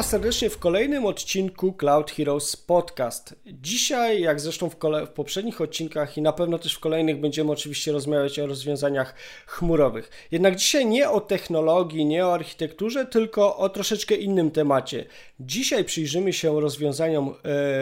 [0.00, 3.34] Was serdecznie w kolejnym odcinku Cloud Heroes Podcast.
[3.46, 4.76] Dzisiaj, jak zresztą w,
[5.06, 9.14] w, poprzednich odcinkach i na pewno też w kolejnych, będziemy oczywiście rozmawiać o rozwiązaniach
[9.46, 10.10] chmurowych.
[10.30, 15.04] Jednak dzisiaj nie o technologii, nie o architekturze, tylko o troszeczkę innym temacie.
[15.40, 17.34] Dzisiaj przyjrzymy się rozwiązaniom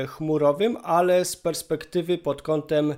[0.03, 2.95] e, chmurowym, ale z perspektywy pod kątem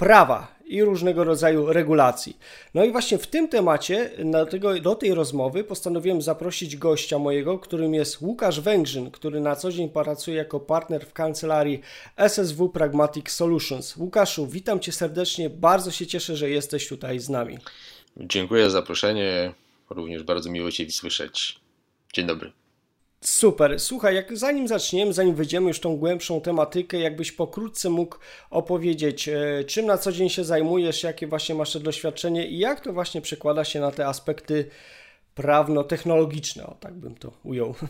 [0.00, 2.38] prawa i różnego rodzaju regulacji.
[2.74, 4.10] No i właśnie w tym temacie
[4.50, 9.72] tego, do tej rozmowy postanowiłem zaprosić gościa mojego, którym jest Łukasz Węgrzyn, który na co
[9.72, 11.80] dzień pracuje jako partner w kancelarii
[12.16, 13.96] SSW Pragmatic Solutions.
[13.96, 17.58] Łukaszu, witam Cię serdecznie, bardzo się cieszę, że jesteś tutaj z nami.
[18.16, 19.52] Dziękuję za zaproszenie,
[19.90, 21.60] również bardzo miło Cię słyszeć.
[22.12, 22.59] Dzień dobry.
[23.24, 23.80] Super.
[23.80, 28.16] Słuchaj, jak zanim zaczniemy, zanim wejdziemy już tą głębszą tematykę, jakbyś pokrótce mógł
[28.50, 32.92] opowiedzieć, e, czym na co dzień się zajmujesz, jakie właśnie masz doświadczenie i jak to
[32.92, 34.70] właśnie przekłada się na te aspekty
[35.34, 37.74] prawno-technologiczne, o tak bym to ujął.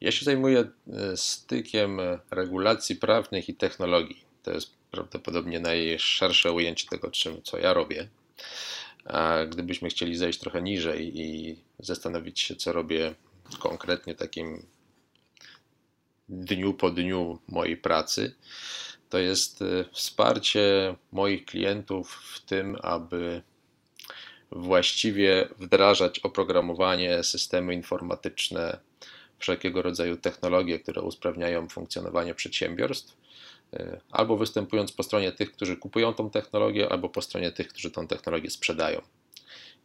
[0.00, 4.24] Ja się zajmuję e, stykiem e, regulacji prawnych i technologii.
[4.42, 8.08] To jest prawdopodobnie najszersze ujęcie tego, czym, co ja robię.
[9.04, 13.14] A gdybyśmy chcieli zejść trochę niżej i zastanowić się, co robię
[13.58, 14.66] konkretnie takim
[16.28, 18.34] dniu po dniu mojej pracy,
[19.08, 23.42] to jest e, wsparcie moich klientów w tym, aby
[24.52, 28.78] właściwie wdrażać oprogramowanie, systemy informatyczne,
[29.38, 33.16] wszelkiego rodzaju technologie, które usprawniają funkcjonowanie przedsiębiorstw,
[33.72, 37.90] e, albo występując po stronie tych, którzy kupują tą technologię, albo po stronie tych, którzy
[37.90, 39.02] tą technologię sprzedają.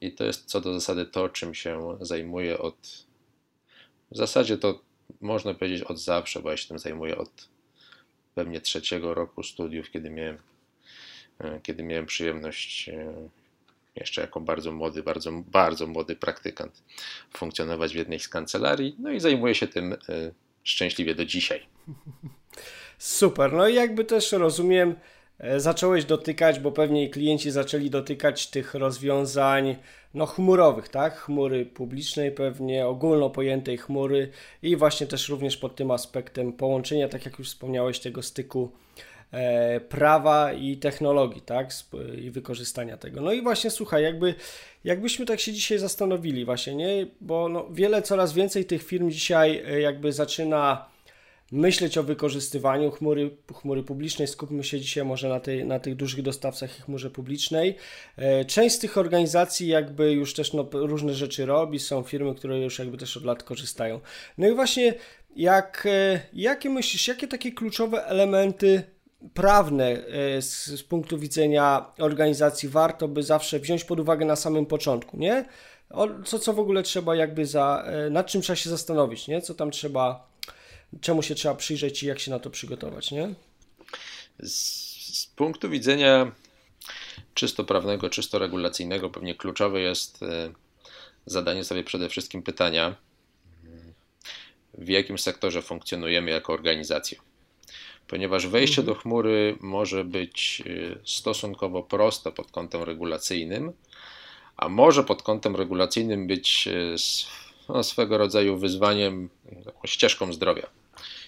[0.01, 3.04] I to jest co do zasady to, czym się zajmuję od
[4.11, 4.81] w zasadzie to
[5.21, 7.49] można powiedzieć od zawsze, bo ja się tym zajmuję od
[8.35, 10.37] pewnie trzeciego roku studiów, kiedy miałem,
[11.39, 13.13] e, kiedy miałem przyjemność e,
[13.95, 16.83] jeszcze jako bardzo młody, bardzo, bardzo młody praktykant
[17.33, 18.95] funkcjonować w jednej z kancelarii.
[18.99, 19.97] No i zajmuję się tym e,
[20.63, 21.67] szczęśliwie do dzisiaj.
[22.97, 23.53] Super.
[23.53, 24.95] No i jakby też rozumiem,
[25.57, 29.75] zacząłeś dotykać, bo pewnie klienci zaczęli dotykać tych rozwiązań
[30.13, 31.17] no, chmurowych, tak?
[31.17, 34.29] Chmury publicznej, pewnie ogólno pojętej chmury
[34.61, 38.71] i właśnie też również pod tym aspektem połączenia, tak jak już wspomniałeś, tego styku
[39.31, 41.69] e, prawa i technologii, tak?
[42.21, 43.21] I wykorzystania tego.
[43.21, 44.35] No i właśnie słuchaj, jakby,
[44.83, 47.07] jakbyśmy tak się dzisiaj zastanowili, właśnie, nie?
[47.21, 50.94] Bo no, wiele, coraz więcej tych firm dzisiaj e, jakby zaczyna
[51.51, 54.27] myśleć o wykorzystywaniu chmury, chmury publicznej.
[54.27, 57.75] Skupmy się dzisiaj może na, tej, na tych dużych dostawcach i chmurze publicznej.
[58.17, 62.59] E, część z tych organizacji jakby już też no, różne rzeczy robi, są firmy, które
[62.59, 63.99] już jakby też od lat korzystają.
[64.37, 64.93] No i właśnie
[65.35, 68.83] jak, e, jakie myślisz, jakie takie kluczowe elementy
[69.33, 74.65] prawne e, z, z punktu widzenia organizacji warto by zawsze wziąć pod uwagę na samym
[74.65, 75.45] początku, nie?
[75.89, 79.41] O, co, co w ogóle trzeba jakby za, nad czym trzeba się zastanowić, nie?
[79.41, 80.27] Co tam trzeba
[81.01, 83.33] czemu się trzeba przyjrzeć i jak się na to przygotować, nie?
[84.39, 84.55] Z,
[85.17, 86.31] z punktu widzenia
[87.33, 90.51] czysto prawnego, czysto regulacyjnego, pewnie kluczowe jest e,
[91.25, 92.95] zadanie sobie przede wszystkim pytania,
[94.77, 97.19] w jakim sektorze funkcjonujemy jako organizacja.
[98.07, 98.85] Ponieważ wejście mhm.
[98.85, 103.73] do chmury może być e, stosunkowo proste pod kątem regulacyjnym,
[104.57, 106.95] a może pod kątem regulacyjnym być e,
[107.69, 109.29] no, swego rodzaju wyzwaniem,
[109.85, 110.67] ścieżką zdrowia.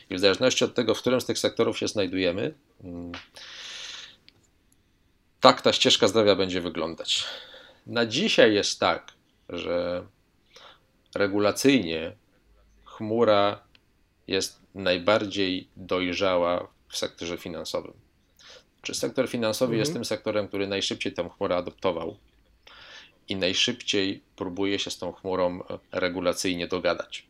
[0.10, 2.54] I w zależności od tego, w którym z tych sektorów się znajdujemy,
[2.84, 3.12] mm,
[5.40, 7.26] tak ta ścieżka zdrowia będzie wyglądać.
[7.88, 9.14] Na dzisiaj jest tak,
[9.50, 10.08] że
[11.16, 12.16] regulacyjnie
[12.86, 13.64] chmura
[14.28, 17.94] jest najbardziej dojrzała w sektorze finansowym.
[18.82, 19.80] Czy sektor finansowy mhm.
[19.80, 22.18] jest tym sektorem, który najszybciej tę chmurę adoptował
[23.30, 27.26] i najszybciej próbuje się z tą chmurą regulacyjnie dogadać.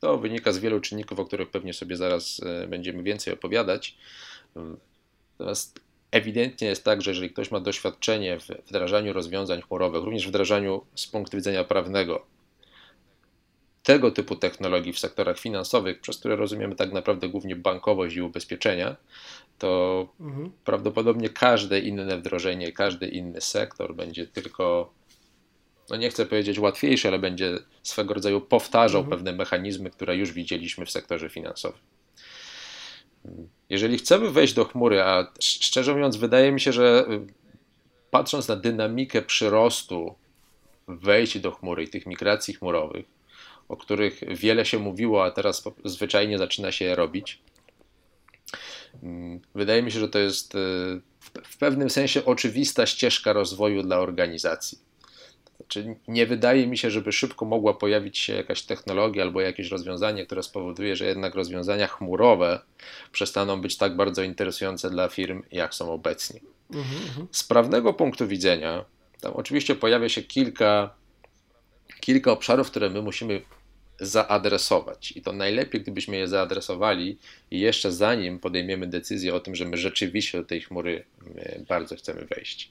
[0.00, 3.96] To wynika z wielu czynników, o których pewnie sobie zaraz e, będziemy więcej opowiadać.
[5.38, 10.86] Natomiast ewidentnie jest tak, że jeżeli ktoś ma doświadczenie w wdrażaniu rozwiązań chmurowych, również wdrażaniu
[10.94, 12.26] z punktu widzenia prawnego
[13.86, 18.96] tego typu technologii w sektorach finansowych, przez które rozumiemy tak naprawdę głównie bankowość i ubezpieczenia,
[19.58, 20.52] to mhm.
[20.64, 24.92] prawdopodobnie każde inne wdrożenie, każdy inny sektor będzie tylko
[25.90, 29.18] no nie chcę powiedzieć łatwiejszy, ale będzie swego rodzaju powtarzał mhm.
[29.18, 31.80] pewne mechanizmy, które już widzieliśmy w sektorze finansowym.
[33.70, 37.26] Jeżeli chcemy wejść do chmury, a szczerze mówiąc, wydaje mi się, że y,
[38.10, 40.14] patrząc na dynamikę przyrostu
[40.88, 43.06] wejść do chmury i tych migracji chmurowych,
[43.68, 47.38] o których wiele się mówiło, a teraz zwyczajnie zaczyna się robić,
[49.02, 50.58] mm, wydaje mi się, że to jest y,
[51.44, 54.78] w pewnym sensie oczywista ścieżka rozwoju dla organizacji.
[55.68, 60.26] Czyli nie wydaje mi się, żeby szybko mogła pojawić się jakaś technologia albo jakieś rozwiązanie,
[60.26, 62.60] które spowoduje, że jednak rozwiązania chmurowe
[63.12, 66.40] przestaną być tak bardzo interesujące dla firm, jak są obecnie.
[66.74, 68.84] Mhm, Z prawnego punktu widzenia,
[69.20, 70.94] tam oczywiście pojawia się kilka,
[72.00, 73.42] kilka obszarów, które my musimy
[74.00, 75.12] zaadresować.
[75.12, 77.18] I to najlepiej, gdybyśmy je zaadresowali
[77.50, 81.04] i jeszcze zanim podejmiemy decyzję o tym, że my rzeczywiście do tej chmury
[81.36, 82.70] e, bardzo chcemy wejść.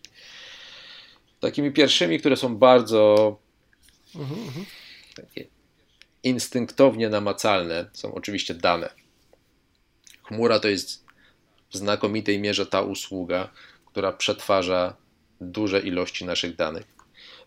[1.39, 3.37] Takimi pierwszymi, które są bardzo
[5.15, 5.45] takie
[6.23, 8.89] instynktownie namacalne, są oczywiście dane.
[10.23, 11.05] Chmura to jest
[11.69, 13.49] w znakomitej mierze ta usługa,
[13.85, 14.95] która przetwarza
[15.41, 16.85] duże ilości naszych danych.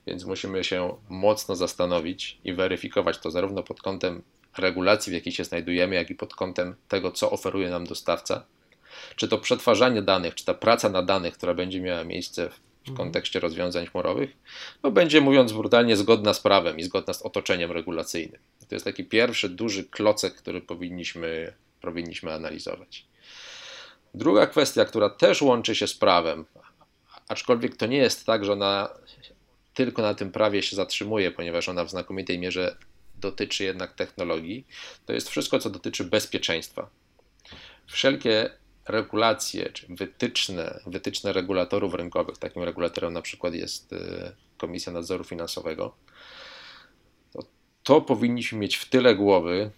[0.07, 4.23] Więc musimy się mocno zastanowić i weryfikować to zarówno pod kątem
[4.59, 8.45] regulacji, w jakiej się znajdujemy, jak i pod kątem tego, co oferuje nam dostawca.
[9.17, 12.97] Czy to przetwarzanie danych, czy ta praca na danych, która będzie miała miejsce w w
[12.97, 14.37] kontekście rozwiązań chmurowych,
[14.83, 18.41] no będzie mówiąc brutalnie zgodna z prawem i zgodna z otoczeniem regulacyjnym.
[18.69, 23.07] To jest taki pierwszy duży klocek, który powinniśmy, powinniśmy analizować.
[24.15, 26.45] Druga kwestia, która też łączy się z prawem,
[27.29, 28.89] aczkolwiek to nie jest tak, że ona
[29.75, 32.77] tylko na tym prawie się zatrzymuje, ponieważ ona w znakomitej mierze
[33.15, 34.67] dotyczy jednak technologii,
[35.07, 36.91] to jest wszystko, co dotyczy bezpieczeństwa.
[37.87, 38.51] Wszelkie
[38.89, 45.95] regulacje, czy wytyczne, wytyczne regulatorów rynkowych, takim regulatorem na przykład jest e, Komisja Nadzoru Finansowego,
[47.33, 47.43] to,
[47.83, 49.71] to powinniśmy mieć w tyle głowy,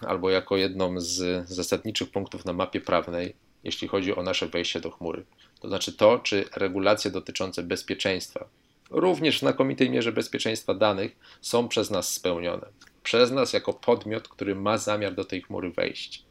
[0.00, 4.90] albo jako jedną z zasadniczych punktów na mapie prawnej, jeśli chodzi o nasze wejście do
[4.90, 5.24] chmury.
[5.60, 8.48] To znaczy to, czy regulacje dotyczące bezpieczeństwa,
[8.90, 12.66] również w znakomitej mierze bezpieczeństwa danych, są przez nas spełnione.
[13.02, 16.25] Przez nas jako podmiot, który ma zamiar do tej chmury wejść.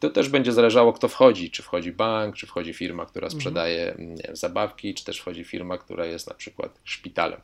[0.00, 1.50] To też będzie zależało, kto wchodzi.
[1.50, 3.40] Czy wchodzi bank, czy wchodzi firma, która mhm.
[3.40, 7.40] sprzedaje wiem, zabawki, czy też wchodzi firma, która jest na przykład szpitalem.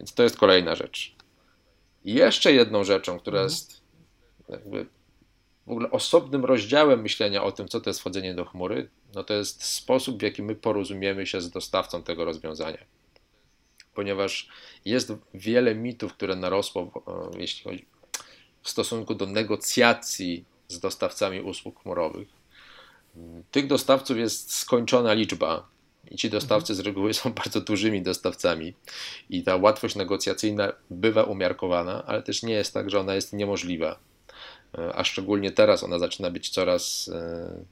[0.00, 1.14] Więc to jest kolejna rzecz.
[2.04, 3.50] I jeszcze jedną rzeczą, która mhm.
[3.50, 3.82] jest
[4.48, 4.86] jakby
[5.66, 9.34] w ogóle osobnym rozdziałem myślenia o tym, co to jest wchodzenie do chmury, no to
[9.34, 12.84] jest sposób, w jaki my porozumiemy się z dostawcą tego rozwiązania.
[13.94, 14.48] Ponieważ
[14.84, 17.04] jest wiele mitów, które narosło,
[17.38, 17.86] jeśli chodzi
[18.62, 22.28] w stosunku do negocjacji z dostawcami usług chmurowych.
[23.50, 25.68] Tych dostawców jest skończona liczba
[26.10, 28.74] i ci dostawcy z reguły są bardzo dużymi dostawcami
[29.30, 33.98] i ta łatwość negocjacyjna bywa umiarkowana, ale też nie jest tak, że ona jest niemożliwa.
[34.94, 37.64] A szczególnie teraz ona zaczyna być coraz, e,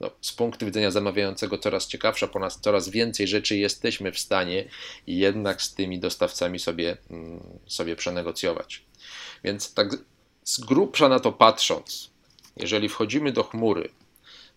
[0.00, 4.68] no, z punktu widzenia zamawiającego, coraz ciekawsza, po nas coraz więcej rzeczy jesteśmy w stanie
[5.06, 8.84] jednak z tymi dostawcami sobie, mm, sobie przenegocjować.
[9.44, 9.88] Więc tak
[10.46, 12.10] z grubsza na to patrząc,
[12.56, 13.88] jeżeli wchodzimy do chmury,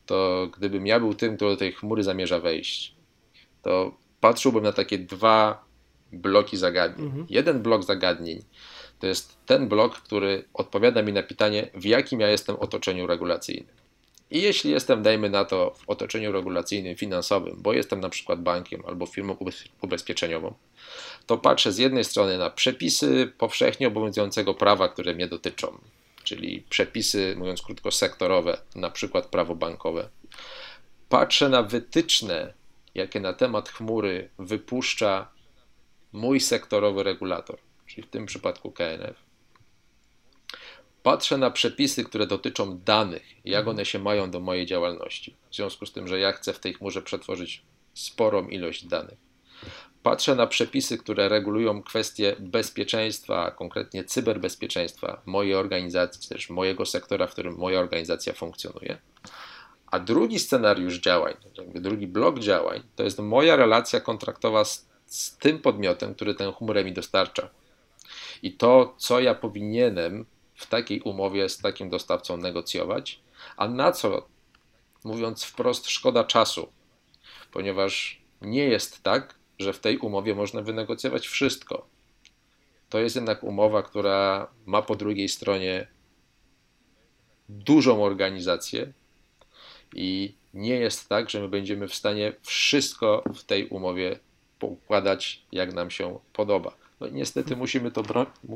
[0.06, 2.96] to gdybym ja był tym, kto do tej chmury zamierza wejść,
[3.62, 5.66] to patrzyłbym na takie dwa
[6.12, 7.08] bloki zagadnień.
[7.08, 7.26] Mhm.
[7.30, 8.44] Jeden blok zagadnień
[9.00, 13.76] to jest ten blok, który odpowiada mi na pytanie, w jakim ja jestem otoczeniu regulacyjnym.
[14.32, 18.84] I jeśli jestem, dajmy na to, w otoczeniu regulacyjnym, finansowym, bo jestem na przykład bankiem
[18.88, 19.38] albo firmą
[19.82, 20.54] ubezpieczeniową,
[21.26, 25.78] to patrzę z jednej strony na przepisy powszechnie obowiązującego prawa, które mnie dotyczą,
[26.24, 30.10] czyli przepisy, mówiąc krótko, sektorowe, na przykład prawo bankowe.
[31.10, 32.54] Patrzę na wytyczne,
[32.96, 35.32] jakie na temat chmury wypuszcza
[36.12, 39.29] mój sektorowy regulator, czyli w tym przypadku KNF.
[41.10, 45.36] Patrzę na przepisy, które dotyczą danych, jak one się mają do mojej działalności.
[45.52, 47.62] W związku z tym, że ja chcę w tej chmurze przetworzyć
[47.94, 49.18] sporą ilość danych
[50.04, 57.28] patrzę na przepisy, które regulują kwestie bezpieczeństwa, konkretnie cyberbezpieczeństwa mojej organizacji, czy też mojego sektora,
[57.28, 58.98] w którym moja organizacja funkcjonuje.
[59.92, 61.34] A drugi scenariusz działań,
[61.76, 66.84] drugi blok działań, to jest moja relacja kontraktowa z, z tym podmiotem, który tę chmurę
[66.84, 67.50] mi dostarcza.
[68.44, 70.26] I to, co ja powinienem
[70.60, 73.20] w takiej umowie z takim dostawcą negocjować,
[73.58, 74.28] a na co,
[75.04, 76.72] mówiąc wprost, szkoda czasu,
[77.52, 81.88] ponieważ nie jest tak, że w tej umowie można wynegocjować wszystko.
[82.90, 85.88] To jest jednak umowa, która ma po drugiej stronie
[87.50, 88.94] dużą organizację
[89.96, 94.20] i nie jest tak, że my będziemy w stanie wszystko w tej umowie
[94.60, 96.89] poukładać, jak nam się podoba.
[97.00, 98.04] No niestety musimy to,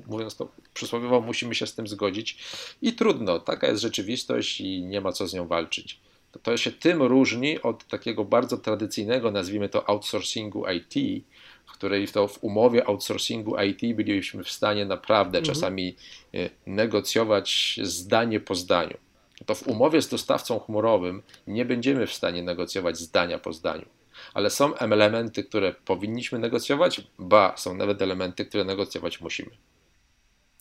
[0.07, 2.37] mówiąc to przysłowiowo, musimy się z tym zgodzić
[2.81, 5.99] i trudno, taka jest rzeczywistość i nie ma co z nią walczyć
[6.33, 11.23] to, to się tym różni od takiego bardzo tradycyjnego, nazwijmy to outsourcingu IT,
[11.65, 15.55] w której to w umowie outsourcingu IT byliśmy w stanie naprawdę mhm.
[15.55, 15.95] czasami
[16.33, 18.97] e, negocjować zdanie po zdaniu.
[19.45, 23.85] To w umowie z dostawcą chmurowym nie będziemy w stanie negocjować zdania po zdaniu.
[24.33, 29.49] Ale są elementy, które powinniśmy negocjować, ba, są nawet elementy, które negocjować musimy.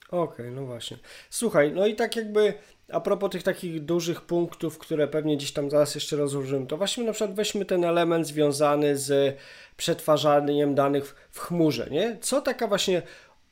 [0.09, 0.99] Okej, okay, no właśnie.
[1.31, 2.55] Słuchaj, no i tak jakby
[2.93, 7.05] a propos tych takich dużych punktów, które pewnie gdzieś tam zaraz jeszcze rozłożymy, to właśnie
[7.05, 9.37] na przykład weźmy ten element związany z
[9.77, 12.19] przetwarzaniem danych w chmurze, nie?
[12.21, 13.03] Co taka właśnie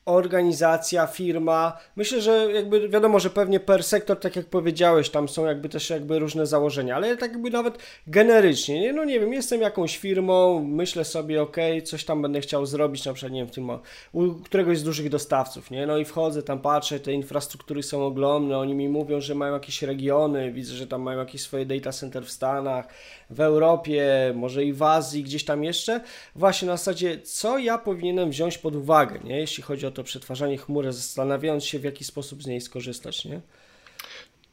[0.05, 1.77] organizacja, firma.
[1.95, 5.89] Myślę, że jakby wiadomo, że pewnie per sektor, tak jak powiedziałeś, tam są jakby też
[5.89, 7.77] jakby różne założenia, ale tak jakby nawet
[8.07, 8.93] generycznie, nie?
[8.93, 13.13] no nie wiem, jestem jakąś firmą, myślę sobie, ok, coś tam będę chciał zrobić, na
[13.13, 13.69] przykład, nie wiem, w tym,
[14.11, 15.87] u któregoś z dużych dostawców, nie?
[15.87, 19.81] No i wchodzę tam, patrzę, te infrastruktury są ogromne, oni mi mówią, że mają jakieś
[19.81, 22.87] regiony, widzę, że tam mają jakieś swoje data center w Stanach,
[23.31, 26.01] w Europie, może i w Azji, gdzieś tam jeszcze.
[26.35, 29.39] Właśnie na zasadzie, co ja powinienem wziąć pod uwagę, nie?
[29.39, 33.41] Jeśli chodzi o to przetwarzanie chmury, zastanawiając się, w jaki sposób z niej skorzystać, nie?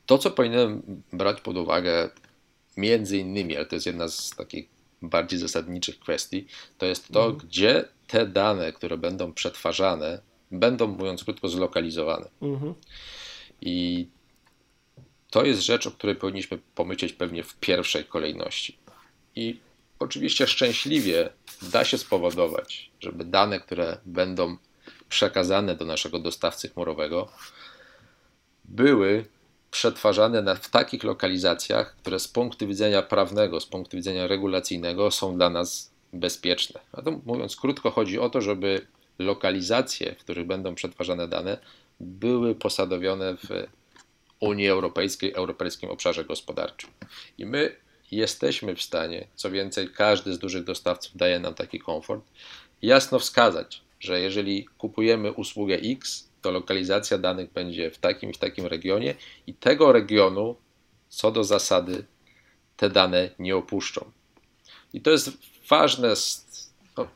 [0.06, 2.10] To, co powinienem brać pod uwagę,
[2.76, 4.68] między innymi, ale to jest jedna z takich
[5.02, 6.46] bardziej zasadniczych kwestii,
[6.78, 7.48] to jest to, mhm.
[7.48, 10.20] gdzie te dane, które będą przetwarzane,
[10.50, 12.28] będą, mówiąc krótko, zlokalizowane.
[12.42, 12.74] Mhm.
[13.60, 14.06] I
[15.30, 18.78] to jest rzecz, o której powinniśmy pomyśleć pewnie w pierwszej kolejności.
[19.36, 19.60] I
[19.98, 21.30] oczywiście szczęśliwie
[21.62, 24.56] da się spowodować, żeby dane, które będą
[25.08, 27.28] przekazane do naszego dostawcy chmurowego,
[28.64, 29.24] były
[29.70, 35.50] przetwarzane w takich lokalizacjach, które z punktu widzenia prawnego, z punktu widzenia regulacyjnego są dla
[35.50, 36.80] nas bezpieczne.
[36.92, 38.86] A to mówiąc krótko, chodzi o to, żeby
[39.18, 41.58] lokalizacje, w których będą przetwarzane dane,
[42.00, 43.66] były posadowione w
[44.40, 46.90] Unii Europejskiej, Europejskim Obszarze Gospodarczym.
[47.38, 47.76] I my
[48.10, 52.24] jesteśmy w stanie, co więcej, każdy z dużych dostawców daje nam taki komfort,
[52.82, 58.38] jasno wskazać, że jeżeli kupujemy usługę X, to lokalizacja danych będzie w takim i w
[58.38, 59.14] takim regionie
[59.46, 60.56] i tego regionu,
[61.08, 62.04] co do zasady,
[62.76, 64.10] te dane nie opuszczą.
[64.92, 65.30] I to jest
[65.68, 66.14] ważne,
[66.96, 67.08] no,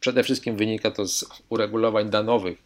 [0.00, 2.58] przede wszystkim wynika to z uregulowań danowych,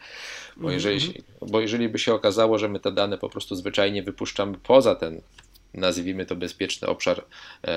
[0.57, 1.50] bo mhm, jeżeli, mhm.
[1.50, 5.21] bo jeżeli by się okazało, że my te dane po prostu zwyczajnie wypuszczamy poza ten
[5.75, 7.25] nazwijmy to bezpieczny obszar
[7.64, 7.69] e,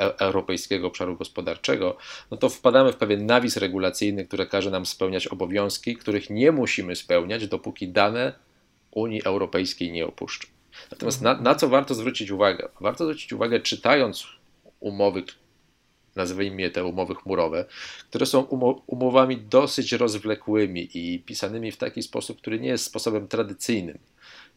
[0.00, 1.96] e, europejskiego obszaru gospodarczego,
[2.30, 6.96] no to wpadamy w pewien nawis regulacyjny, który każe nam spełniać obowiązki, których nie musimy
[6.96, 8.32] spełniać, dopóki dane
[8.90, 10.48] Unii Europejskiej nie opuszczą.
[10.90, 12.68] Natomiast na, na co warto zwrócić uwagę?
[12.80, 14.26] Warto zwrócić uwagę, czytając
[14.80, 15.22] umowy,
[16.16, 17.64] nazwijmy je te umowy chmurowe,
[18.10, 18.40] które są
[18.86, 23.98] umowami dosyć rozwlekłymi i pisanymi w taki sposób, który nie jest sposobem tradycyjnym.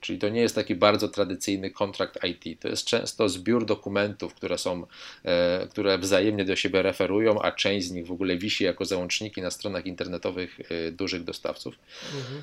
[0.02, 2.62] Czyli to nie jest taki bardzo tradycyjny kontrakt IT.
[2.62, 4.86] To jest często zbiór dokumentów, które są,
[5.24, 9.42] e, które wzajemnie do siebie referują, a część z nich w ogóle wisi jako załączniki
[9.42, 11.76] na stronach internetowych e, dużych dostawców.
[12.16, 12.42] Mhm.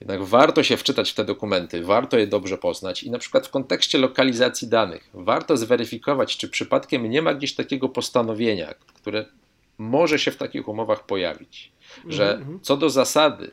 [0.00, 3.50] Jednak warto się wczytać w te dokumenty, warto je dobrze poznać i na przykład w
[3.50, 9.24] kontekście lokalizacji danych warto zweryfikować, czy przypadkiem nie ma gdzieś takiego postanowienia, które
[9.78, 11.72] może się w takich umowach pojawić,
[12.08, 12.60] że mhm.
[12.62, 13.50] co do zasady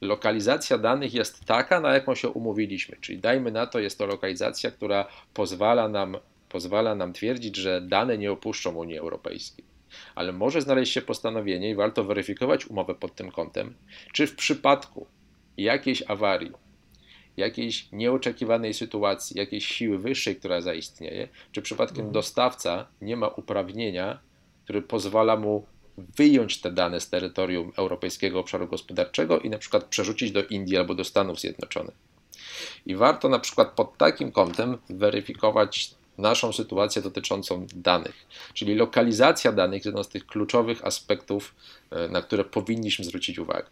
[0.00, 2.96] lokalizacja danych jest taka, na jaką się umówiliśmy.
[3.00, 6.16] Czyli dajmy na to, jest to lokalizacja, która pozwala nam,
[6.48, 9.64] pozwala nam twierdzić, że dane nie opuszczą Unii Europejskiej.
[10.14, 13.74] Ale może znaleźć się postanowienie i warto weryfikować umowę pod tym kątem,
[14.12, 15.06] czy w przypadku
[15.56, 16.52] jakiejś awarii,
[17.36, 22.12] jakiejś nieoczekiwanej sytuacji, jakiejś siły wyższej, która zaistnieje, czy przypadkiem mhm.
[22.12, 24.18] dostawca nie ma uprawnienia,
[24.64, 25.66] które pozwala mu
[26.16, 30.94] wyjąć te dane z terytorium Europejskiego Obszaru Gospodarczego i na przykład przerzucić do Indii albo
[30.94, 31.94] do Stanów Zjednoczonych.
[32.86, 38.26] I warto na przykład pod takim kątem weryfikować naszą sytuację dotyczącą danych.
[38.54, 41.54] Czyli lokalizacja danych jedną z tych kluczowych aspektów,
[41.90, 43.66] e, na które powinniśmy zwrócić uwagę.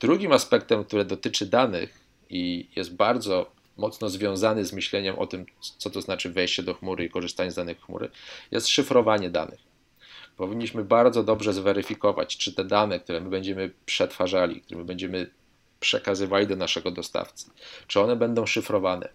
[0.00, 5.46] Drugim aspektem, który dotyczy danych i jest bardzo mocno związany z myśleniem o tym,
[5.78, 8.10] co to znaczy wejście do chmury i korzystanie z danych chmury,
[8.50, 9.69] jest szyfrowanie danych
[10.40, 15.30] powinniśmy bardzo dobrze zweryfikować, czy te dane, które my będziemy przetwarzali, które my będziemy
[15.80, 17.50] przekazywali do naszego dostawcy,
[17.86, 19.08] czy one będą szyfrowane.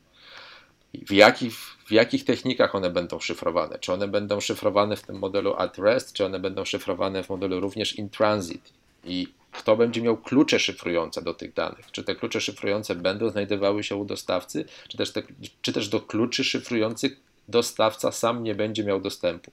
[0.94, 1.54] W jakich,
[1.86, 3.80] w jakich technikach one będą szyfrowane?
[3.80, 7.60] Czy one będą szyfrowane w tym modelu at rest, czy one będą szyfrowane w modelu
[7.60, 8.74] również in transit?
[9.04, 11.92] I kto będzie miał klucze szyfrujące do tych danych?
[11.92, 15.24] Czy te klucze szyfrujące będą znajdowały się u dostawcy, czy też, te,
[15.62, 19.52] czy też do kluczy szyfrujących dostawca sam nie będzie miał dostępu?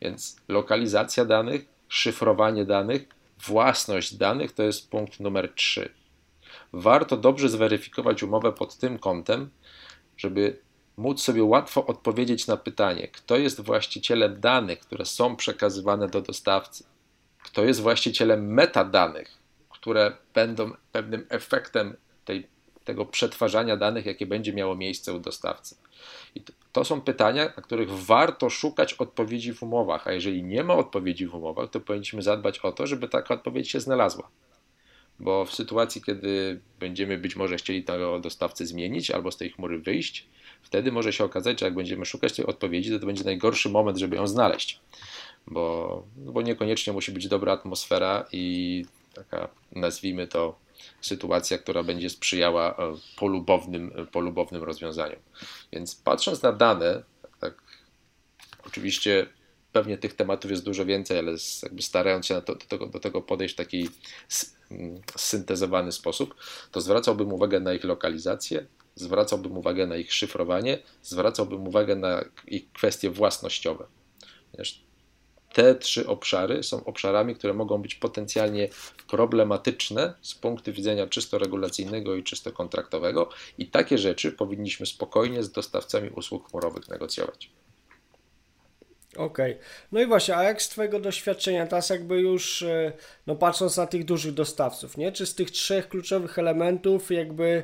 [0.00, 3.08] Więc lokalizacja danych, szyfrowanie danych,
[3.46, 5.94] własność danych to jest punkt numer 3.
[6.72, 9.50] Warto dobrze zweryfikować umowę pod tym kątem,
[10.16, 10.58] żeby
[10.96, 16.84] móc sobie łatwo odpowiedzieć na pytanie, kto jest właścicielem danych, które są przekazywane do dostawcy,
[17.42, 19.38] kto jest właścicielem metadanych,
[19.70, 22.48] które będą pewnym efektem tej,
[22.84, 25.76] tego przetwarzania danych, jakie będzie miało miejsce u dostawcy.
[26.34, 26.40] I
[26.72, 31.26] to są pytania, na których warto szukać odpowiedzi w umowach, a jeżeli nie ma odpowiedzi
[31.26, 34.28] w umowach, to powinniśmy zadbać o to, żeby taka odpowiedź się znalazła.
[35.20, 39.78] Bo w sytuacji, kiedy będziemy być może chcieli tego dostawcę zmienić albo z tej chmury
[39.78, 40.26] wyjść,
[40.62, 43.98] wtedy może się okazać, że jak będziemy szukać tej odpowiedzi, to to będzie najgorszy moment,
[43.98, 44.80] żeby ją znaleźć.
[45.46, 48.84] Bo, no bo niekoniecznie musi być dobra atmosfera i
[49.14, 50.58] taka, nazwijmy to,
[51.00, 55.20] sytuacja, która będzie sprzyjała e, polubownym, e, polubownym rozwiązaniom.
[55.72, 57.02] Więc patrząc na dane,
[57.40, 57.62] tak,
[58.66, 59.26] oczywiście
[59.72, 61.32] pewnie tych tematów jest dużo więcej, ale
[61.80, 63.88] starając się to, do, tego, do tego podejść w taki
[64.70, 66.34] mm, syntezowany sposób,
[66.72, 72.72] to zwracałbym uwagę na ich lokalizację, zwracałbym uwagę na ich szyfrowanie, zwracałbym uwagę na ich
[72.72, 73.86] kwestie własnościowe
[75.52, 78.68] te trzy obszary są obszarami, które mogą być potencjalnie
[79.08, 83.28] problematyczne z punktu widzenia czysto regulacyjnego i czysto kontraktowego,
[83.58, 87.50] i takie rzeczy powinniśmy spokojnie z dostawcami usług chmurowych negocjować.
[89.16, 89.52] Okej.
[89.52, 89.64] Okay.
[89.92, 92.92] No i właśnie, a jak z Twojego doświadczenia, teraz jakby już e,
[93.26, 95.12] no patrząc na tych dużych dostawców, nie?
[95.12, 97.62] Czy z tych trzech kluczowych elementów jakby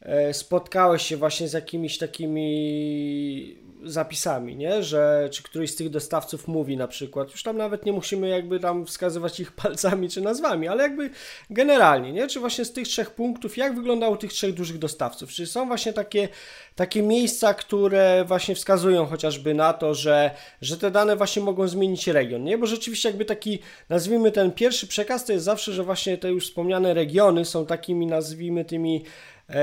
[0.00, 3.58] e, spotkałeś się właśnie z jakimiś takimi
[3.90, 4.82] zapisami, nie?
[4.82, 8.60] Że czy któryś z tych dostawców mówi na przykład, już tam nawet nie musimy jakby
[8.60, 11.10] tam wskazywać ich palcami czy nazwami, ale jakby
[11.50, 12.26] generalnie, nie?
[12.26, 15.30] Czy właśnie z tych trzech punktów, jak wyglądało tych trzech dużych dostawców?
[15.30, 16.28] Czy są właśnie takie,
[16.74, 20.30] takie miejsca, które właśnie wskazują chociażby na to, że,
[20.60, 22.58] że te dane właśnie mogą zmienić region, nie?
[22.58, 26.44] Bo rzeczywiście jakby taki, nazwijmy ten pierwszy przekaz, to jest zawsze, że właśnie te już
[26.44, 29.04] wspomniane regiony są takimi, nazwijmy tymi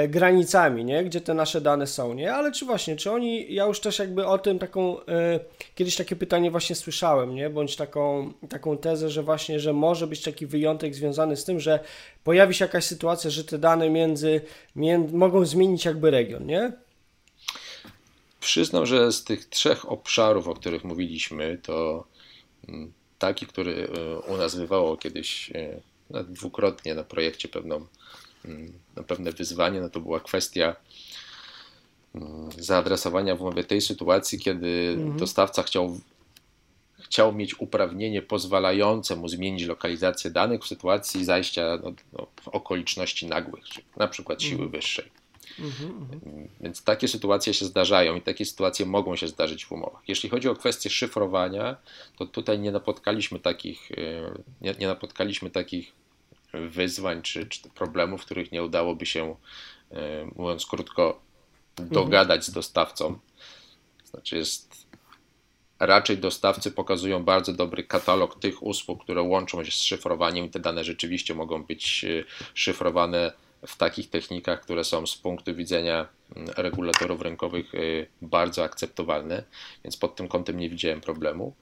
[0.08, 1.04] granicami, nie?
[1.04, 2.34] Gdzie te nasze dane są, nie?
[2.34, 5.40] Ale czy właśnie, czy oni, ja już też jakby o tym taką, e,
[5.76, 7.50] kiedyś takie pytanie właśnie słyszałem, nie?
[7.50, 11.80] Bądź taką, taką tezę, że właśnie, że może być taki wyjątek związany z tym, że
[12.24, 14.42] pojawi się jakaś sytuacja, że te dane między,
[14.76, 16.72] między mogą zmienić jakby region, nie?
[18.40, 22.08] Przyznam, że z tych trzech obszarów, o których mówiliśmy, to
[22.70, 25.52] mm, taki, który e, u nas wywołał kiedyś
[26.30, 27.86] dwukrotnie na projekcie pewną
[28.96, 30.76] na pewne wyzwanie, no to była kwestia
[32.16, 35.18] mm, zaadresowania w umowie tej sytuacji, kiedy mhm.
[35.18, 36.00] dostawca chciał,
[37.00, 43.64] chciał mieć uprawnienie pozwalające mu zmienić lokalizację danych w sytuacji zajścia no, no, okoliczności nagłych,
[43.98, 44.72] na przykład siły mhm.
[44.72, 45.12] wyższej.
[45.60, 50.02] Mhm, mhm, Więc takie sytuacje się zdarzają i takie sytuacje mogą się zdarzyć w umowach.
[50.08, 51.76] Jeśli chodzi o kwestię szyfrowania,
[52.18, 53.96] to tutaj nie napotkaliśmy takich, e,
[54.62, 55.92] nie, nie napotkaliśmy takich
[56.54, 59.36] wyzwań czy, czy problemów, których nie udałoby się,
[59.92, 61.22] e, mówiąc krótko,
[61.76, 63.20] dogadać z dostawcą.
[64.06, 64.88] Znaczy jest
[65.80, 70.60] raczej dostawcy pokazują bardzo dobry katalog tych usług, które łączą się z szyfrowaniem i te
[70.60, 73.32] dane rzeczywiście mogą być e, szyfrowane
[73.68, 76.08] w takich technikach, które są z punktu widzenia
[76.58, 77.78] regulatorów rynkowych e,
[78.22, 79.44] bardzo akceptowalne,
[79.84, 81.56] więc pod tym kątem nie widziałem problemu.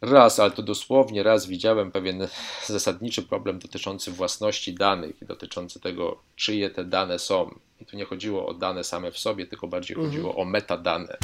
[0.00, 2.28] Raz, ale to dosłownie raz widziałem pewien
[2.66, 7.58] zasadniczy problem dotyczący własności danych i dotyczący tego, czyje te dane są.
[7.80, 10.10] I tu nie chodziło o dane same w sobie, tylko bardziej mhm.
[10.10, 11.16] chodziło o metadane,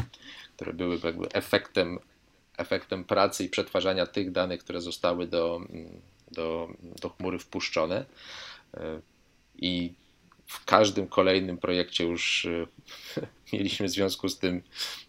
[0.56, 1.98] które były jakby efektem,
[2.56, 5.60] efektem pracy i przetwarzania tych danych, które zostały do,
[6.30, 6.68] do,
[7.02, 8.04] do chmury wpuszczone.
[9.56, 9.92] I
[10.46, 12.66] w każdym kolejnym projekcie już e,
[13.52, 14.62] mieliśmy w związku z tym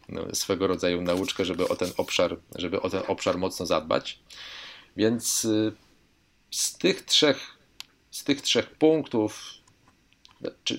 [0.10, 4.20] no, swego rodzaju nauczkę, żeby o ten obszar, żeby o ten obszar mocno zadbać.
[4.98, 5.72] Więc e,
[6.52, 7.58] z tych trzech,
[8.12, 9.44] z tych trzech punktów,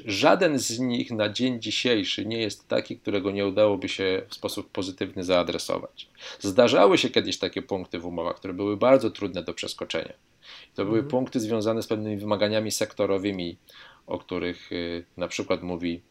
[0.06, 4.70] żaden z nich na dzień dzisiejszy nie jest taki, którego nie udałoby się w sposób
[4.70, 6.08] pozytywny zaadresować.
[6.40, 10.12] Zdarzały się kiedyś takie punkty w umowach, które były bardzo trudne do przeskoczenia.
[10.74, 11.10] To były mhm.
[11.10, 13.56] punkty związane z pewnymi wymaganiami sektorowymi,
[14.06, 16.02] o których y, na przykład mówi,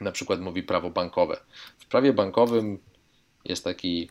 [0.00, 1.40] na przykład mówi prawo bankowe.
[1.78, 2.78] W prawie bankowym
[3.44, 4.10] jest taki,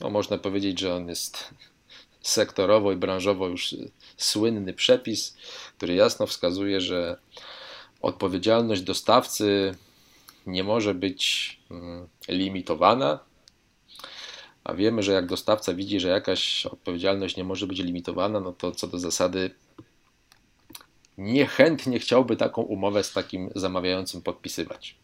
[0.00, 1.54] no można powiedzieć, że on jest
[2.20, 3.74] sektorowo i branżowo już
[4.16, 5.36] słynny przepis,
[5.76, 7.18] który jasno wskazuje, że
[8.00, 9.74] odpowiedzialność dostawcy
[10.46, 13.18] nie może być mm, limitowana,
[14.64, 18.72] a wiemy, że jak dostawca widzi, że jakaś odpowiedzialność nie może być limitowana, no to
[18.72, 19.50] co do zasady
[21.18, 24.96] niechętnie chciałby taką umowę z takim zamawiającym podpisywać.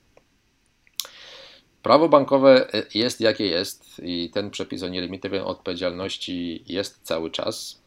[1.83, 7.83] Prawo bankowe jest jakie jest i ten przepis o nielimitowanej odpowiedzialności jest cały czas.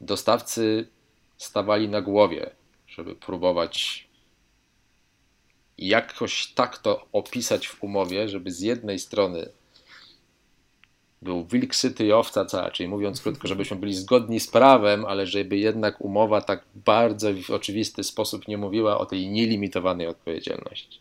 [0.00, 0.88] Dostawcy
[1.36, 2.50] stawali na głowie,
[2.86, 4.06] żeby próbować
[5.78, 9.48] jakoś tak to opisać w umowie, żeby z jednej strony
[11.22, 15.26] był wilk syty i owca cała, czyli mówiąc krótko, żebyśmy byli zgodni z prawem, ale
[15.26, 21.00] żeby jednak umowa tak bardzo w oczywisty sposób nie mówiła o tej nielimitowanej odpowiedzialności.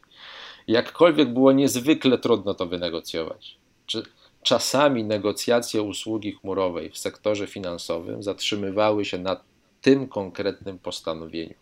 [0.68, 3.58] jakkolwiek było niezwykle trudno to wynegocjować.
[3.86, 4.04] Czy
[4.44, 9.42] czasami negocjacje usługi chmurowej w sektorze finansowym zatrzymywały się na
[9.82, 11.54] tym konkretnym postanowieniu.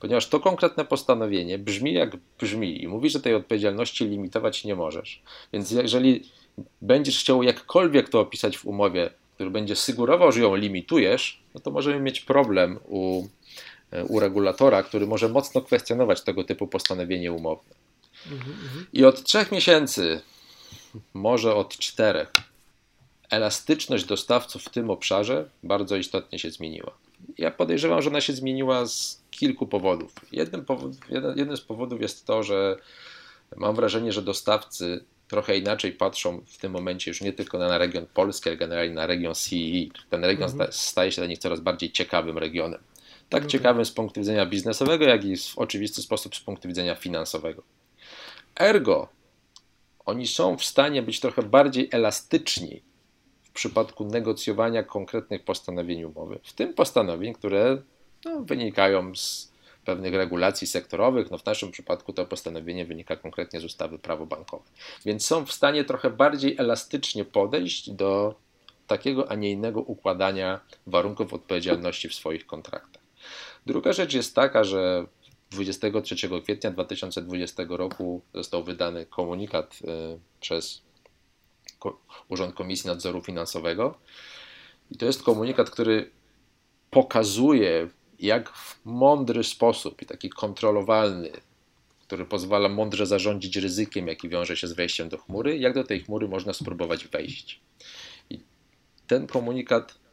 [0.00, 5.22] Ponieważ to konkretne postanowienie brzmi jak brzmi i mówi, że tej odpowiedzialności limitować nie możesz.
[5.52, 6.24] Więc jeżeli
[6.82, 11.70] będziesz chciał jakkolwiek to opisać w umowie, który będzie sygurował, że ją limitujesz, no to
[11.70, 13.28] możemy mieć problem u,
[14.08, 17.74] u regulatora, który może mocno kwestionować tego typu postanowienie umowne.
[18.92, 20.20] I od trzech miesięcy,
[21.14, 22.32] może od czterech,
[23.30, 26.92] elastyczność dostawców w tym obszarze bardzo istotnie się zmieniła.
[27.38, 30.12] Ja podejrzewam, że ona się zmieniła z kilku powodów.
[30.32, 30.64] Jednym,
[31.08, 32.76] jeden, jeden z powodów jest to, że
[33.56, 38.06] mam wrażenie, że dostawcy trochę inaczej patrzą w tym momencie już nie tylko na region
[38.14, 39.90] polski, ale generalnie na region CEE.
[40.10, 40.72] Ten region mhm.
[40.72, 42.80] staje się dla nich coraz bardziej ciekawym regionem.
[43.28, 43.50] Tak okay.
[43.50, 47.62] ciekawym z punktu widzenia biznesowego, jak i w oczywisty sposób z punktu widzenia finansowego.
[48.60, 49.08] Ergo,
[50.04, 52.82] oni są w stanie być trochę bardziej elastyczni
[53.42, 57.78] w przypadku negocjowania konkretnych postanowień umowy, w tym postanowień, które
[58.24, 59.53] no, wynikają z
[59.84, 61.30] pewnych regulacji sektorowych.
[61.30, 64.64] No w naszym przypadku to postanowienie wynika konkretnie z ustawy prawo bankowe.
[65.04, 68.34] Więc są w stanie trochę bardziej elastycznie podejść do
[68.86, 73.02] takiego, a nie innego układania warunków odpowiedzialności w swoich kontraktach.
[73.66, 75.06] Druga rzecz jest taka, że
[75.50, 80.82] 23 kwietnia 2020 roku został wydany komunikat y, przez
[82.28, 83.94] Urząd Komisji Nadzoru Finansowego.
[84.90, 86.10] I to jest komunikat, który
[86.90, 91.30] pokazuje, jak w mądry sposób i taki kontrolowalny,
[92.06, 96.00] który pozwala mądrze zarządzić ryzykiem, jaki wiąże się z wejściem do chmury, jak do tej
[96.00, 97.60] chmury można spróbować wejść.
[98.30, 98.40] I
[99.06, 100.04] ten komunikat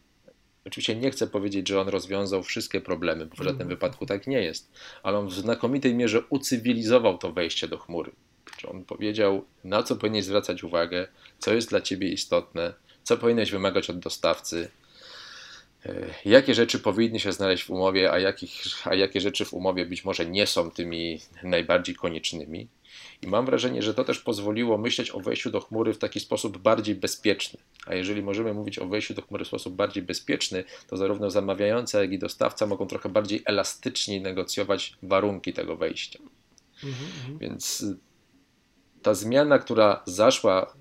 [0.65, 3.69] Oczywiście nie chcę powiedzieć, że on rozwiązał wszystkie problemy, bo w żadnym mhm.
[3.69, 4.71] wypadku tak nie jest,
[5.03, 8.11] ale on w znakomitej mierze ucywilizował to wejście do chmury.
[8.57, 11.07] Czy on powiedział, na co powinieneś zwracać uwagę,
[11.39, 14.69] co jest dla ciebie istotne, co powinieneś wymagać od dostawcy,
[16.25, 20.05] jakie rzeczy powinny się znaleźć w umowie, a, jakich, a jakie rzeczy w umowie być
[20.05, 22.67] może nie są tymi najbardziej koniecznymi.
[23.21, 26.57] I mam wrażenie, że to też pozwoliło myśleć o wejściu do chmury w taki sposób
[26.57, 27.59] bardziej bezpieczny.
[27.85, 31.97] A jeżeli możemy mówić o wejściu do chmury w sposób bardziej bezpieczny, to zarówno zamawiający,
[31.97, 36.19] jak i dostawca mogą trochę bardziej elastycznie negocjować warunki tego wejścia.
[36.83, 37.97] Mhm, Więc y,
[39.01, 40.73] ta zmiana, która zaszła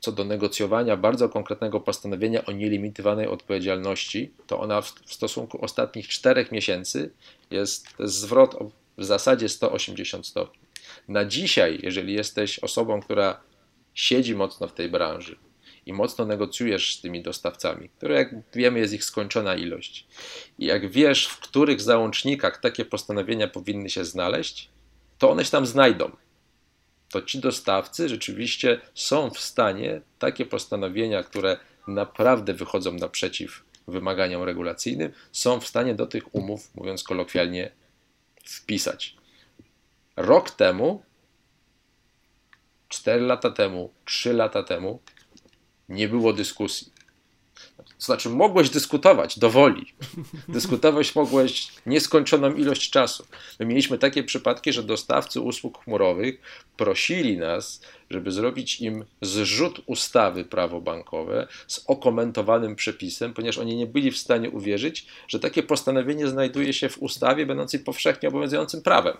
[0.00, 6.08] co do negocjowania bardzo konkretnego postanowienia o nielimitowanej odpowiedzialności, to ona w, w stosunku ostatnich
[6.08, 7.10] czterech miesięcy
[7.50, 8.56] jest, jest zwrot
[8.98, 10.60] w zasadzie 180 stopni.
[11.08, 13.40] Na dzisiaj, jeżeli jesteś osobą, która
[13.94, 15.36] siedzi mocno w tej branży
[15.86, 20.06] i mocno negocjujesz z tymi dostawcami, które jak wiemy jest ich skończona ilość,
[20.58, 24.68] i jak wiesz, w których załącznikach takie postanowienia powinny się znaleźć,
[25.18, 26.10] to one się tam znajdą.
[27.10, 31.56] To ci dostawcy rzeczywiście są w stanie takie postanowienia, które
[31.88, 37.70] naprawdę wychodzą naprzeciw wymaganiom regulacyjnym, są w stanie do tych umów, mówiąc kolokwialnie,
[38.44, 39.16] wpisać
[40.16, 41.02] rok temu,
[42.88, 45.00] 4 lata temu, 3 lata temu
[45.88, 46.92] nie było dyskusji.
[47.84, 49.92] To znaczy, mogłeś dyskutować do woli.
[50.48, 53.26] Dyskutować mogłeś nieskończoną ilość czasu.
[53.60, 56.40] My mieliśmy takie przypadki, że dostawcy usług chmurowych
[56.76, 63.86] prosili nas, żeby zrobić im zrzut ustawy prawo bankowe z okomentowanym przepisem, ponieważ oni nie
[63.86, 69.16] byli w stanie uwierzyć, że takie postanowienie znajduje się w ustawie będącej powszechnie obowiązującym prawem.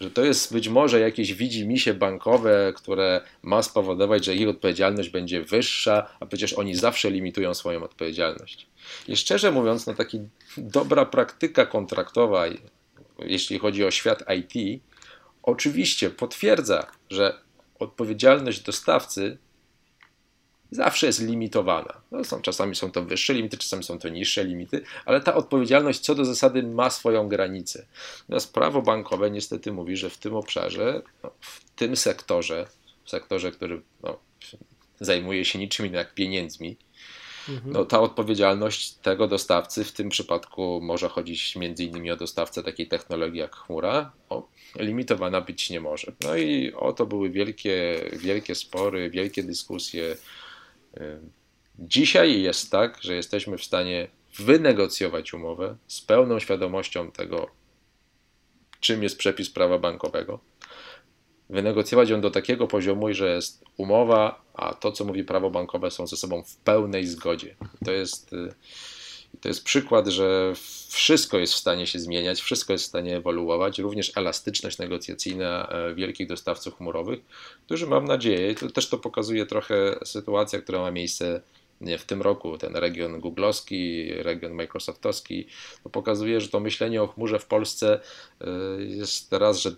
[0.00, 5.42] Że to jest być może jakieś widzimisię bankowe, które ma spowodować, że ich odpowiedzialność będzie
[5.42, 8.66] wyższa, a przecież oni zawsze limitują swoją odpowiedzialność.
[9.08, 10.20] I szczerze mówiąc, no taki
[10.56, 12.44] dobra praktyka kontraktowa,
[13.18, 14.82] jeśli chodzi o świat IT,
[15.42, 17.38] oczywiście potwierdza, że
[17.78, 19.38] odpowiedzialność dostawcy
[20.70, 22.00] zawsze jest limitowana.
[22.10, 26.00] No, są, czasami są to wyższe limity, czasami są to niższe limity, ale ta odpowiedzialność
[26.00, 27.86] co do zasady ma swoją granicę.
[28.20, 32.66] Natomiast prawo bankowe niestety mówi, że w tym obszarze, no, w tym sektorze,
[33.04, 34.18] w sektorze, który no,
[35.00, 36.76] zajmuje się niczym innym jak pieniędzmi,
[37.48, 37.72] mhm.
[37.72, 42.88] no, ta odpowiedzialność tego dostawcy w tym przypadku może chodzić między innymi o dostawcę takiej
[42.88, 46.12] technologii jak chmura, o, limitowana być nie może.
[46.24, 50.16] No i o to były wielkie, wielkie spory, wielkie dyskusje
[51.78, 57.50] Dzisiaj jest tak, że jesteśmy w stanie wynegocjować umowę z pełną świadomością tego,
[58.80, 60.40] czym jest przepis prawa bankowego,
[61.50, 66.06] wynegocjować ją do takiego poziomu, że jest umowa, a to, co mówi prawo bankowe, są
[66.06, 67.56] ze sobą w pełnej zgodzie.
[67.84, 68.30] To jest.
[69.40, 70.52] To jest przykład, że
[70.88, 75.94] wszystko jest w stanie się zmieniać, wszystko jest w stanie ewoluować, również elastyczność negocjacyjna e,
[75.94, 77.20] wielkich dostawców chmurowych,
[77.66, 81.40] którzy mam nadzieję, to też to pokazuje trochę sytuacja, która ma miejsce
[81.80, 85.46] w tym roku, ten region googlowski, region microsoftowski,
[85.84, 88.00] to pokazuje, że to myślenie o chmurze w Polsce
[88.40, 88.46] e,
[88.82, 89.70] jest teraz, że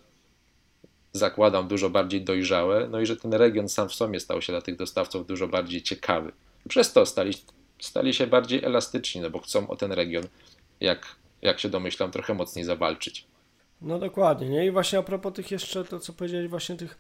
[1.13, 4.63] zakładam, dużo bardziej dojrzałe, no i że ten region sam w sobie stał się dla
[4.63, 6.33] tych dostawców dużo bardziej ciekawy.
[6.69, 7.33] Przez to stali,
[7.81, 10.25] stali się bardziej elastyczni, no bo chcą o ten region,
[10.81, 11.07] jak,
[11.43, 13.27] jak się domyślam, trochę mocniej zawalczyć.
[13.81, 14.67] No dokładnie, nie?
[14.67, 16.99] I właśnie a propos tych jeszcze, to co powiedziałeś, właśnie tych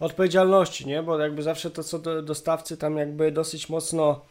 [0.00, 1.02] odpowiedzialności, nie?
[1.02, 4.24] Bo jakby zawsze to, co dostawcy tam jakby dosyć mocno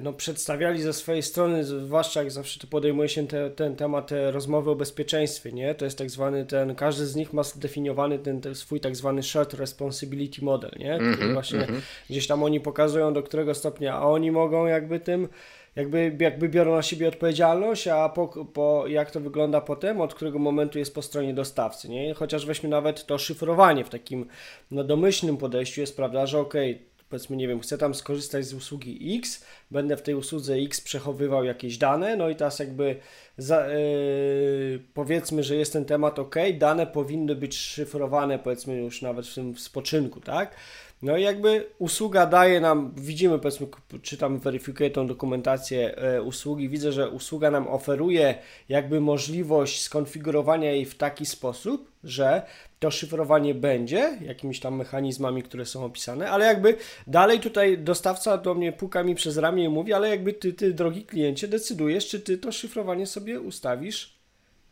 [0.00, 4.30] no, przedstawiali ze swojej strony, zwłaszcza jak zawsze to podejmuje się te, ten temat te
[4.30, 5.74] rozmowy o bezpieczeństwie, nie?
[5.74, 9.22] To jest tak zwany ten, każdy z nich ma zdefiniowany ten, ten swój tak zwany
[9.22, 10.94] shared responsibility model, nie?
[10.94, 11.80] Mm -hmm, właśnie mm -hmm.
[12.10, 15.28] gdzieś tam oni pokazują do którego stopnia, a oni mogą jakby tym
[15.76, 20.38] jakby, jakby biorą na siebie odpowiedzialność, a po, po, jak to wygląda potem, od którego
[20.38, 22.14] momentu jest po stronie dostawcy, nie?
[22.14, 24.26] Chociaż weźmy nawet to szyfrowanie w takim
[24.70, 28.54] no, domyślnym podejściu jest prawda, że okej, okay, powiedzmy, nie wiem, chcę tam skorzystać z
[28.54, 32.96] usługi X, będę w tej usłudze X przechowywał jakieś dane, no i teraz jakby
[33.38, 39.26] za, yy, powiedzmy, że jest ten temat ok, dane powinny być szyfrowane, powiedzmy już nawet
[39.26, 40.54] w tym spoczynku, tak?
[41.02, 43.66] No i jakby usługa daje nam, widzimy, powiedzmy,
[44.02, 48.34] czytam, weryfikuję tą dokumentację e, usługi, widzę, że usługa nam oferuje
[48.68, 52.42] jakby możliwość skonfigurowania jej w taki sposób, że
[52.78, 58.54] to szyfrowanie będzie jakimiś tam mechanizmami, które są opisane, ale jakby dalej tutaj dostawca do
[58.54, 62.20] mnie puka mi przez ramię i mówi, ale jakby ty, ty drogi kliencie, decydujesz, czy
[62.20, 64.18] ty to szyfrowanie sobie ustawisz,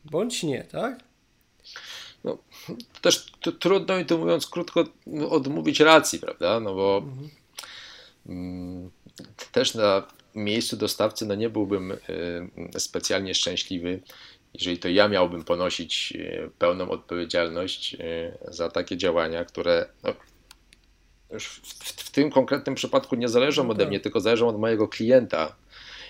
[0.04, 1.05] bądź nie, tak?
[2.26, 2.38] No,
[3.02, 4.84] też trudno i to mówiąc krótko
[5.30, 6.60] odmówić racji, prawda?
[6.60, 7.30] No bo mhm.
[8.26, 8.90] mm,
[9.52, 10.02] też na
[10.34, 14.00] miejscu dostawcy no nie byłbym y, specjalnie szczęśliwy,
[14.54, 20.14] jeżeli to ja miałbym ponosić y, pełną odpowiedzialność y, za takie działania, które no,
[21.32, 23.88] już w, w, w, tym konkretnym przypadku nie zależą no ode tak.
[23.88, 25.56] mnie, tylko zależą od mojego klienta,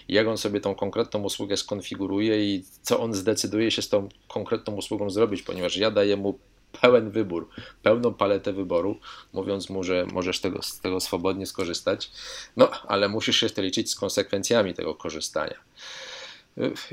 [0.08, 4.74] jak on sobie tą konkretną usługę skonfiguruje i co on zdecyduje się z tą konkretną
[4.74, 6.38] usługą zrobić, ponieważ ja daję mu
[6.80, 7.48] pełen wybór,
[7.82, 8.98] pełną paletę wyboru,
[9.32, 12.10] mówiąc mu, że możesz tego, z tego swobodnie skorzystać,
[12.56, 15.56] no ale musisz się liczyć z konsekwencjami tego korzystania.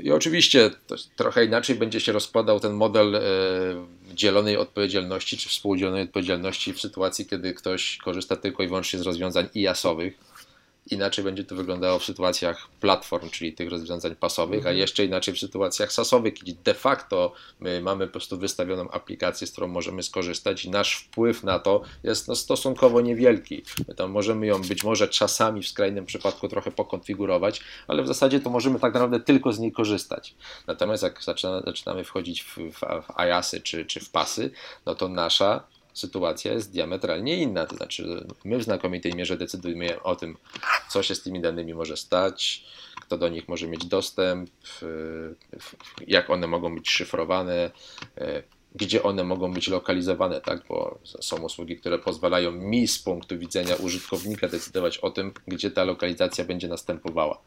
[0.00, 0.70] I oczywiście
[1.16, 3.20] trochę inaczej będzie się rozpadał ten model e,
[4.14, 9.48] dzielonej odpowiedzialności czy współdzielonej odpowiedzialności w sytuacji, kiedy ktoś korzysta tylko i wyłącznie z rozwiązań
[9.54, 10.33] IaaS-owych
[10.90, 14.76] Inaczej będzie to wyglądało w sytuacjach platform, czyli tych rozwiązań pasowych, mhm.
[14.76, 19.46] a jeszcze inaczej w sytuacjach sasowych, gdzie de facto my mamy po prostu wystawioną aplikację,
[19.46, 23.62] z którą możemy skorzystać i nasz wpływ na to jest no, stosunkowo niewielki.
[23.88, 28.40] My tam możemy ją być może czasami w skrajnym przypadku trochę pokonfigurować, ale w zasadzie
[28.40, 30.34] to możemy tak naprawdę tylko z niej korzystać.
[30.66, 34.50] Natomiast jak zaczyna, zaczynamy wchodzić w, w, w IaaSy czy, czy w pasy,
[34.86, 37.66] no to nasza sytuacja jest diametralnie inna.
[37.66, 40.36] To znaczy, my w znakomitej mierze decydujemy o tym,
[40.90, 42.64] co się z tymi danymi może stać,
[43.00, 44.50] kto do nich może mieć dostęp,
[46.06, 47.70] jak one mogą być szyfrowane,
[48.74, 50.62] gdzie one mogą być lokalizowane, tak?
[50.68, 55.84] bo są usługi, które pozwalają mi z punktu widzenia użytkownika decydować o tym, gdzie ta
[55.84, 57.38] lokalizacja będzie następowała.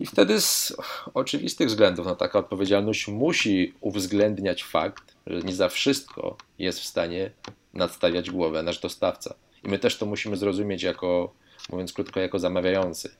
[0.00, 0.72] I wtedy z
[1.14, 7.30] oczywistych względów no, taka odpowiedzialność musi uwzględniać fakt, że nie za wszystko jest w stanie
[7.74, 9.34] nadstawiać głowę nasz dostawca.
[9.64, 11.34] I my też to musimy zrozumieć jako,
[11.70, 13.10] mówiąc krótko, jako zamawiający.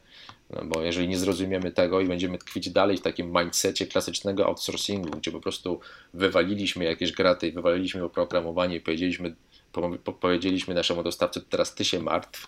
[0.51, 5.11] No bo jeżeli nie zrozumiemy tego i będziemy tkwić dalej w takim mindsetie klasycznego outsourcingu,
[5.11, 5.81] gdzie po prostu
[6.14, 9.35] wywaliliśmy jakieś graty wywaliliśmy oprogramowanie i powiedzieliśmy,
[9.73, 12.47] po, powiedzieliśmy naszemu dostawcy, teraz ty się martw,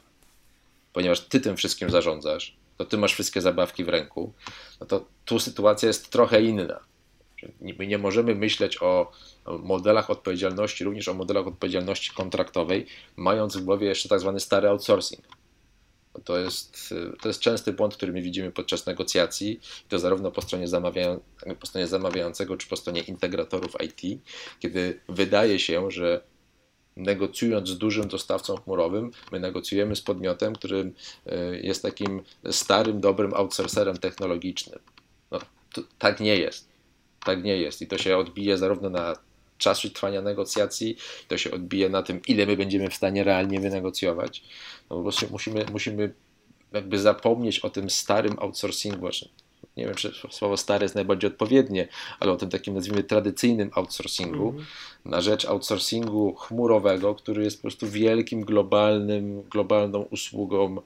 [0.93, 4.33] ponieważ ty tym wszystkim zarządzasz, to ty masz wszystkie zabawki w ręku,
[4.81, 6.81] no to tu sytuacja jest trochę inna.
[7.61, 9.13] My nie możemy myśleć o
[9.47, 15.23] modelach odpowiedzialności, również o modelach odpowiedzialności kontraktowej, mając w głowie jeszcze tak zwany stary outsourcing.
[16.25, 20.67] To jest, to jest częsty błąd, który my widzimy podczas negocjacji, to zarówno po stronie,
[21.61, 24.23] po stronie zamawiającego, czy po stronie integratorów IT,
[24.61, 26.32] kiedy wydaje się, że
[26.97, 30.95] negocjując z dużym dostawcą chmurowym, my negocjujemy z podmiotem, którym
[31.27, 34.79] e, jest takim starym, dobrym outsourcerem technologicznym.
[35.31, 35.39] No,
[35.99, 36.69] tak nie jest.
[37.25, 37.83] Tak nie jest.
[37.83, 39.15] I to się odbije zarówno na
[39.59, 40.97] czasie trwania negocjacji,
[41.29, 44.43] to się odbije na tym, ile my będziemy w stanie realnie wynegocjować.
[44.91, 46.15] No po prostu musimy, musimy
[46.73, 49.09] jakby zapomnieć o tym starym outsourcingu,
[49.77, 51.89] nie wiem, czy słowo stare jest najbardziej odpowiednie,
[52.21, 54.65] ale o tym takim nazwijmy tradycyjnym outsourcingu mm.
[55.05, 60.77] na rzecz outsourcingu chmurowego, który jest po prostu wielkim, globalnym, globalną usługą,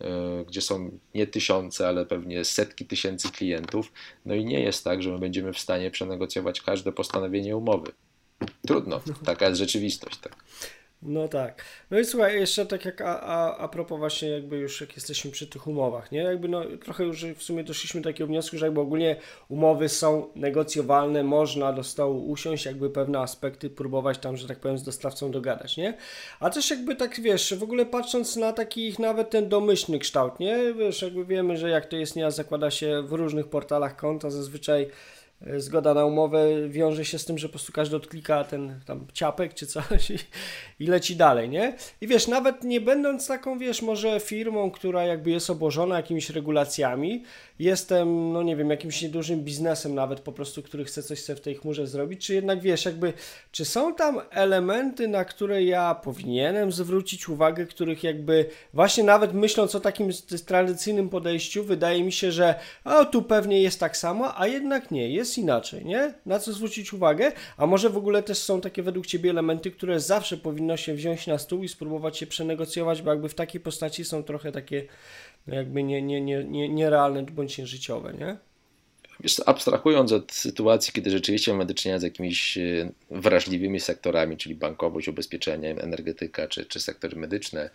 [0.00, 3.92] e, gdzie są nie tysiące, ale pewnie setki tysięcy klientów.
[4.26, 7.92] No i nie jest tak, że my będziemy w stanie przenegocjować każde postanowienie umowy.
[8.66, 10.18] Trudno, taka jest rzeczywistość.
[10.18, 10.36] Tak.
[11.08, 11.64] No tak.
[11.90, 15.30] No i słuchaj, jeszcze tak jak a, a, a propos właśnie jakby już jak jesteśmy
[15.30, 16.18] przy tych umowach, nie?
[16.18, 19.16] Jakby no trochę już w sumie doszliśmy do takiego wniosku, że jakby ogólnie
[19.48, 24.78] umowy są negocjowalne, można do stołu usiąść, jakby pewne aspekty próbować tam, że tak powiem,
[24.78, 25.96] z dostawcą dogadać, nie?
[26.40, 30.74] A też jakby tak, wiesz, w ogóle patrząc na takich nawet ten domyślny kształt, nie?
[30.74, 34.90] Wiesz, jakby wiemy, że jak to jest, nie, zakłada się w różnych portalach konta, zazwyczaj
[35.56, 39.54] zgoda na umowę wiąże się z tym, że po prostu każdy odklika ten tam ciapek
[39.54, 40.16] czy coś i,
[40.80, 41.76] i, leci dalej, nie?
[42.00, 47.22] I wiesz, nawet nie będąc taką, wiesz, może firmą, która jakby jest obłożona jakimiś regulacjami,
[47.58, 51.40] jestem, no nie wiem, jakimś niedużym biznesem nawet po prostu, który chce coś sobie w
[51.40, 53.12] tej chmurze zrobić, czy jednak wiesz, jakby,
[53.52, 59.74] czy są tam elementy, na które ja powinienem zwrócić uwagę, których jakby właśnie nawet myśląc
[59.74, 60.10] o takim
[60.46, 65.10] tradycyjnym podejściu, wydaje mi się, że o, tu pewnie jest tak samo, a jednak nie,
[65.10, 66.14] jest inaczej, nie?
[66.26, 67.32] Na co zwrócić uwagę?
[67.56, 71.26] A może w ogóle też są takie według Ciebie elementy, które zawsze powinno się wziąć
[71.26, 74.86] na stół i spróbować się przenegocjować, bo jakby w takiej postaci są trochę takie
[75.46, 78.36] jakby nie, nie, nie, nie, nierealne bądź nieżyciowe, nie?
[79.20, 84.54] Wiesz, abstrahując od sytuacji, kiedy rzeczywiście mamy do czynienia z jakimiś e, wrażliwymi sektorami, czyli
[84.54, 87.70] bankowość, ubezpieczenie, energetyka czy, czy sektory medyczne,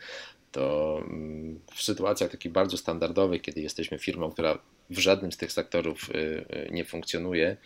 [0.51, 4.57] to mm, w sytuacjach takich bardzo standardowych, kiedy jesteśmy firmą, która
[4.89, 6.15] w żadnym z tych sektorów e,
[6.57, 7.57] e, nie funkcjonuje,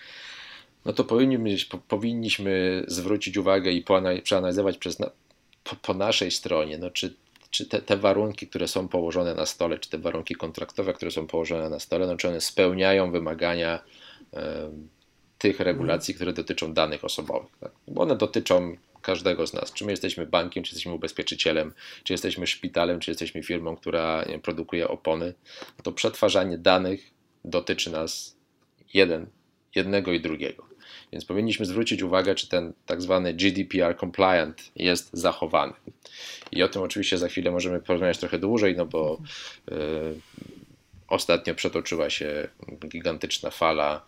[0.85, 3.83] no to powinniśmy, powinniśmy zwrócić uwagę i
[4.23, 4.97] przeanalizować przez
[5.63, 7.15] po, po, naszej stronie, no czy
[7.55, 11.27] czy te, te, warunki, które są położone na stole, czy te warunki kontraktowe, które są
[11.27, 13.83] położone na stole, no, czy one spełniają wymagania
[14.33, 14.71] e,
[15.37, 17.57] tych regulacji, które dotyczą danych osobowych.
[17.59, 17.71] Tak?
[17.87, 19.73] Bo one dotyczą każdego z nas.
[19.73, 24.39] Czy my jesteśmy bankiem, czy jesteśmy ubezpieczycielem, czy jesteśmy szpitalem, czy jesteśmy firmą, która nie,
[24.39, 25.33] produkuje opony,
[25.83, 27.11] to przetwarzanie danych
[27.45, 28.37] dotyczy nas
[28.93, 29.27] jeden,
[29.75, 30.67] jednego i drugiego.
[31.11, 35.73] Więc powinniśmy zwrócić uwagę, czy ten tak zwany GDPR compliant jest zachowany.
[36.51, 39.21] I o tym oczywiście za chwilę możemy porozmawiać trochę dłużej, no bo
[39.71, 39.73] y,
[41.07, 42.47] ostatnio przetoczyła się
[42.87, 44.05] gigantyczna fala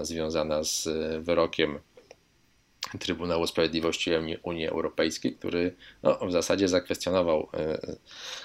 [0.00, 0.88] y, związana z
[1.24, 1.78] wyrokiem
[2.98, 4.10] Trybunału Sprawiedliwości
[4.42, 7.48] Unii Europejskiej, który no, w zasadzie zakwestionował,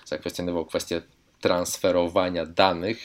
[0.05, 1.01] zakwestionował kwestię
[1.41, 2.99] transferowania danych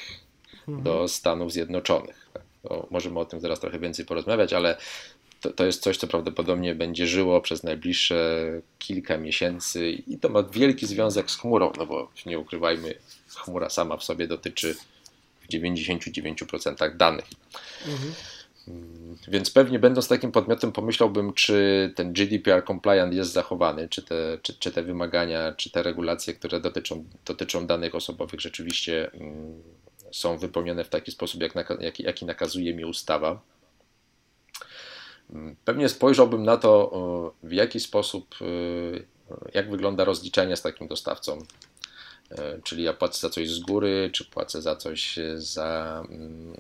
[0.69, 0.83] mhm.
[0.83, 2.28] do Stanów Zjednoczonych
[2.91, 4.77] możemy o tym zaraz trochę więcej porozmawiać, ale
[5.41, 8.43] to, to jest coś, co prawdopodobnie będzie żyło przez najbliższe
[8.79, 12.95] kilka miesięcy i to ma wielki związek z chmurą, no bo nie ukrywajmy,
[13.37, 14.75] chmura sama w sobie dotyczy
[15.41, 17.25] w 99% danych.
[17.87, 18.13] Mhm.
[19.29, 24.55] Więc pewnie będąc takim podmiotem pomyślałbym, czy ten GDPR compliant jest zachowany, czy te, czy,
[24.59, 29.63] czy te wymagania, czy te regulacje, które dotyczą, dotyczą danych osobowych rzeczywiście mm,
[30.13, 33.41] są wypełnione w taki sposób, jak, jaki, jaki nakazuje mi ustawa.
[35.31, 39.07] Mm, pewnie spojrzałbym na to, w jaki sposób, y,
[39.55, 41.39] jak wygląda rozliczenie z takim dostawcą.
[42.31, 46.55] E, czyli ja płacę za coś z góry, czy płacę za coś za mm,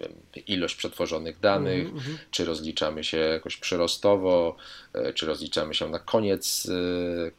[0.00, 0.12] wiem,
[0.46, 2.16] ilość przetworzonych danych, mm -hmm.
[2.30, 4.56] czy rozliczamy się jakoś przyrostowo,
[4.92, 6.68] e, czy rozliczamy się na koniec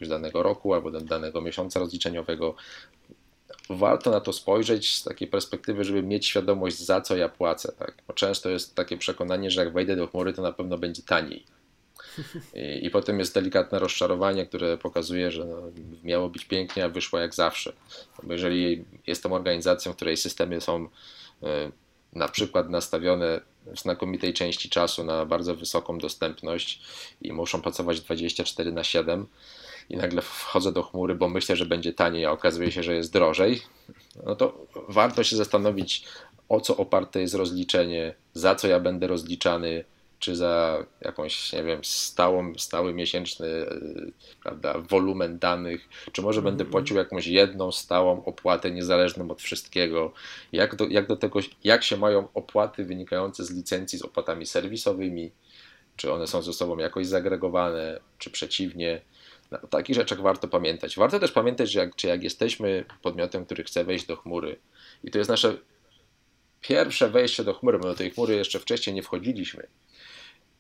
[0.02, 2.56] e, danego roku albo danego miesiąca rozliczeniowego
[3.70, 7.74] warto na to spojrzeć z takiej perspektywy, żeby mieć świadomość, za co ja płacę.
[7.80, 7.94] Tak?
[8.08, 11.44] Bo często jest takie przekonanie, że jak wejdę do chmury, to na pewno będzie taniej.
[12.54, 15.62] I, I, potem jest delikatne rozczarowanie, które pokazuje, że no,
[16.04, 17.74] miało być pięknie, a wyszło jak zawsze.
[18.24, 20.88] Bo jeżeli jestem organizacją, w której systemy są y,
[22.14, 26.82] na przykład nastawione w znakomitej części czasu na bardzo wysoką dostępność
[27.22, 29.28] i muszą pracować 24 na 7,
[29.90, 33.14] i nagle wchodzę do chmury, bo myślę, że będzie taniej, a okazuje się, że jest
[33.14, 33.62] drożej,
[34.26, 36.06] no to warto się zastanowić,
[36.50, 39.86] o co oparte jest rozliczenie, za co ja będę rozliczany,
[40.20, 43.48] czy za jakąś, nie wiem, stałą, stały miesięczny
[44.44, 46.44] prawda, wolumen danych, czy może -hmm.
[46.44, 50.14] będę płacił jakąś jedną stałą opłatę niezależną od wszystkiego,
[50.52, 55.32] jak do, jak do tego, jak się mają opłaty wynikające z licencji z opłatami serwisowymi,
[55.96, 59.02] czy one są ze sobą jakoś zagregowane, czy przeciwnie,
[59.62, 60.96] o takich rzeczach warto pamiętać.
[60.96, 64.60] Warto też pamiętać, że jak, czy jak jesteśmy podmiotem, który chce wejść do chmury,
[65.04, 65.58] i to jest nasze
[66.62, 69.68] pierwsze wejście do chmury, bo do tej chmury jeszcze wcześniej nie wchodziliśmy,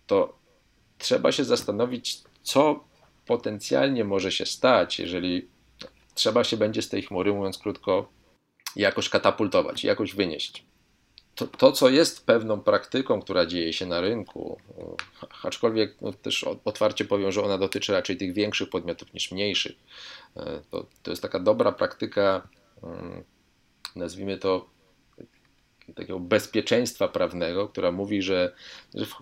[0.07, 0.37] to
[0.97, 2.83] trzeba się zastanowić, co
[3.25, 5.47] potencjalnie może się stać, jeżeli
[6.13, 8.09] trzeba się będzie z tej chmury, mówiąc krótko,
[8.75, 10.65] jakoś katapultować, jakoś wynieść.
[11.35, 14.57] To, to, co jest pewną praktyką, która dzieje się na rynku,
[15.43, 19.75] aczkolwiek no, też otwarcie powiem, że ona dotyczy raczej tych większych podmiotów niż mniejszych.
[20.37, 22.47] E, to, to jest taka dobra praktyka,
[22.83, 23.23] mm,
[23.95, 24.69] nazwijmy to
[25.95, 28.53] takiego bezpieczeństwa prawnego, która mówi, że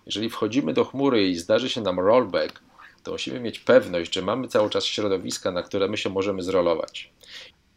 [0.06, 2.60] jeżeli wchodzimy do chmury i zdarzy się nam rollback,
[3.04, 7.14] to musimy mieć pewność, że mamy cały czas środowiska, na które my się możemy zrolować.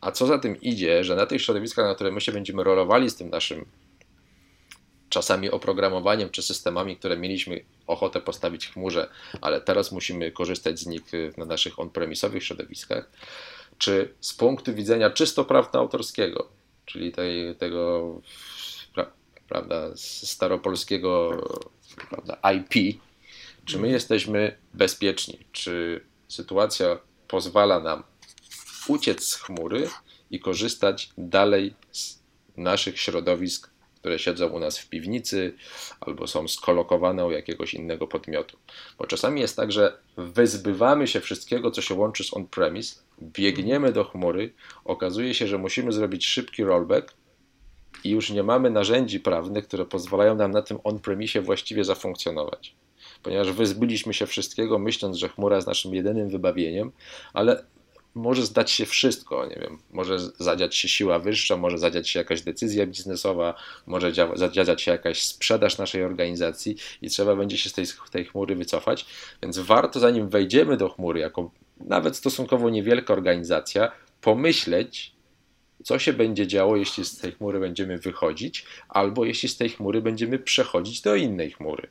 [0.00, 3.10] A co za tym idzie, że na tych środowiskach, na które my się będziemy rolowali
[3.10, 3.66] z tym naszym
[5.14, 9.10] czasami oprogramowaniem czy systemami, które mieliśmy ochotę postawić w chmurze,
[9.40, 11.02] ale teraz musimy korzystać z nich
[11.36, 13.10] na naszych on-premisowych środowiskach,
[13.78, 16.48] czy z punktu widzenia czysto prawno-autorskiego,
[16.86, 18.20] czyli tej, tego
[19.48, 19.90] prawda,
[20.24, 21.42] staropolskiego
[22.10, 23.00] prawda, IP,
[23.64, 26.98] czy my jesteśmy bezpieczni, czy sytuacja
[27.28, 28.02] pozwala nam
[28.88, 29.88] uciec z chmury
[30.30, 32.18] i korzystać dalej z
[32.56, 33.73] naszych środowisk,
[34.04, 35.54] które siedzą u nas w piwnicy
[36.00, 38.56] albo są skolokowane u jakiegoś innego podmiotu.
[38.98, 44.04] Bo czasami jest tak, że wyzbywamy się wszystkiego, co się łączy z on-premise, biegniemy do
[44.04, 44.52] chmury,
[44.84, 47.14] okazuje się, że musimy zrobić szybki rollback
[48.04, 52.74] i już nie mamy narzędzi prawnych, które pozwalają nam na tym on-premisie właściwie zafunkcjonować.
[53.22, 56.92] Ponieważ wyzbyliśmy się wszystkiego, myśląc, że chmura jest naszym jedynym wybawieniem,
[57.32, 57.64] ale
[58.14, 62.42] może zdać się wszystko, nie wiem, może zadziać się siła wyższa, może zadziać się jakaś
[62.42, 63.54] decyzja biznesowa,
[63.86, 68.56] może zadziać się jakaś sprzedaż naszej organizacji i trzeba będzie się z tej, tej chmury
[68.56, 69.06] wycofać,
[69.42, 71.50] więc warto zanim wejdziemy do chmury jako
[71.80, 75.14] nawet stosunkowo niewielka organizacja, pomyśleć,
[75.84, 80.02] co się będzie działo, jeśli z tej chmury będziemy wychodzić, albo jeśli z tej chmury
[80.02, 81.88] będziemy przechodzić do innej chmury.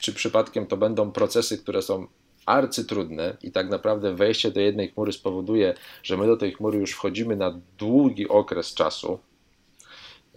[0.00, 2.06] Czy przypadkiem to będą procesy, które są
[2.46, 6.92] arcytrudne i tak naprawdę wejście do jednej chmury spowoduje, że my do tej chmury już
[6.92, 9.18] wchodzimy na długi okres czasu.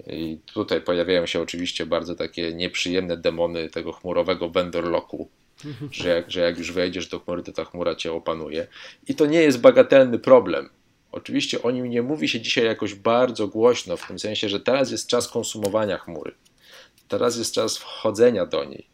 [0.08, 5.30] I tutaj pojawiają się oczywiście bardzo takie nieprzyjemne demony tego chmurowego vendor locku,
[5.92, 8.68] że jak, że jak już wejdziesz do chmury, to ta chmura cię opanuje.
[9.08, 10.70] I to nie jest bagatelny problem.
[11.12, 14.92] Oczywiście o nim nie mówi się dzisiaj jakoś bardzo głośno, w tym sensie, że teraz
[14.92, 16.34] jest czas konsumowania chmury.
[17.08, 18.88] Teraz jest czas wchodzenia do niej.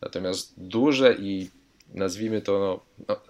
[0.00, 1.50] Natomiast duże i
[1.94, 3.20] nazwijmy to no, no,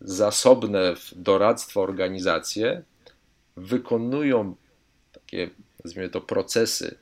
[0.00, 2.82] zasobne w doradztwo organizacje
[3.56, 4.56] wykonują
[5.12, 5.50] takie,
[5.84, 6.98] nazwijmy to, procesy,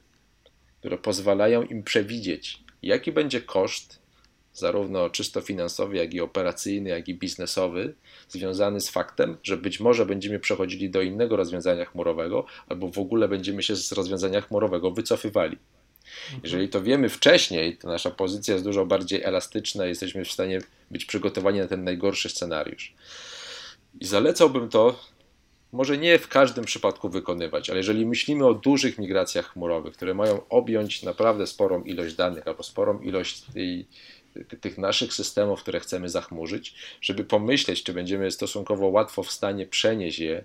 [0.79, 4.01] które pozwalają im przewidzieć, jaki będzie koszt,
[4.53, 7.95] zarówno czysto finansowy, jak i operacyjny, jak i biznesowy,
[8.29, 13.29] związany z faktem, że być może będziemy przechodzili do innego rozwiązania chmurowego, albo w ogóle
[13.29, 15.57] będziemy się z rozwiązania chmurowego wycofywali.
[16.43, 21.05] Jeżeli to wiemy wcześniej, to nasza pozycja jest dużo bardziej elastyczna, jesteśmy w stanie być
[21.05, 22.95] przygotowani na ten najgorszy scenariusz.
[24.01, 25.01] I zalecałbym to,
[25.73, 30.49] może nie w każdym przypadku wykonywać, ale jeżeli myślimy o dużych migracjach chmurowych, które mają
[30.49, 33.87] objąć naprawdę sporą ilość danych albo sporą ilość tej,
[34.61, 40.19] tych naszych systemów, które chcemy zachmurzyć, żeby pomyśleć, czy będziemy stosunkowo łatwo w stanie przenieść
[40.19, 40.45] je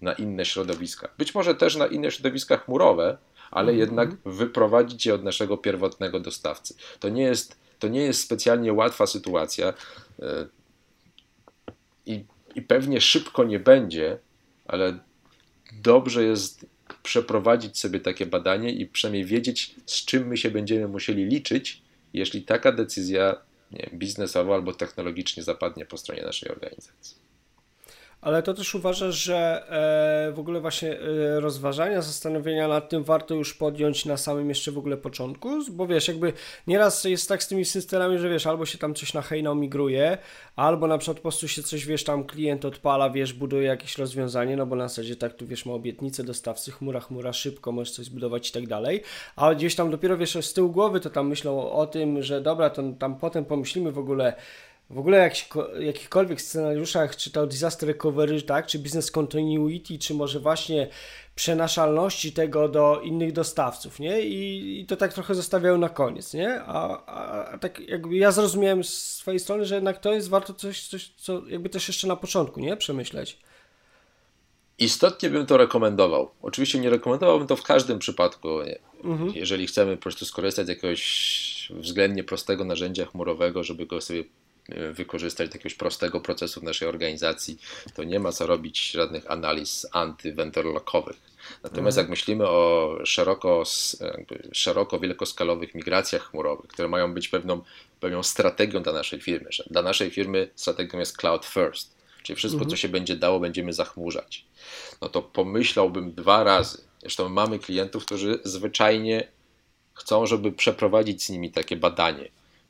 [0.00, 1.08] na inne środowiska.
[1.18, 3.18] Być może też na inne środowiska chmurowe,
[3.50, 3.80] ale mm -hmm.
[3.80, 6.74] jednak wyprowadzić je od naszego pierwotnego dostawcy.
[7.00, 9.74] To nie jest, to nie jest specjalnie łatwa sytuacja
[10.22, 10.46] e,
[12.06, 12.24] i,
[12.54, 14.18] i pewnie szybko nie będzie,
[14.66, 14.98] ale
[15.72, 16.66] dobrze jest
[17.02, 21.82] przeprowadzić sobie takie badanie i przynajmniej wiedzieć, z czym my się będziemy musieli liczyć,
[22.12, 23.36] jeśli taka decyzja
[23.72, 27.27] nie, biznesowa albo technologicznie zapadnie po stronie naszej organizacji
[28.20, 29.62] ale to też uważasz, że
[30.28, 34.72] e, w ogóle właśnie e, rozważania, zastanowienia nad tym warto już podjąć na samym jeszcze
[34.72, 36.32] w ogóle początku, bo wiesz, jakby
[36.66, 40.18] nieraz jest tak z tymi systemami, że wiesz, albo się tam coś na hejno migruje,
[40.56, 44.56] albo na przykład po prostu się coś, wiesz, tam klient odpala, wiesz, buduje jakieś rozwiązanie,
[44.56, 48.06] no bo na zasadzie tak, tu wiesz, ma obietnicę dostawcy, chmura, chmura, szybko, możesz coś
[48.06, 49.02] zbudować i tak dalej,
[49.36, 52.70] ale gdzieś tam dopiero, wiesz, z tyłu głowy to tam myślą o tym, że dobra,
[52.70, 54.32] to tam potem pomyślimy w ogóle,
[54.90, 55.34] w ogóle jak
[55.80, 60.88] jakichkolwiek scenariuszach, czy to disaster recovery, tak, czy business continuity, czy może właśnie
[61.34, 64.20] przenaszalności tego do innych dostawców, nie?
[64.20, 66.60] I, i to tak trochę zostawiają na koniec, nie?
[66.60, 70.54] A, a, a, tak jakby ja zrozumiałem z swojej strony, że jednak to jest warto
[70.54, 72.76] coś, coś, co jakby też jeszcze na początku, nie?
[72.76, 73.38] Przemyśleć.
[74.78, 76.30] Istotnie bym to rekomendował.
[76.42, 78.48] Oczywiście nie rekomendowałbym to w każdym przypadku.
[79.04, 79.32] Mhm.
[79.34, 84.24] Jeżeli chcemy po prostu skorzystać z jakiegoś względnie prostego narzędzia chmurowego, żeby go sobie
[84.92, 87.58] wykorzystać do jakiegoś prostego procesu w naszej organizacji,
[87.94, 91.16] to nie ma co robić żadnych analiz antywentorlockowych.
[91.62, 92.04] Natomiast mhm.
[92.04, 93.62] jak myślimy o szeroko,
[94.52, 97.62] szeroko wielkoskalowych migracjach chmurowych, które mają być pewną,
[98.00, 102.58] pewną strategią dla naszej firmy, że dla naszej firmy strategią jest cloud first, czyli wszystko,
[102.58, 102.70] mhm.
[102.70, 104.44] co się będzie dało, będziemy zachmurzać,
[105.00, 109.28] no to pomyślałbym dwa razy, Zresztą mamy klientów, którzy zwyczajnie
[109.94, 112.28] chcą, żeby przeprowadzić z nimi takie badanie.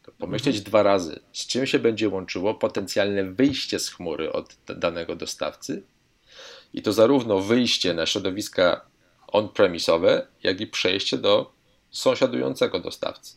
[0.09, 5.17] To pomyśleć dwa razy, z czym się będzie łączyło potencjalne wyjście z chmury od danego
[5.17, 5.83] dostawcy.
[6.75, 8.81] I to zarówno wyjście na środowiska
[9.27, 11.53] on-premisowe, jak i przejście do
[11.91, 13.37] sąsiadującego dostawcy.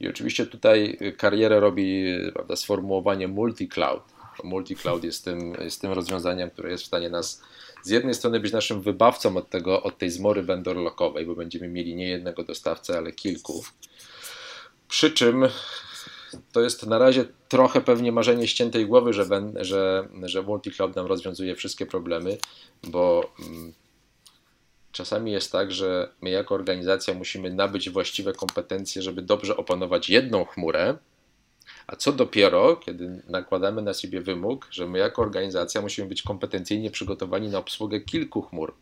[0.00, 2.04] I oczywiście tutaj karierę robi
[2.34, 4.00] prawda, sformułowanie multi-cloud.
[4.44, 7.42] Multi-cloud jest tym, jest tym rozwiązaniem, które jest w stanie nas
[7.82, 11.68] z jednej strony być naszym wybawcą od, tego, od tej zmory vendor lockowej, bo będziemy
[11.68, 13.64] mieli nie jednego dostawcę, ale kilku.
[14.88, 15.48] Przy czym
[16.52, 19.24] to jest na razie trochę pewnie marzenie ściętej głowy, że,
[19.60, 22.38] że, że multi-cloud nam rozwiązuje wszystkie problemy,
[22.82, 23.72] bo mm,
[24.92, 30.44] czasami jest tak, że my jako organizacja musimy nabyć właściwe kompetencje, żeby dobrze opanować jedną
[30.44, 30.98] chmurę,
[31.86, 36.90] a co dopiero, kiedy nakładamy na siebie wymóg, że my jako organizacja musimy być kompetencyjnie
[36.90, 38.74] przygotowani na obsługę kilku chmur,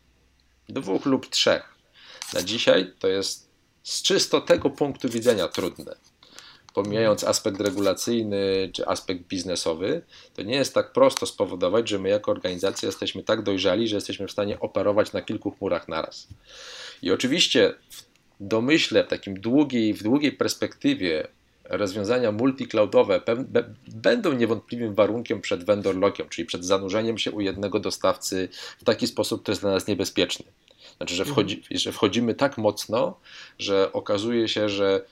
[0.69, 1.75] dwóch lub trzech.
[2.33, 3.49] Na dzisiaj to jest
[3.83, 5.95] z czysto tego punktu widzenia trudne.
[6.75, 10.01] Pomijając aspekt regulacyjny czy aspekt biznesowy,
[10.33, 14.27] to nie jest tak prosto spowodować, że my jako organizacja jesteśmy tak dojrzali, że jesteśmy
[14.27, 16.27] w stanie operować na kilku chmurach naraz.
[17.01, 18.03] I oczywiście w
[18.39, 21.27] domyśle, w takim długiej, w długiej perspektywie
[21.63, 23.21] rozwiązania multicloudowe
[23.87, 29.07] będą niewątpliwym warunkiem przed vendor lockiem, czyli przed zanurzeniem się u jednego dostawcy w taki
[29.07, 30.45] sposób, który jest dla nas niebezpieczny.
[30.97, 31.33] Znaczy, że, mhm.
[31.33, 33.19] wchodzi, że wchodzimy tak mocno,
[33.59, 35.05] że okazuje się, że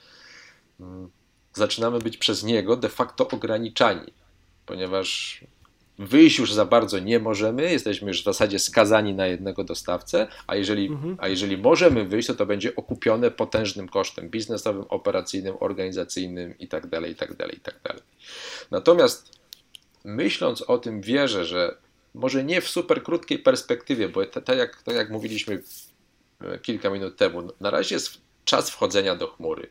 [0.79, 1.09] mm,
[1.53, 4.13] zaczynamy być przez niego de facto ograniczani,
[4.65, 5.39] ponieważ
[5.99, 10.55] wyjść już za bardzo nie możemy, jesteśmy już w zasadzie skazani na jednego dostawcę, a
[10.55, 11.17] jeżeli, mhm.
[11.19, 17.45] a jeżeli możemy wyjść, to to będzie okupione potężnym kosztem biznesowym, operacyjnym, organizacyjnym itd., itd.,
[17.53, 17.93] itd.
[18.71, 19.39] Natomiast
[20.03, 21.77] myśląc o tym wierzę, że
[22.13, 25.63] może nie w super krótkiej perspektywie, bo tak jak, jak mówiliśmy
[26.41, 29.69] e, kilka minut temu, na razie jest czas wchodzenia do chmury.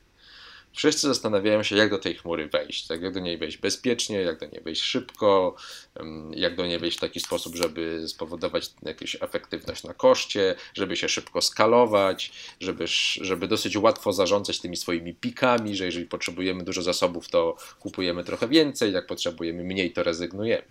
[0.73, 3.03] Wszyscy zastanawiają się, jak do tej chmury wejść, tak?
[3.03, 5.57] jak do niej wejść bezpiecznie, jak do niej wejść szybko,
[6.31, 11.09] jak do niej wejść w taki sposób, żeby spowodować jakąś efektywność na koszcie, żeby się
[11.09, 12.85] szybko skalować, żeby,
[13.21, 18.49] żeby dosyć łatwo zarządzać tymi swoimi pikami, że jeżeli potrzebujemy dużo zasobów, to kupujemy trochę
[18.49, 20.65] więcej, jak potrzebujemy mniej, to rezygnujemy.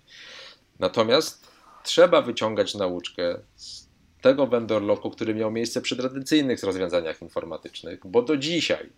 [0.79, 1.47] Natomiast
[1.83, 3.87] trzeba wyciągać nauczkę z
[4.21, 8.89] tego vendor locku, który miał miejsce przy tradycyjnych rozwiązaniach informatycznych, bo do dzisiaj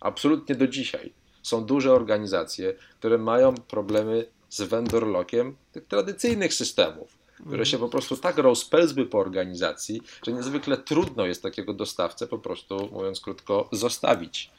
[0.00, 7.18] absolutnie do dzisiaj są duże organizacje, które mają problemy z vendor lockiem tych tradycyjnych systemów,
[7.46, 12.38] które się po prostu tak rozpełzły po organizacji, że niezwykle trudno jest takiego dostawcę po
[12.38, 14.50] prostu, mówiąc krótko, zostawić.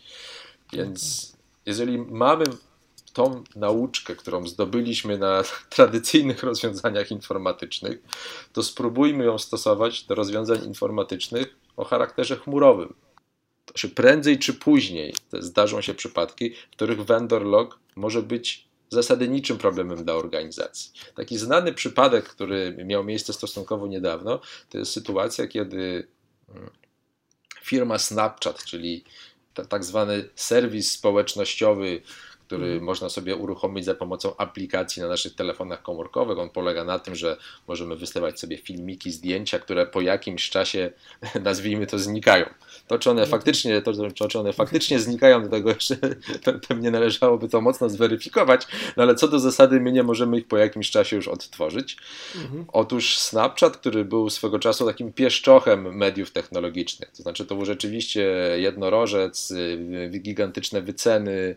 [0.73, 1.31] Więc
[1.65, 2.45] jeżeli mamy
[3.13, 5.43] tą nauczkę, którą zdobyliśmy na
[5.75, 7.99] tradycyjnych rozwiązaniach informatycznych,
[8.53, 12.93] to spróbujmy ją stosować do rozwiązań informatycznych o charakterze chmurowym
[13.75, 20.03] że prędzej czy później zdarzą się przypadki, w których vendor log może być zasadniczym problemem
[20.03, 20.91] dla organizacji.
[21.15, 26.07] Taki znany przypadek, który miał miejsce stosunkowo niedawno, to jest sytuacja, kiedy
[26.49, 26.69] mm,
[27.63, 29.03] firma Snapchat, czyli
[29.69, 32.01] tak zwany serwis społecznościowy,
[32.51, 32.83] który mhm.
[32.83, 36.39] można sobie uruchomić za pomocą aplikacji na naszych telefonach komórkowych.
[36.39, 37.37] On polega na tym, że
[37.67, 40.91] możemy wystawiać sobie filmiki, zdjęcia, które po jakimś czasie,
[41.43, 42.45] nazwijmy to, znikają.
[42.87, 45.95] To, czy one faktycznie, to, czy one faktycznie znikają, do tego jeszcze
[46.67, 50.57] pewnie należałoby to mocno zweryfikować, no ale co do zasady, my nie możemy ich po
[50.57, 51.97] jakimś czasie już odtworzyć.
[52.35, 52.65] Mhm.
[52.73, 58.21] Otóż Snapchat, który był swego czasu takim pieszczochem mediów technologicznych, to znaczy to był rzeczywiście
[58.57, 61.55] jednorożec, y, gigantyczne wyceny,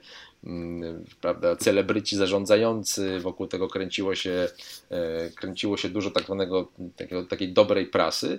[1.21, 4.49] prawda, celebryci zarządzający, wokół tego kręciło się,
[4.91, 8.39] e, kręciło się dużo tak zwanego, takiego, takiej dobrej prasy.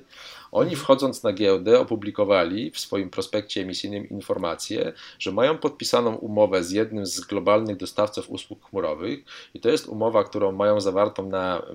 [0.51, 6.72] Oni wchodząc na giełdę opublikowali w swoim prospekcie emisyjnym informację, że mają podpisaną umowę z
[6.72, 9.20] jednym z globalnych dostawców usług chmurowych
[9.53, 11.66] i to jest umowa, którą mają zawartą na,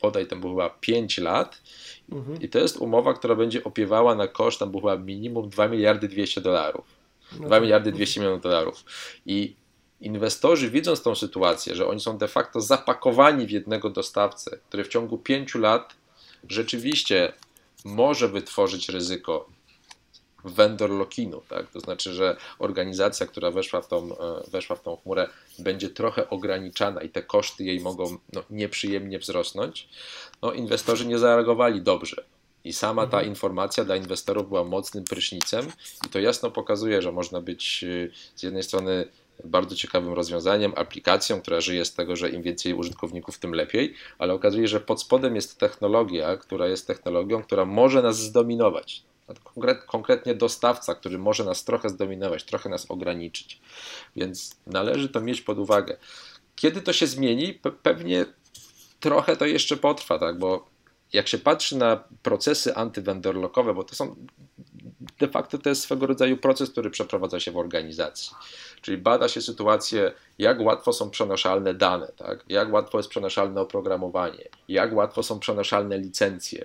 [0.00, 1.62] podaj tam była 5 lat
[2.12, 2.42] mhm.
[2.42, 6.40] i to jest umowa, która będzie opiewała na koszt, tam była minimum 2 miliardy 200
[6.40, 6.98] dolarów.
[7.32, 8.84] 2 no miliardy 200 milionów dolarów.
[9.26, 9.54] I
[10.00, 14.88] Inwestorzy widząc tą sytuację, że oni są de facto zapakowani w jednego dostawcę, który w
[14.88, 15.94] ciągu pięciu lat
[16.48, 17.32] rzeczywiście
[17.84, 19.48] może wytworzyć ryzyko
[20.44, 21.70] vendor lockinu, tak?
[21.70, 25.28] to znaczy, że organizacja, która weszła w, tą, e, weszła w tą chmurę,
[25.58, 29.88] będzie trochę ograniczana i te koszty jej mogą no, nieprzyjemnie wzrosnąć,
[30.42, 32.24] no, inwestorzy nie zareagowali dobrze.
[32.64, 33.28] I sama ta mhm.
[33.28, 35.66] informacja dla inwestorów była mocnym prysznicem,
[36.06, 39.08] i to jasno pokazuje, że można być e, z jednej strony
[39.44, 44.34] bardzo ciekawym rozwiązaniem, aplikacją, która żyje z tego, że im więcej użytkowników, tym lepiej, ale
[44.34, 49.02] okazuje że pod spodem jest technologia, która jest technologią, która może nas zdominować.
[49.86, 53.60] konkretnie dostawca, który może nas trochę zdominować, trochę nas ograniczyć.
[54.16, 55.96] Więc należy to mieć pod uwagę.
[56.56, 58.26] Kiedy to się zmieni, pewnie
[59.00, 60.38] trochę to jeszcze potrwa, tak?
[60.38, 60.68] bo
[61.12, 64.16] jak się patrzy na procesy antywendorlokowe, bo to są
[65.18, 68.32] de facto to jest swego rodzaju proces, który przeprowadza się w organizacji.
[68.80, 72.44] Czyli bada się sytuację, jak łatwo są przenoszalne dane, tak?
[72.48, 76.64] jak łatwo jest przenoszalne oprogramowanie, jak łatwo są przenoszalne licencje,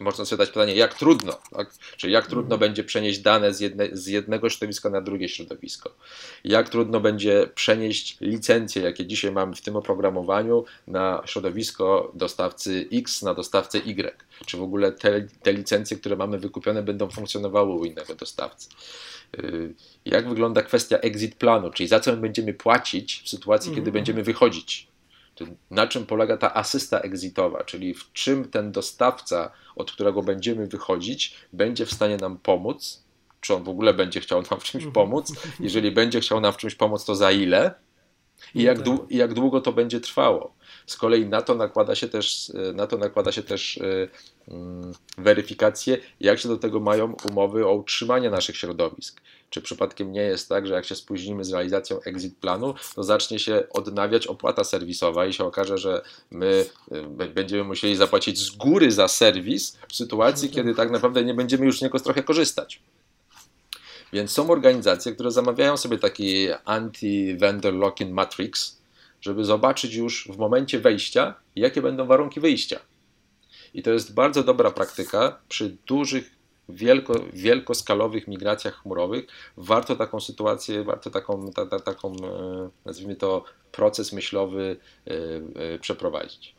[0.00, 1.70] można zadać pytanie, jak trudno, tak?
[1.96, 2.60] czyli jak trudno mhm.
[2.60, 5.90] będzie przenieść dane z, jedne, z jednego środowiska na drugie środowisko,
[6.44, 13.22] jak trudno będzie przenieść licencje, jakie dzisiaj mamy w tym oprogramowaniu, na środowisko dostawcy X,
[13.22, 14.16] na dostawcę Y,
[14.46, 18.68] czy w ogóle te, te licencje, które mamy wykupione, będą funkcjonowały u innego dostawcy.
[19.38, 19.74] Y,
[20.04, 23.92] jak wygląda kwestia exit planu, czyli za co my będziemy płacić w sytuacji, kiedy mhm.
[23.92, 24.88] będziemy wychodzić
[25.70, 31.34] na czym polega ta asysta exitowa, czyli w czym ten dostawca, od którego będziemy wychodzić,
[31.52, 33.04] będzie w stanie nam pomóc,
[33.40, 34.92] czy on w ogóle będzie chciał nam w czymś mhm.
[34.92, 37.74] pomóc, jeżeli będzie chciał nam w czymś pomóc, to za ile
[38.54, 38.86] i jak, tak.
[39.10, 40.55] jak długo to będzie trwało.
[40.86, 44.08] Z kolei na to nakłada się też, na to nakłada się też yy,
[45.18, 49.20] weryfikacje, jak się do tego mają umowy o utrzymanie naszych środowisk.
[49.50, 53.38] Czy przypadkiem nie jest tak, że jak się spóźnimy z realizacją exit planu, to zacznie
[53.38, 56.66] się odnawiać opłata serwisowa i się okaże, że my
[57.22, 61.66] y, będziemy musieli zapłacić z góry za serwis w sytuacji, kiedy tak naprawdę nie będziemy
[61.66, 62.80] już z niego trochę korzystać.
[64.12, 68.76] Więc są organizacje, które zamawiają sobie taki anti-vendor lock-in matrix,
[69.26, 72.80] żeby zobaczyć już w momencie wejścia, jakie będą warunki wyjścia.
[73.74, 76.30] I to jest bardzo dobra praktyka przy dużych
[76.68, 83.44] wielko, wielkoskalowych migracjach chmurowych, warto taką sytuację, warto taką, ta, ta, taką e, nazwijmy to,
[83.72, 85.12] proces myślowy e,
[85.74, 86.54] e, przeprowadzić.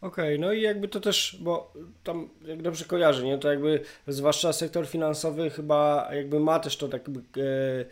[0.00, 1.72] Okej, okay, no i jakby to też, bo
[2.04, 6.88] tam jak dobrze kojarzę, nie, to jakby zwłaszcza sektor finansowy chyba jakby ma też to
[6.88, 7.84] tak jakby e,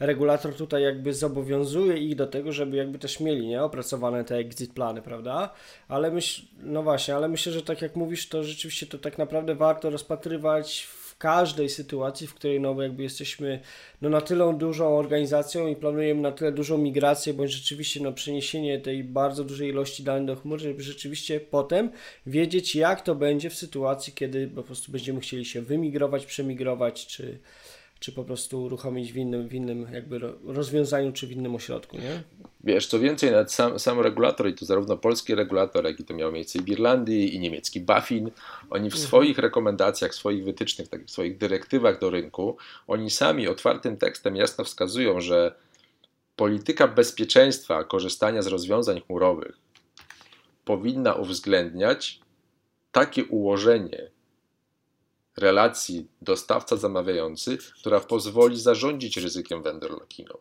[0.00, 4.72] regulator tutaj jakby zobowiązuje ich do tego, żeby jakby też mieli, nie, opracowane te exit
[4.72, 5.54] plany, prawda?
[5.88, 9.54] Ale myśl, no właśnie, ale myślę, że tak jak mówisz, to rzeczywiście to tak naprawdę
[9.54, 13.60] warto rozpatrywać w każdej sytuacji, w której no jakby jesteśmy
[14.02, 18.80] no na tyle dużą organizacją i planujemy na tyle dużą migrację, bądź rzeczywiście no przeniesienie
[18.80, 21.90] tej bardzo dużej ilości danych do chmury, żeby rzeczywiście potem
[22.26, 27.38] wiedzieć jak to będzie w sytuacji, kiedy po prostu będziemy chcieli się wymigrować, przemigrować, czy
[27.98, 32.22] czy po prostu uruchomić w innym, w innym jakby rozwiązaniu, czy w innym ośrodku, nie?
[32.64, 36.14] Wiesz, co więcej, nawet sam, sam regulator, i to zarówno polski regulator, jak i to
[36.14, 38.30] miało miejsce w Irlandii, i niemiecki BaFin,
[38.70, 39.08] oni w mhm.
[39.08, 44.64] swoich rekomendacjach, swoich wytycznych, tak, w swoich dyrektywach do rynku, oni sami otwartym tekstem jasno
[44.64, 45.54] wskazują, że
[46.36, 49.58] polityka bezpieczeństwa korzystania z rozwiązań chmurowych
[50.64, 52.20] powinna uwzględniać
[52.92, 54.15] takie ułożenie
[55.36, 60.38] relacji dostawca-zamawiający, która pozwoli zarządzić ryzykiem vendor lock-inu.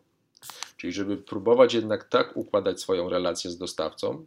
[0.77, 4.25] Czyli żeby próbować jednak tak układać swoją relację z dostawcą,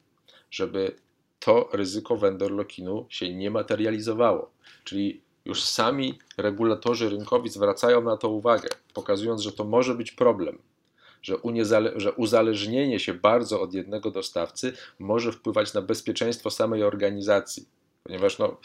[0.51, 0.95] żeby
[1.41, 4.51] to ryzyko vendor lock-inu się nie materializowało.
[4.85, 10.59] Czyli już sami regulatorzy rynkowi zwracają na to uwagę, pokazując, że to może być problem,
[11.23, 11.37] że,
[11.97, 17.67] że uzależnienie się bardzo od jednego dostawcy może wpływać na bezpieczeństwo samej organizacji
[18.03, 18.57] ponieważ no,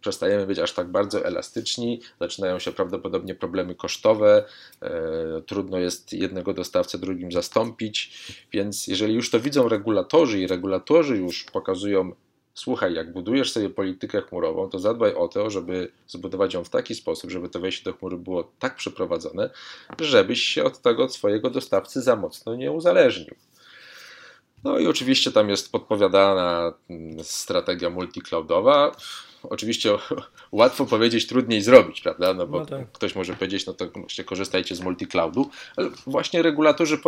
[0.00, 4.44] przestajemy być aż tak bardzo elastyczni, zaczynają się prawdopodobnie problemy kosztowe,
[4.82, 4.90] e,
[5.46, 8.18] trudno jest jednego dostawcę drugim zastąpić,
[8.52, 12.12] więc jeżeli już to widzą regulatorzy i regulatorzy już pokazują,
[12.54, 16.94] słuchaj, jak budujesz sobie politykę chmurową, to zadbaj o to, żeby zbudować ją w taki
[16.94, 19.50] sposób, żeby to wejście do chmury było tak przeprowadzone,
[20.00, 23.34] żebyś się od tego swojego dostawcy za mocno nie uzależnił.
[24.64, 26.72] No i oczywiście tam jest podpowiadana
[27.22, 28.96] strategia multicloudowa.
[29.42, 29.90] Oczywiście
[30.52, 32.34] łatwo powiedzieć, trudniej zrobić, prawda?
[32.34, 32.92] No bo no tak.
[32.92, 36.98] ktoś może powiedzieć, no to właśnie korzystajcie z multicloudu, ale właśnie regulatorzy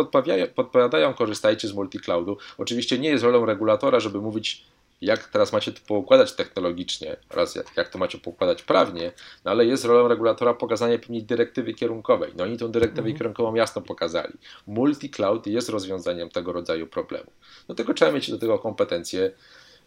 [0.54, 2.36] podpowiadają, korzystajcie z multicloudu.
[2.58, 4.64] Oczywiście nie jest rolą regulatora, żeby mówić,
[5.00, 9.12] jak teraz macie to poukładać technologicznie oraz jak to macie poukładać prawnie,
[9.44, 12.32] no ale jest rolą regulatora pokazanie pewnej dyrektywy kierunkowej.
[12.36, 13.18] No i tą dyrektywę mhm.
[13.18, 14.34] kierunkową jasno pokazali.
[14.68, 17.30] Multi-cloud jest rozwiązaniem tego rodzaju problemu.
[17.68, 19.30] Do tego trzeba mieć do tego kompetencje,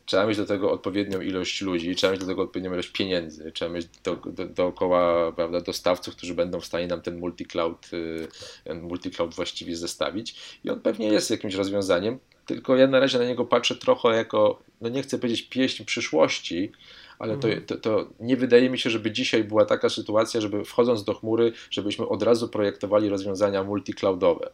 [0.05, 3.71] trzeba mieć do tego odpowiednią ilość ludzi, trzeba mieć do tego odpowiednią ilość pieniędzy, trzeba
[3.71, 8.27] mieć do, do, dookoła prawda, dostawców, którzy będą w stanie nam ten multi-cloud, y,
[8.73, 13.45] multi-cloud właściwie zestawić i on pewnie jest jakimś rozwiązaniem, tylko ja na razie na niego
[13.45, 16.71] patrzę trochę jako, no nie chcę powiedzieć pieśń przyszłości,
[17.19, 17.65] ale to, mhm.
[17.65, 21.51] to, to, nie wydaje mi się, żeby dzisiaj była taka sytuacja, żeby wchodząc do chmury,
[21.69, 24.49] żebyśmy od razu projektowali rozwiązania multicloudowe.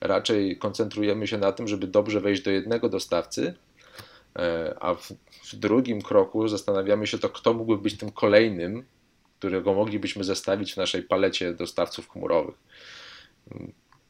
[0.00, 3.54] Raczej koncentrujemy się na tym, żeby dobrze wejść do jednego dostawcy,
[4.36, 5.12] e, a w,
[5.52, 8.84] w drugim kroku zastanawiamy się to, kto mógłby być tym kolejnym
[9.44, 12.54] którego moglibyśmy zestawić w naszej palecie dostawców chmurowych.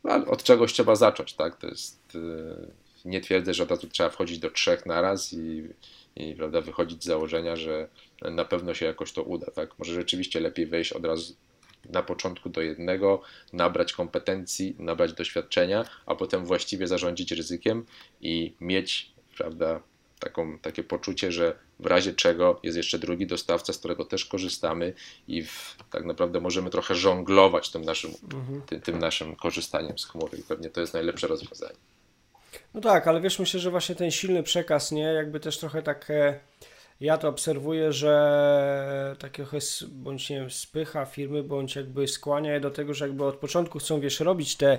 [0.03, 1.57] Ale od czegoś trzeba zacząć, tak?
[1.57, 2.19] To jest,
[3.05, 5.69] nie twierdzę, że od razu trzeba wchodzić do trzech naraz i,
[6.17, 7.89] i prawda, wychodzić z założenia, że
[8.23, 9.79] na pewno się jakoś to uda, tak?
[9.79, 11.35] Może rzeczywiście lepiej wejść od razu
[11.91, 17.87] na początku do jednego, nabrać kompetencji, nabrać doświadczenia, a potem właściwie zarządzić ryzykiem
[18.21, 19.81] i mieć, prawda,
[20.21, 24.95] taką, takie poczucie, że w razie czego jest jeszcze drugi dostawca, z którego też korzystamy
[25.29, 28.63] i w, tak naprawdę możemy trochę żonglować tym naszym, mhm.
[28.63, 31.77] tym, tym naszym korzystaniem z chmury i pewnie to jest najlepsze rozwiązanie.
[32.75, 36.13] No tak, ale wiesz, myślę, że właśnie ten silny przekaz, nie, jakby też trochę tak
[37.01, 39.49] ja to obserwuję, że takiego
[39.89, 43.79] bądź nie wiem, spycha firmy, bądź jakby skłania je do tego, że jakby od początku
[43.79, 44.79] chcą, wiesz, robić te,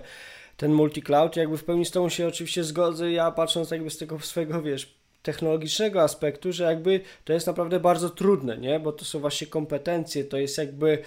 [0.57, 4.19] ten multi-cloud, jakby w pełni z tą się oczywiście zgodzę, ja patrząc jakby z tego
[4.19, 9.19] swojego, wiesz, technologicznego aspektu, że jakby to jest naprawdę bardzo trudne, nie, bo to są
[9.19, 11.03] właśnie kompetencje, to jest jakby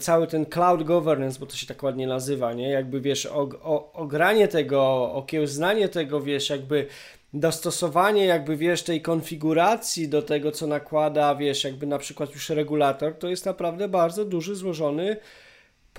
[0.00, 2.70] cały ten cloud governance, bo to się tak ładnie nazywa, nie?
[2.70, 6.86] Jakby wiesz, o, ogranie tego, okiełznanie tego, wiesz, jakby
[7.34, 13.14] dostosowanie jakby, wiesz, tej konfiguracji do tego, co nakłada, wiesz, jakby na przykład już regulator,
[13.18, 15.16] to jest naprawdę bardzo duży, złożony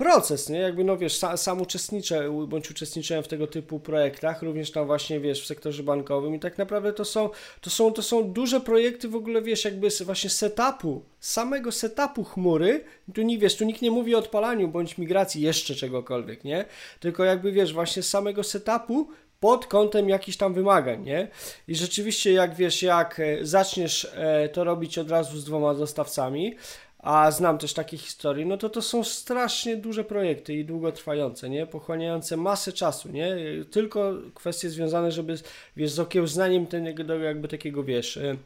[0.00, 0.58] proces, nie?
[0.58, 5.20] Jakby, no wiesz, sam, sam uczestniczę, bądź uczestniczyłem w tego typu projektach, również tam właśnie,
[5.20, 7.30] wiesz, w sektorze bankowym i tak naprawdę to są,
[7.60, 12.84] to są, to są duże projekty w ogóle, wiesz, jakby właśnie setupu, samego setupu chmury,
[13.14, 16.64] tu nie, wiesz, tu nikt nie mówi o odpalaniu bądź migracji jeszcze czegokolwiek, nie?
[17.00, 19.08] Tylko jakby, wiesz, właśnie samego setupu
[19.40, 21.28] pod kątem jakichś tam wymagań, nie?
[21.68, 26.56] I rzeczywiście, jak wiesz, jak e, zaczniesz e, to robić od razu z dwoma dostawcami,
[27.02, 31.66] a znam też takie historie, no to to są strasznie duże projekty i długotrwające, nie?
[31.66, 33.36] Pochłaniające masę czasu, nie?
[33.70, 35.38] Tylko kwestie związane, żeby,
[35.76, 38.36] wiesz, z okiełznaniem tego jakby takiego, wiesz, e,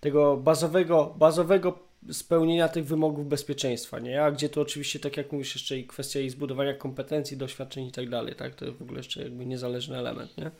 [0.00, 1.78] tego bazowego, bazowego
[2.12, 4.22] spełnienia tych wymogów bezpieczeństwa, nie?
[4.22, 7.92] A gdzie to oczywiście, tak jak mówisz, jeszcze i kwestia i zbudowania kompetencji, doświadczeń i
[7.92, 8.54] tak dalej, tak?
[8.54, 10.50] To jest w ogóle jeszcze jakby niezależny element, nie?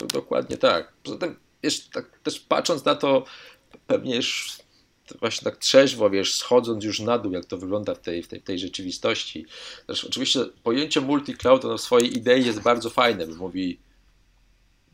[0.00, 0.92] No, dokładnie tak.
[1.02, 3.24] Poza tym, wiesz, tak też patrząc na to,
[3.86, 4.58] pewnie już
[5.20, 8.42] właśnie tak trzeźwo, wiesz, schodząc już na dół, jak to wygląda w tej, w tej,
[8.42, 9.46] tej rzeczywistości.
[9.86, 13.78] Też oczywiście pojęcie multi-cloud w swojej idei jest bardzo fajne, bo mówi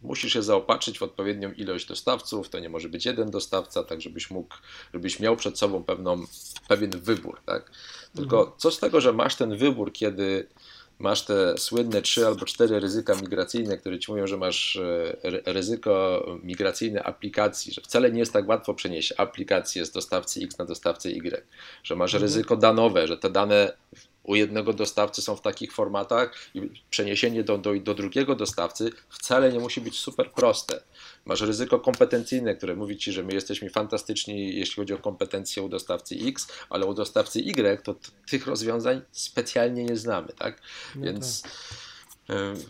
[0.03, 4.31] musisz się zaopatrzyć w odpowiednią ilość dostawców, to nie może być jeden dostawca, tak żebyś
[4.31, 4.55] mógł,
[4.95, 6.25] żebyś miał przed sobą pewną,
[6.69, 7.71] pewien wybór, tak?
[8.17, 8.59] Tylko mhm.
[8.59, 10.49] co z tego, że masz ten wybór, kiedy
[10.99, 16.25] masz te słynne trzy albo cztery ryzyka migracyjne, które ci mówią, że masz e, ryzyko
[16.43, 21.09] migracyjne aplikacji, że wcale nie jest tak łatwo przenieść aplikację z dostawcy X na dostawcę
[21.09, 21.47] Y,
[21.83, 22.23] że masz mhm.
[22.23, 23.73] ryzyko danowe, że te dane
[24.25, 29.53] u jednego dostawcy są w takich formatach i przeniesienie do, do, do drugiego dostawcy wcale
[29.53, 30.83] nie musi być super proste.
[31.25, 35.69] Masz ryzyko kompetencyjne, które mówi ci, że my jesteśmy fantastyczni, jeśli chodzi o kompetencje u
[35.69, 37.95] dostawcy X, ale u dostawcy Y to
[38.31, 40.63] tych rozwiązań specjalnie nie znamy, tak?
[40.97, 41.43] No Więc.
[41.43, 41.53] Tak.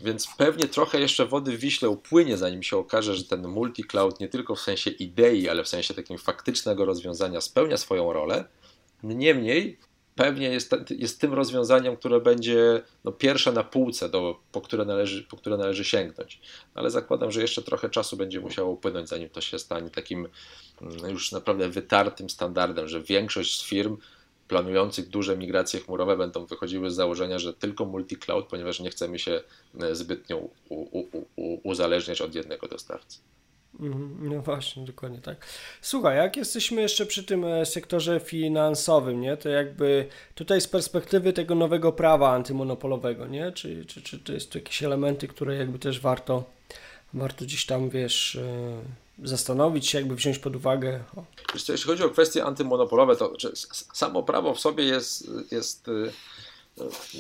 [0.03, 4.29] Więc pewnie trochę jeszcze wody w Wiśle upłynie, zanim się okaże, że ten multi-cloud nie
[4.29, 8.45] tylko w sensie idei, ale w sensie takim faktycznego rozwiązania spełnia swoją rolę.
[9.03, 9.79] Niemniej
[10.15, 15.23] pewnie jest, jest tym rozwiązaniem, które będzie no, pierwsze na półce, do, po, które należy,
[15.23, 16.41] po które należy sięgnąć.
[16.75, 20.29] Ale zakładam, że jeszcze trochę czasu będzie musiało upłynąć, zanim to się stanie takim
[20.83, 23.97] mm, już naprawdę wytartym standardem, że większość z firm
[24.49, 29.41] planujących duże migracje chmurowe będą wychodziły z założenia, że tylko multi-cloud, ponieważ nie chcemy się
[29.81, 33.19] e, zbytnio u, u, u, uzależniać od jednego dostawcy.
[33.81, 35.47] Mhm, no właśnie, dokładnie tak.
[35.83, 41.33] Słuchaj, jak jesteśmy jeszcze przy tym e, sektorze finansowym, nie, to jakby tutaj z perspektywy
[41.33, 45.79] tego nowego prawa antymonopolowego, nie, czy, czy, czy to jest to jakieś elementy, które jakby
[45.79, 46.45] też warto,
[47.15, 51.01] warto gdzieś tam, wiesz, e, zastanowić się, jakby wziąć pod uwagę.
[51.17, 51.25] O.
[51.55, 53.33] Jeśli chodzi o kwestie antymonopolowe, to
[53.93, 55.93] samo prawo w sobie jest, jest e,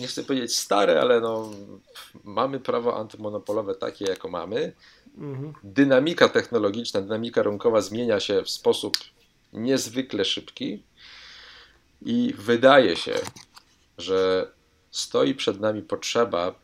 [0.00, 1.50] nie chcę powiedzieć stare, ale no,
[2.24, 4.72] mamy prawo antymonopolowe takie, jako mamy
[5.64, 8.96] Dynamika technologiczna, dynamika rynkowa zmienia się w sposób
[9.52, 10.82] niezwykle szybki
[12.02, 13.14] i wydaje się,
[13.98, 14.50] że
[14.90, 16.54] stoi przed nami potrzeba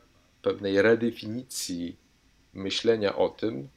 [0.43, 1.97] pewnej redefinicji
[2.55, 3.69] myślenia o tym,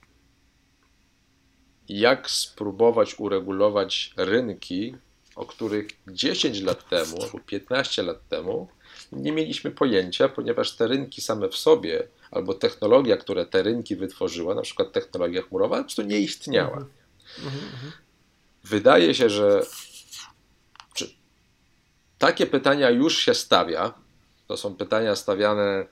[1.90, 4.96] jak spróbować uregulować rynki,
[5.36, 8.68] o których 10 lat temu albo 15 lat temu
[9.12, 14.56] nie mieliśmy pojęcia, ponieważ te rynki same w sobie albo technologia, które te rynki wytworzyła,
[14.56, 16.78] na przykład technologia chmurowa, po prostu nie istniała.
[16.78, 16.90] Mhm.
[17.38, 17.92] Mhm, mhm.
[18.64, 19.66] Wydaje się, że
[22.18, 23.94] takie pytania już się stawia.
[24.48, 25.86] To są pytania stawiane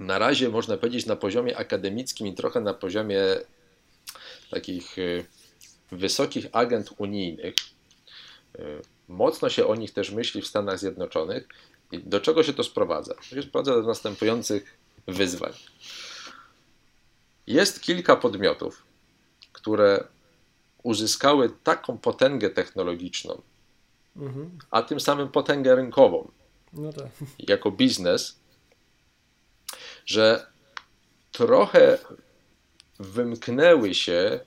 [0.00, 3.22] na razie, można powiedzieć, na poziomie akademickim i trochę na poziomie
[4.50, 5.24] takich y,
[5.92, 7.54] wysokich agent unijnych.
[8.58, 11.48] Y, mocno się o nich też myśli w Stanach Zjednoczonych.
[11.92, 13.14] I do czego się to sprowadza?
[13.14, 15.52] To się sprowadza do następujących wyzwań.
[17.46, 18.82] Jest kilka podmiotów,
[19.52, 20.04] które
[20.82, 23.42] uzyskały taką potęgę technologiczną,
[24.16, 24.58] mhm.
[24.70, 26.30] a tym samym potęgę rynkową,
[26.72, 27.06] no tak.
[27.38, 28.40] jako biznes,
[30.06, 30.46] że
[31.32, 31.98] trochę
[32.98, 34.40] wymknęły się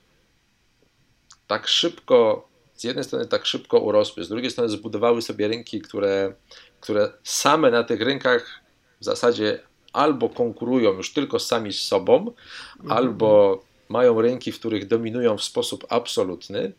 [1.46, 6.34] tak szybko, z jednej strony tak szybko urosły, z drugiej strony zbudowały sobie rynki, które,
[6.80, 8.60] które same na tych rynkach
[9.00, 9.65] w zasadzie
[9.96, 12.98] albo konkurują już tylko sami z sobą, mhm.
[12.98, 16.72] albo mają rynki, w których dominują w sposób absolutny.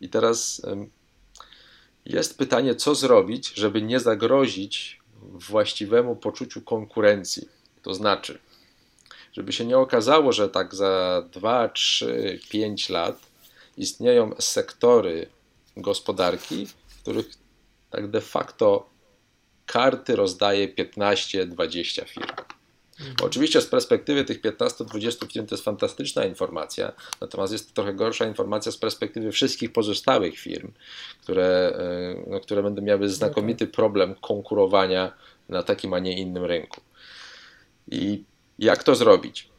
[0.00, 0.62] I teraz
[2.04, 7.48] jest pytanie, co zrobić, żeby nie zagrozić właściwemu poczuciu konkurencji.
[7.82, 8.38] To znaczy,
[9.32, 13.18] żeby się nie okazało, że tak za 2, 3, 5 lat
[13.76, 15.26] istnieją sektory
[15.76, 17.26] gospodarki, w których
[17.90, 18.91] tak de facto
[19.72, 22.26] karty rozdaje 15-20 firm.
[23.00, 23.16] Mhm.
[23.22, 28.26] Oczywiście z perspektywy tych 15-20 firm to jest fantastyczna informacja, natomiast jest to trochę gorsza
[28.26, 30.72] informacja z perspektywy wszystkich pozostałych firm,
[31.22, 35.12] które, e, no, które będą miały znakomity problem konkurowania
[35.48, 36.80] na takim, a nie innym rynku.
[37.90, 38.24] I
[38.58, 39.51] jak to zrobić?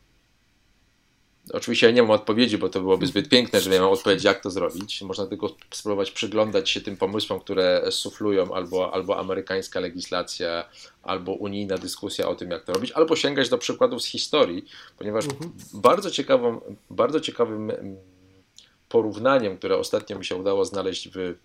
[1.52, 4.50] Oczywiście ja nie mam odpowiedzi, bo to byłoby zbyt piękne, że miałem odpowiedź, jak to
[4.50, 5.02] zrobić.
[5.02, 10.70] Można tylko spróbować przyglądać się tym pomysłom, które suflują albo, albo amerykańska legislacja,
[11.04, 14.66] albo unijna dyskusja o tym, jak to robić, albo sięgać do przykładów z historii,
[14.98, 15.52] ponieważ mhm.
[15.74, 17.98] bardzo, ciekawą, bardzo ciekawym mm,
[18.90, 21.36] porównaniem, które ostatnio mi się udało znaleźć w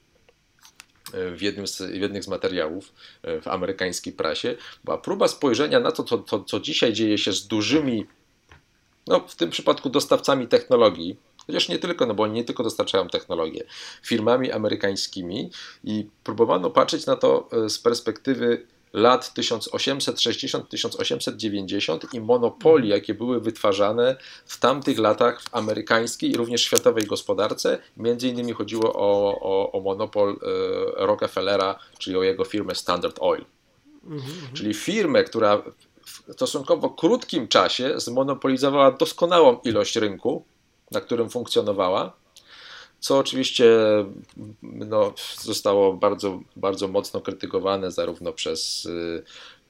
[1.12, 2.92] w jednym z, w jednych z materiałów
[3.22, 7.32] e, w amerykańskiej prasie, była próba spojrzenia na to, co, to, co dzisiaj dzieje się
[7.32, 8.06] z dużymi,
[9.08, 13.08] no w tym przypadku dostawcami technologii, chociaż nie tylko, no bo oni nie tylko dostarczają
[13.08, 13.64] technologię,
[14.02, 15.50] firmami amerykańskimi
[15.84, 24.16] i próbowano patrzeć na to e, z perspektywy lat 1860-1890 i monopolii, jakie były wytwarzane
[24.46, 27.78] w tamtych latach w amerykańskiej i również światowej gospodarce.
[27.96, 30.36] Między innymi chodziło o, o, o monopol e,
[31.06, 33.44] Rockefellera, czyli o jego firmę Standard Oil.
[34.04, 35.62] Mhm, czyli firmę, która
[36.32, 40.44] stosunkowo krótkim czasie zmonopolizowała doskonałą ilość rynku,
[40.90, 42.12] na którym funkcjonowała
[43.00, 43.66] co oczywiście
[44.62, 49.22] no, zostało bardzo, bardzo mocno krytykowane zarówno przez, y,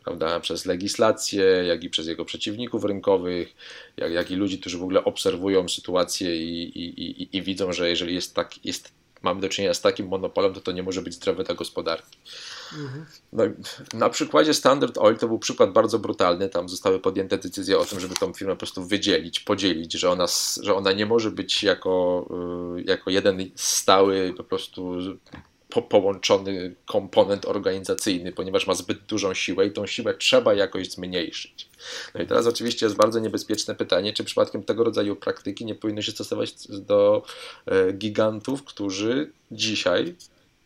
[0.05, 3.55] prawda, przez legislację, jak i przez jego przeciwników rynkowych,
[3.97, 7.89] jak, jak i ludzi, którzy w ogóle obserwują sytuację i, i, i, i widzą, że
[7.89, 11.15] jeżeli jest, tak, jest mamy do czynienia z takim monopolem, to to nie może być
[11.15, 12.19] zdrowe dla gospodarki.
[13.33, 13.45] No,
[13.95, 16.49] na przykładzie Standard Oil to był przykład bardzo brutalny.
[16.49, 20.27] Tam zostały podjęte decyzje o tym, żeby tą firmę po prostu wydzielić, podzielić, że ona,
[20.63, 22.27] że ona nie może być jako,
[22.79, 25.01] y, jako jeden stały po prostu
[25.69, 31.69] po, połączony komponent organizacyjny, ponieważ ma zbyt dużą siłę i tą siłę trzeba jakoś zmniejszyć.
[32.15, 36.03] No i teraz oczywiście jest bardzo niebezpieczne pytanie, czy przypadkiem tego rodzaju praktyki nie powinny
[36.03, 37.23] się stosować do
[37.67, 40.15] e, gigantów, którzy dzisiaj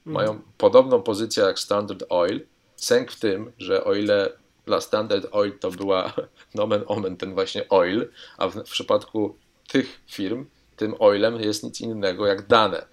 [0.06, 0.14] mhm.
[0.14, 2.40] mają podobną pozycję jak Standard Oil.
[2.76, 4.32] Sęk w tym, że o ile
[4.66, 6.12] dla Standard Oil to była
[6.54, 9.36] nomen omen ten właśnie oil, a w, w przypadku
[9.68, 10.46] tych firm
[10.76, 12.86] tym oilem jest nic innego jak dane.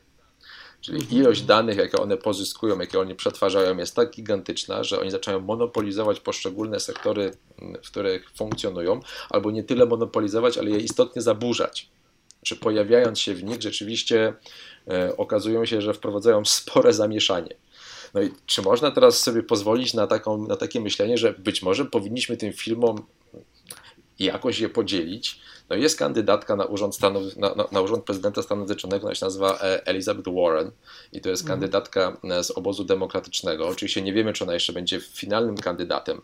[0.82, 5.41] Czyli ilość danych, jakie one pozyskują, jakie oni przetwarzają, jest tak gigantyczna, że oni zaczynają
[5.41, 7.32] monopolizować poszczególne sektory,
[7.84, 8.99] w których funkcjonują,
[9.30, 11.89] albo nie tyle monopolizować, ale je istotnie zaburzać.
[12.43, 14.34] Czy pojawiając się w nich, rzeczywiście
[15.18, 17.56] okazują się, że wprowadzają spore zamieszanie.
[18.14, 21.86] No i czy można teraz sobie pozwolić na, taką, na takie myślenie, że być może
[21.86, 23.06] powinniśmy tym filmom
[24.20, 27.10] jakoś je podzielić, no jest kandydatka na urząd, na,
[27.56, 30.72] na, na urząd prezydenta Stanów Zjednoczonych, ona się nazywa e, Elizabeth Warren
[31.14, 31.60] i to jest mhm.
[31.60, 33.68] kandydatka e, z obozu demokratycznego.
[33.68, 36.22] Oczywiście nie wiemy, czy ona jeszcze będzie finalnym kandydatem.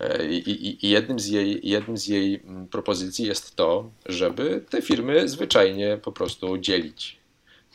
[0.00, 4.64] E, I, i, i jednym, z jej, jednym z jej mm, propozycji jest to, żeby
[4.70, 7.25] te firmy zwyczajnie po prostu dzielić.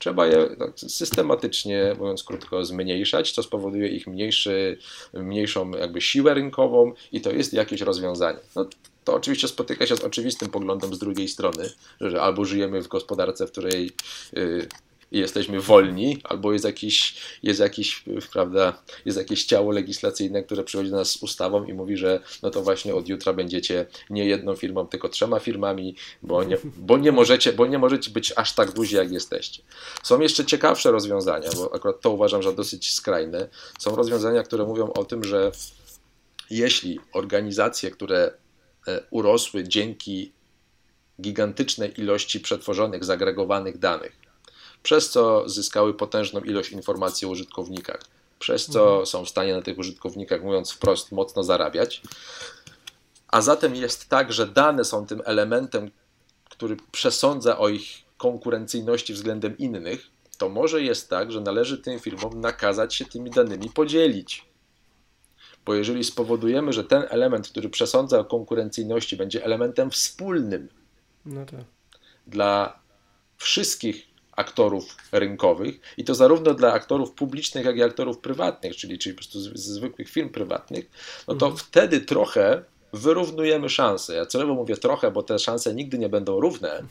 [0.02, 4.78] Trzeba je tak systematycznie, mówiąc krótko, zmniejszać, co spowoduje ich mniejszy,
[5.14, 8.40] mniejszą jakby siłę rynkową i to jest jakieś rozwiązanie.
[8.56, 8.66] No,
[9.04, 11.70] to oczywiście spotyka się z oczywistym poglądem z drugiej strony,
[12.02, 13.92] że albo żyjemy w gospodarce, w której
[14.38, 14.68] y,
[15.12, 18.04] jesteśmy wolni, albo jest jakiś, jest jakiś,
[18.34, 22.50] prawda, jest jakieś ciało legislacyjne, które przychodzi do nas z ustawą i mówi, że no
[22.50, 27.12] to właśnie od jutra będziecie nie jedną firmą, tylko trzema firmami, bo nie, bo nie,
[27.12, 29.64] możecie, bo nie możecie być aż tak duzi, jak jesteście.
[30.04, 33.48] Są jeszcze ciekawsze rozwiązania, bo akurat to uważam za dosyć skrajne.
[33.80, 35.52] Są rozwiązania, które mówią o tym, że
[36.50, 38.32] jeśli organizacje, które
[38.88, 40.32] E, urosły dzięki
[41.22, 44.12] gigantycznej ilości przetworzonych, zagregowanych danych.
[44.84, 48.02] Przez co zyskały potężną ilość informacji o użytkownikach,
[48.40, 49.06] przez co mhm.
[49.06, 52.02] są w stanie na tych użytkownikach, mówiąc wprost, mocno zarabiać.
[53.28, 55.92] A zatem jest tak, że dane są tym elementem,
[56.50, 60.08] który przesądza o ich konkurencyjności względem innych,
[60.38, 64.46] to może jest tak, że należy tym firmom nakazać się tymi danymi podzielić.
[65.66, 70.70] Bo jeżeli spowodujemy, że ten element, który przesądza o konkurencyjności, będzie elementem wspólnym
[71.26, 71.60] no tak.
[72.28, 72.80] dla
[73.38, 74.11] wszystkich
[74.42, 79.18] aktorów rynkowych i to zarówno dla aktorów publicznych, jak i aktorów prywatnych, czyli, czyli po
[79.18, 80.86] prostu z, z zwykłych firm prywatnych,
[81.28, 81.58] no to mhm.
[81.58, 82.64] wtedy trochę
[82.94, 84.16] wyrównujemy szanse.
[84.16, 86.84] Ja celowo mówię trochę, bo te szanse nigdy nie będą równe,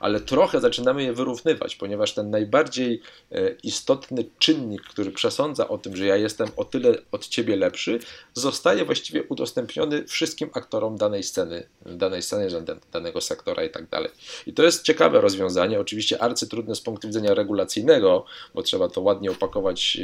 [0.00, 5.96] ale trochę zaczynamy je wyrównywać, ponieważ ten najbardziej e, istotny czynnik, który przesądza o tym,
[5.96, 7.98] że ja jestem o tyle od ciebie lepszy,
[8.34, 12.48] zostaje właściwie udostępniony wszystkim aktorom danej sceny, danej sceny,
[12.92, 14.10] danego sektora i tak dalej.
[14.46, 18.24] I to jest ciekawe rozwiązanie, oczywiście arcytrudne z punktu widzenia regulacyjnego,
[18.54, 19.98] bo trzeba to ładnie opakować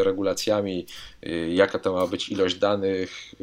[0.00, 0.86] e, regulacjami,
[1.22, 3.34] e, jaka to ma być ilość danych,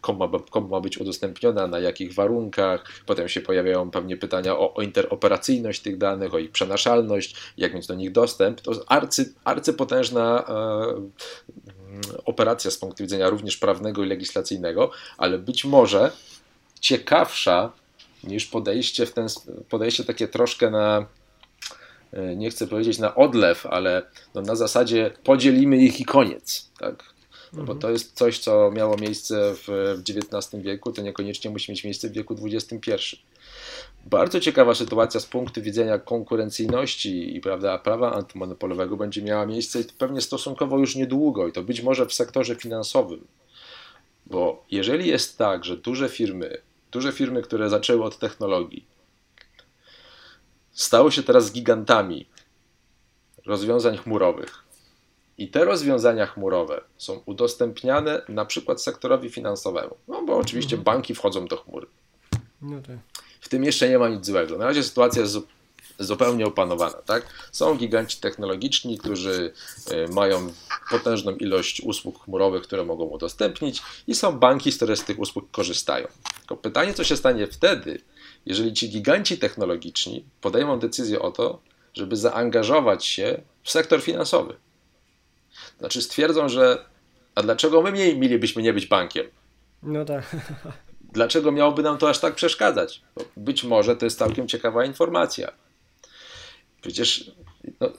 [0.00, 4.74] komu ma, komu ma być udostępniona, na jakich warunkach, potem się pojawiają pewnie pytania o,
[4.74, 8.60] o interoperacyjność, precyzyjność tych danych, o ich przenaszalność, jak mieć do nich dostęp.
[8.60, 10.54] To jest arcy, arcypotężna e,
[12.24, 16.10] operacja z punktu widzenia również prawnego i legislacyjnego, ale być może
[16.80, 17.72] ciekawsza
[18.24, 19.26] niż podejście w ten
[19.68, 21.06] podejście takie troszkę na
[22.12, 24.02] e, nie chcę powiedzieć na odlew, ale
[24.34, 26.70] no na zasadzie podzielimy ich i koniec.
[26.78, 27.14] Tak?
[27.52, 27.78] No bo mhm.
[27.78, 32.12] to jest coś, co miało miejsce w XIX wieku, to niekoniecznie musi mieć miejsce w
[32.12, 33.16] wieku XXI.
[34.06, 40.20] Bardzo ciekawa sytuacja z punktu widzenia konkurencyjności i prawda, prawa antymonopolowego będzie miała miejsce pewnie
[40.20, 43.26] stosunkowo już niedługo i to być może w sektorze finansowym.
[44.26, 46.58] Bo jeżeli jest tak, że duże firmy,
[46.92, 48.84] duże firmy, które zaczęły od technologii,
[50.72, 52.26] stały się teraz gigantami
[53.46, 54.64] rozwiązań chmurowych,
[55.38, 60.84] i te rozwiązania chmurowe są udostępniane na przykład sektorowi finansowemu, no bo oczywiście mhm.
[60.84, 61.86] banki wchodzą do chmury.
[62.62, 63.23] No tak.
[63.44, 64.58] W tym jeszcze nie ma nic złego.
[64.58, 65.36] Na razie sytuacja jest
[65.98, 67.02] zupełnie opanowana.
[67.06, 67.26] Tak?
[67.52, 69.52] Są giganci technologiczni, którzy
[69.90, 70.52] e, mają
[70.90, 76.08] potężną ilość usług chmurowych, które mogą udostępnić, i są banki, które z tych usług korzystają.
[76.38, 78.00] Tylko pytanie, co się stanie wtedy,
[78.46, 81.60] jeżeli ci giganci technologiczni podejmą decyzję o to,
[81.94, 84.56] żeby zaangażować się w sektor finansowy.
[85.78, 86.84] Znaczy stwierdzą, że
[87.34, 89.26] a dlaczego my mielibyśmy nie być bankiem?
[89.82, 90.36] No tak.
[91.14, 93.02] Dlaczego miałoby nam to aż tak przeszkadzać?
[93.16, 95.52] Bo być może to jest całkiem ciekawa informacja.
[96.82, 97.30] Przecież
[97.80, 97.90] no,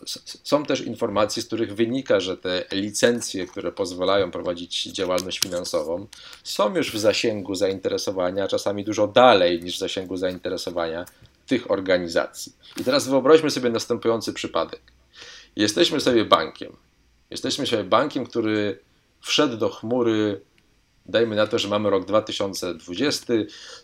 [0.43, 6.07] są też informacje, z których wynika, że te licencje, które pozwalają prowadzić działalność finansową,
[6.43, 11.05] są już w zasięgu zainteresowania, czasami dużo dalej niż w zasięgu zainteresowania
[11.47, 12.53] tych organizacji.
[12.77, 14.81] I teraz wyobraźmy sobie następujący przypadek.
[15.55, 16.75] Jesteśmy sobie bankiem.
[17.29, 18.79] Jesteśmy sobie bankiem, który
[19.21, 20.41] wszedł do chmury
[21.05, 23.33] dajmy na to, że mamy rok 2020,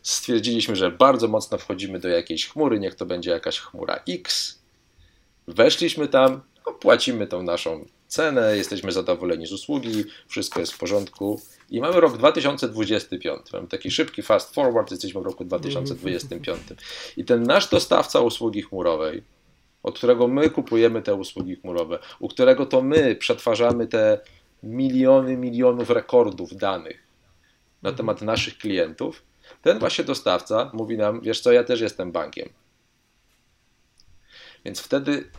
[0.04, 4.58] stwierdziliśmy, że bardzo mocno wchodzimy do jakiejś chmury, niech to będzie jakaś chmura X.
[5.48, 6.42] Weszliśmy tam,
[6.80, 11.42] płacimy tą naszą cenę, jesteśmy zadowoleni z usługi, wszystko jest w porządku.
[11.70, 13.54] I mamy rok 2025.
[13.54, 16.60] Mamy taki szybki fast forward, jesteśmy w roku 2025.
[17.18, 19.24] I ten nasz dostawca usługi chmurowej,
[19.84, 24.20] od którego my kupujemy te usługi chmurowe, u którego to my przetwarzamy te
[24.64, 27.11] miliony, milionów rekordów danych,
[27.82, 29.24] na temat naszych klientów,
[29.62, 32.50] ten właśnie dostawca mówi nam, wiesz co, ja też jestem bankiem.
[34.66, 35.32] Więc wtedy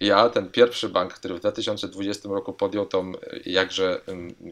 [0.00, 3.12] ja, ten pierwszy bank, który w 2020 roku podjął tą
[3.46, 4.00] jakże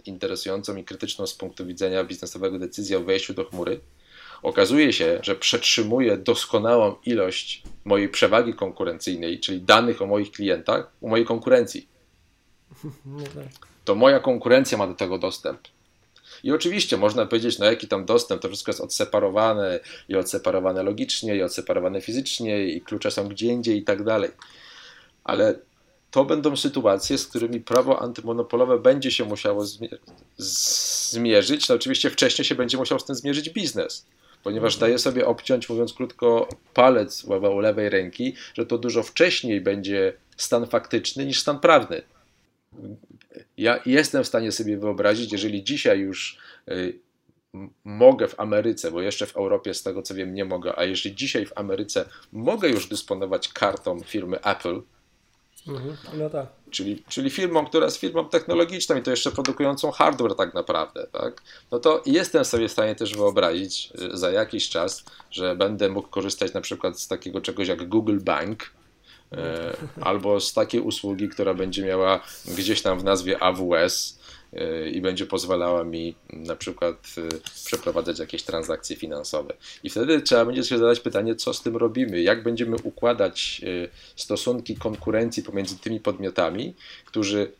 [0.05, 3.81] interesującą i krytyczną z punktu widzenia biznesowego decyzję o wejściu do chmury,
[4.43, 11.09] okazuje się, że przetrzymuje doskonałą ilość mojej przewagi konkurencyjnej, czyli danych o moich klientach, u
[11.09, 11.89] mojej konkurencji.
[13.07, 13.67] No tak.
[13.85, 15.61] To moja konkurencja ma do tego dostęp.
[16.45, 21.37] I oczywiście można powiedzieć, no jaki tam dostęp, to wszystko jest odseparowane i odseparowane logicznie,
[21.37, 24.31] i odseparowane fizycznie, i klucze są gdzie indziej i tak dalej.
[25.25, 25.59] Ale
[26.11, 29.65] to będą sytuacje, z którymi prawo antymonopolowe będzie się musiało
[30.37, 31.69] zmierzyć.
[31.69, 34.07] No oczywiście wcześniej się będzie musiał z tym zmierzyć biznes,
[34.43, 40.13] ponieważ daje sobie obciąć, mówiąc krótko, palec u lewej ręki, że to dużo wcześniej będzie
[40.37, 42.03] stan faktyczny niż stan prawny
[43.57, 46.39] ja jestem w stanie sobie wyobrazić, jeżeli dzisiaj już
[46.69, 46.99] y,
[47.85, 51.15] mogę w Ameryce, bo jeszcze w Europie z tego co wiem nie mogę, a jeżeli
[51.15, 54.83] dzisiaj w Ameryce mogę już dysponować kartą firmy Apple,
[55.69, 56.47] mhm, no tak.
[56.71, 61.43] czyli, czyli firmą, która jest firmą technologiczną i to jeszcze produkującą hardware tak naprawdę, tak?
[61.71, 66.09] no to jestem sobie w stanie też wyobrazić y, za jakiś czas, że będę mógł
[66.09, 68.71] korzystać na przykład z takiego czegoś jak Google Bank,
[70.01, 72.21] albo z takiej usługi, która będzie miała
[72.57, 74.19] gdzieś tam w nazwie AWS
[74.53, 76.97] e, i będzie pozwalała mi na przykład
[77.65, 79.55] przeprowadzać jakieś transakcje finansowe.
[79.83, 83.61] I wtedy trzeba będzie sobie zadać pytanie, co z tym robimy, jak będziemy układać
[84.17, 86.75] stosunki konkurencji pomiędzy tymi podmiotami,
[87.05, 87.53] którzy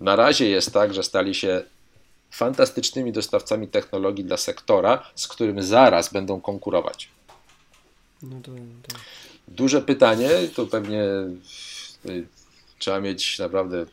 [0.00, 1.62] na razie jest tak, że stali się
[2.30, 7.08] fantastycznymi dostawcami technologii dla sektora, z którym zaraz będą konkurować.
[8.22, 8.52] No to,
[8.88, 8.96] to.
[9.48, 11.04] Duże pytanie, to pewnie
[12.06, 12.26] y,
[12.78, 13.86] trzeba mieć naprawdę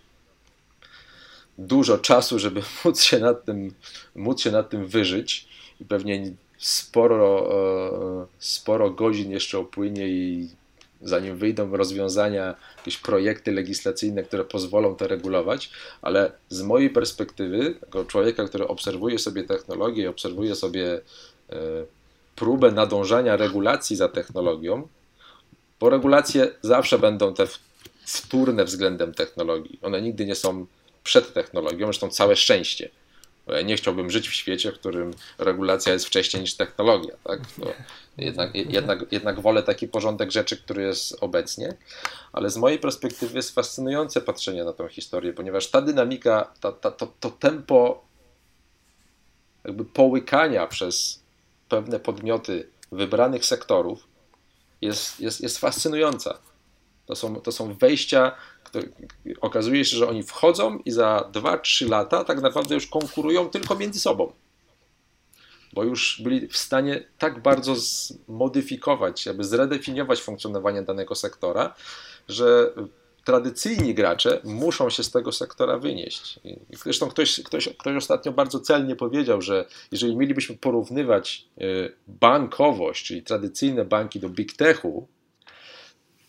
[1.58, 3.74] dużo czasu, żeby móc się nad tym,
[4.16, 5.48] móc się nad tym wyżyć.
[5.80, 7.50] I pewnie sporo,
[8.40, 10.50] sporo godzin jeszcze upłynie i
[11.02, 15.72] zanim wyjdą rozwiązania, jakieś projekty legislacyjne, które pozwolą to regulować,
[16.02, 21.02] ale z mojej perspektywy, jako człowieka, który obserwuje sobie technologię, obserwuje sobie
[21.50, 21.56] e,
[22.36, 24.88] próbę nadążania regulacji za technologią,
[25.82, 27.48] bo regulacje zawsze będą te
[28.06, 29.80] wtórne względem technologii.
[29.82, 30.66] One nigdy nie są
[31.04, 32.90] przed technologią, zresztą całe szczęście.
[33.48, 37.16] Ja nie chciałbym żyć w świecie, w którym regulacja jest wcześniej niż technologia.
[37.24, 37.40] Tak?
[38.18, 41.74] jednak, jednak, jednak wolę taki porządek rzeczy, który jest obecnie,
[42.34, 46.92] ale z mojej perspektywy jest fascynujące patrzenie na tę historię, ponieważ ta dynamika, ta, ta,
[46.92, 48.04] to, to tempo
[49.64, 51.20] jakby połykania przez
[51.70, 54.11] pewne podmioty wybranych sektorów
[54.82, 56.40] jest, jest, jest fascynująca.
[57.06, 58.88] To są, to są wejścia, które,
[59.42, 64.00] okazuje się, że oni wchodzą i za 2-3 lata tak naprawdę już konkurują tylko między
[64.00, 64.34] sobą.
[65.74, 71.76] Bo już byli w stanie tak bardzo zmodyfikować, aby zredefiniować funkcjonowanie danego sektora,
[72.28, 72.74] że
[73.26, 76.40] tradycyjni gracze muszą się z tego sektora wynieść.
[76.84, 83.24] Zresztą ktoś, ktoś, ktoś ostatnio bardzo celnie powiedział, że jeżeli mielibyśmy porównywać y, bankowość, czyli
[83.24, 85.08] tradycyjne banki do big techu,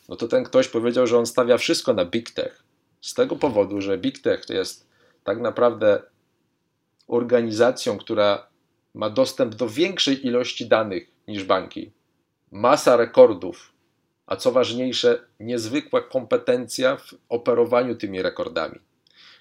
[0.09, 2.63] no to ten ktoś powiedział, że on stawia wszystko na big tech.
[3.01, 4.87] Z tego powodu, że big tech to jest
[5.25, 6.03] tak naprawdę
[7.09, 8.47] organizacją, która
[8.95, 11.93] ma dostęp do większej ilości danych niż banki,
[12.51, 13.72] masa rekordów,
[14.27, 18.79] a co ważniejsze, niezwykła kompetencja w operowaniu tymi rekordami,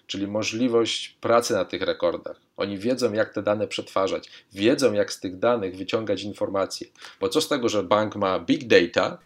[0.07, 2.41] czyli możliwość pracy na tych rekordach.
[2.57, 6.88] Oni wiedzą, jak te dane przetwarzać, wiedzą, jak z tych danych wyciągać informacje.
[7.19, 9.17] Bo co z tego, że bank ma big data,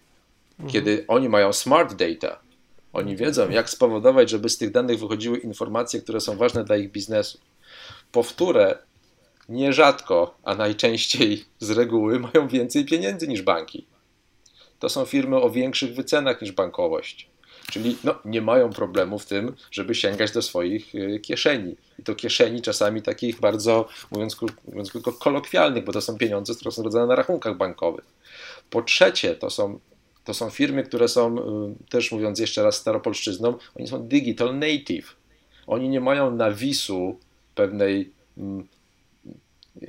[0.52, 0.70] mhm.
[0.70, 2.40] kiedy oni mają smart data?
[2.94, 6.92] Oni wiedzą, jak spowodować, żeby z tych danych wychodziły informacje, które są ważne dla ich
[6.92, 7.40] biznesu.
[8.12, 8.78] Powtórę,
[9.50, 13.88] nierzadko, a najczęściej z reguły mają więcej pieniędzy niż banki
[14.86, 17.30] to są firmy o większych wycenach niż bankowość.
[17.72, 21.76] Czyli no, nie mają problemu w tym, żeby sięgać do swoich y, kieszeni.
[22.00, 26.72] I to kieszeni czasami takich bardzo, mówiąc, mówiąc tylko kolokwialnych, bo to są pieniądze, które
[26.72, 28.06] są rodzone na rachunkach bankowych.
[28.70, 29.80] Po trzecie, to są,
[30.24, 35.16] to są firmy, które są, y, też mówiąc jeszcze raz staropolszczyzną, oni są digital native.
[35.68, 37.20] Oni nie mają nawisu
[37.56, 38.12] pewnej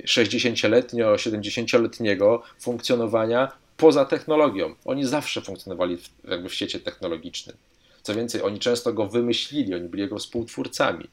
[0.05, 4.75] 60-letnio, mm, 70-letniego funkcjonowania poza technologią.
[4.85, 7.57] Oni zawsze funkcjonowali w, jakby w świecie technologicznym.
[8.01, 11.07] Co więcej, oni często go wymyślili, oni byli jego współtwórcami.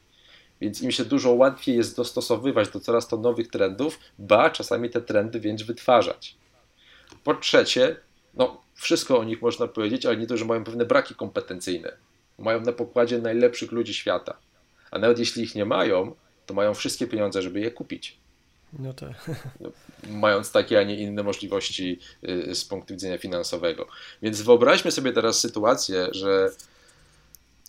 [0.61, 5.01] Więc im się dużo łatwiej jest dostosowywać do coraz to nowych trendów, ba czasami te
[5.01, 6.35] trendy więc wytwarzać.
[7.23, 7.95] Po trzecie,
[8.33, 11.91] no, wszystko o nich można powiedzieć, ale nie to, że mają pewne braki kompetencyjne.
[12.39, 14.37] Mają na pokładzie najlepszych ludzi świata.
[14.91, 18.17] A nawet jeśli ich nie mają, to mają wszystkie pieniądze, żeby je kupić.
[18.79, 19.29] No tak.
[19.59, 19.71] No,
[20.09, 23.87] mając takie, a nie inne możliwości y, z punktu widzenia finansowego.
[24.21, 26.49] Więc wyobraźmy sobie teraz sytuację, że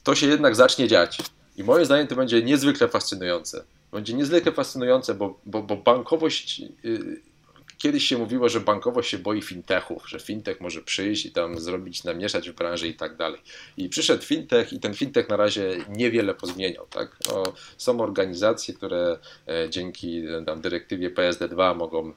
[0.02, 1.18] to się jednak zacznie dziać.
[1.56, 3.64] I moim zdaniem to będzie niezwykle fascynujące.
[3.92, 7.20] Będzie niezwykle fascynujące, bo, bo, bo bankowość y,
[7.78, 12.04] Kiedyś się mówiło, że bankowość się boi fintechów, że fintech może przyjść i tam zrobić,
[12.04, 13.40] namieszać w branży i tak dalej.
[13.76, 16.86] I przyszedł fintech i ten fintech na razie niewiele pozmieniał.
[16.86, 17.16] Tak?
[17.28, 17.42] No,
[17.76, 22.12] są organizacje, które e, dzięki tam, dyrektywie PSD2 mogą,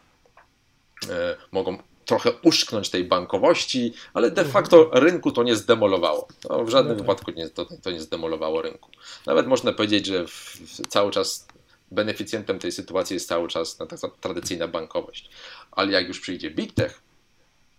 [1.09, 6.27] e, mogą trochę uszknąć tej bankowości, ale de facto rynku to nie zdemolowało.
[6.49, 7.07] No, w żadnym no tak.
[7.07, 8.89] wypadku nie, to, to nie zdemolowało rynku.
[9.25, 11.47] Nawet można powiedzieć, że w cały czas
[11.91, 13.85] beneficjentem tej sytuacji jest cały czas ta
[14.21, 15.29] tradycyjna bankowość.
[15.71, 17.01] Ale jak już przyjdzie Big Tech,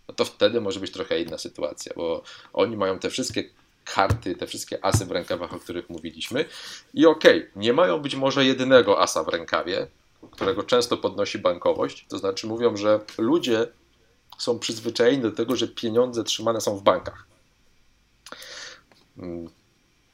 [0.09, 2.23] no to wtedy może być trochę inna sytuacja, bo
[2.53, 3.45] oni mają te wszystkie
[3.85, 6.45] karty, te wszystkie asy w rękawach, o których mówiliśmy.
[6.95, 9.87] I okej, okay, nie mają być może jedynego asa w rękawie,
[10.31, 12.07] którego często podnosi bankowość.
[12.09, 13.67] To znaczy mówią, że ludzie
[14.39, 17.27] są przyzwyczajeni do tego, że pieniądze trzymane są w bankach.
[19.17, 19.51] Hmm.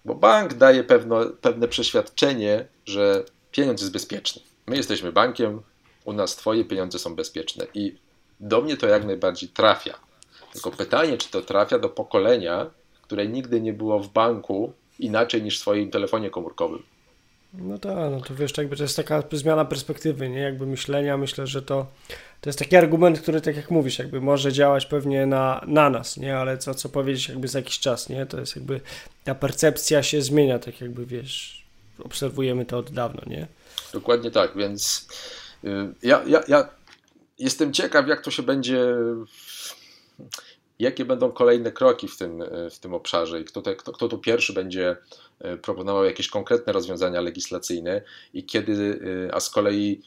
[0.04, 3.24] Bo bank daje pewno, pewne przeświadczenie, że
[3.56, 4.42] pieniądz jest bezpieczny.
[4.66, 5.62] My jesteśmy bankiem,
[6.04, 7.96] u nas Twoje pieniądze są bezpieczne i
[8.40, 9.94] do mnie to jak najbardziej trafia.
[10.52, 12.70] Tylko pytanie, czy to trafia do pokolenia,
[13.02, 16.82] które nigdy nie było w banku inaczej niż w swoim telefonie komórkowym.
[17.54, 20.40] No tak, no to wiesz, jakby to jest taka zmiana perspektywy, nie?
[20.40, 21.86] Jakby myślenia, myślę, że to,
[22.40, 26.16] to jest taki argument, który tak jak mówisz, jakby może działać pewnie na, na nas,
[26.16, 26.36] nie?
[26.36, 28.26] Ale co, co powiedzieć jakby za jakiś czas, nie?
[28.26, 28.80] To jest jakby,
[29.24, 31.65] ta percepcja się zmienia, tak jakby, wiesz,
[32.04, 33.46] obserwujemy to od dawna, nie?
[33.92, 35.08] Dokładnie tak, więc
[35.64, 35.68] y,
[36.02, 36.68] ja, ja, ja
[37.38, 38.94] jestem ciekaw, jak to się będzie
[40.78, 44.18] jakie będą kolejne kroki w tym, w tym obszarze i kto, te, kto, kto tu
[44.18, 44.96] pierwszy będzie
[45.40, 48.02] e, proponował jakieś konkretne rozwiązania legislacyjne
[48.34, 49.00] i kiedy,
[49.32, 50.02] a z kolei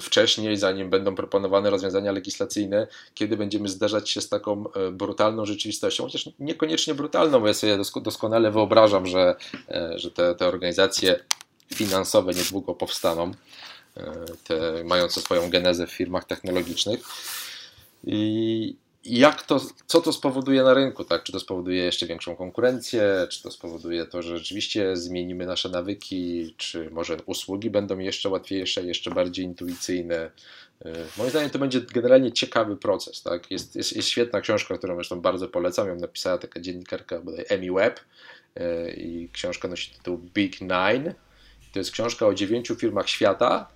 [0.00, 6.04] wcześniej, zanim będą proponowane rozwiązania legislacyjne, kiedy będziemy zderzać się z taką e, brutalną rzeczywistością,
[6.04, 9.36] chociaż niekoniecznie brutalną, bo ja sobie doskonale wyobrażam, że,
[9.96, 11.24] że te, te organizacje
[11.74, 13.32] finansowe niedługo powstaną,
[14.44, 17.00] te, mające swoją genezę w firmach technologicznych.
[18.06, 21.22] I, jak to, co to spowoduje na rynku, tak?
[21.22, 26.54] Czy to spowoduje jeszcze większą konkurencję, czy to spowoduje to, że rzeczywiście zmienimy nasze nawyki,
[26.56, 30.30] czy może usługi będą jeszcze łatwiejsze, jeszcze bardziej intuicyjne.
[30.86, 33.50] Y, moim zdaniem to będzie generalnie ciekawy proces, tak?
[33.50, 37.72] Jest, jest, jest świetna książka, którą zresztą bardzo polecam, ją napisała taka dziennikarka bodaj Emmy
[37.72, 41.14] Webb y, i książka nosi tytuł Big Nine.
[41.72, 43.68] To jest książka o dziewięciu firmach świata,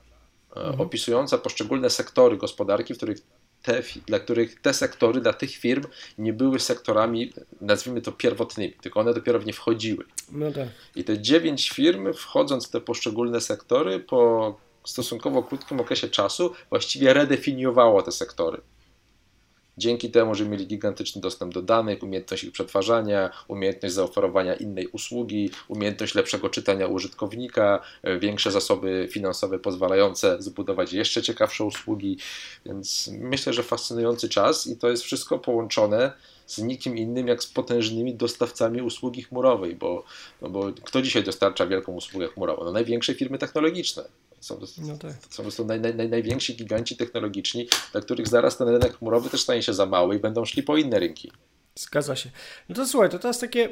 [0.57, 0.81] y, mhm.
[0.81, 3.19] opisująca poszczególne sektory gospodarki, w których
[3.63, 5.85] te, dla których te sektory, dla tych firm
[6.19, 10.05] nie były sektorami, nazwijmy to pierwotnymi, tylko one dopiero w nie wchodziły.
[10.33, 10.69] No tak.
[10.97, 17.15] I te dziewięć firm, wchodząc w te poszczególne sektory, po stosunkowo krótkim okresie czasu, właściwie
[17.15, 18.61] redefiniowało te sektory.
[19.79, 25.51] Dzięki temu, że mieli gigantyczny dostęp do danych, umiejętność ich przetwarzania, umiejętność zaoferowania innej usługi,
[25.69, 32.19] umiejętność lepszego czytania użytkownika, e, większe zasoby finansowe pozwalające zbudować jeszcze ciekawsze usługi.
[32.67, 36.13] Więc myślę, że fascynujący czas i to jest wszystko połączone
[36.47, 40.05] z nikim innym jak z potężnymi dostawcami usługi chmurowej, bo,
[40.43, 42.65] no bo kto dzisiaj dostarcza wielką usługę chmurową?
[42.65, 44.05] No największe firmy technologiczne.
[44.41, 45.13] Są, no tak.
[45.13, 49.43] są po prostu naj, naj, najwięksi giganci technologiczni, dla których zaraz ten rynek chmurowy też
[49.43, 51.33] stanie się za mały i będą szli po inne rynki.
[51.75, 52.31] Zgadza się.
[52.69, 53.69] No to słuchaj, to teraz takie,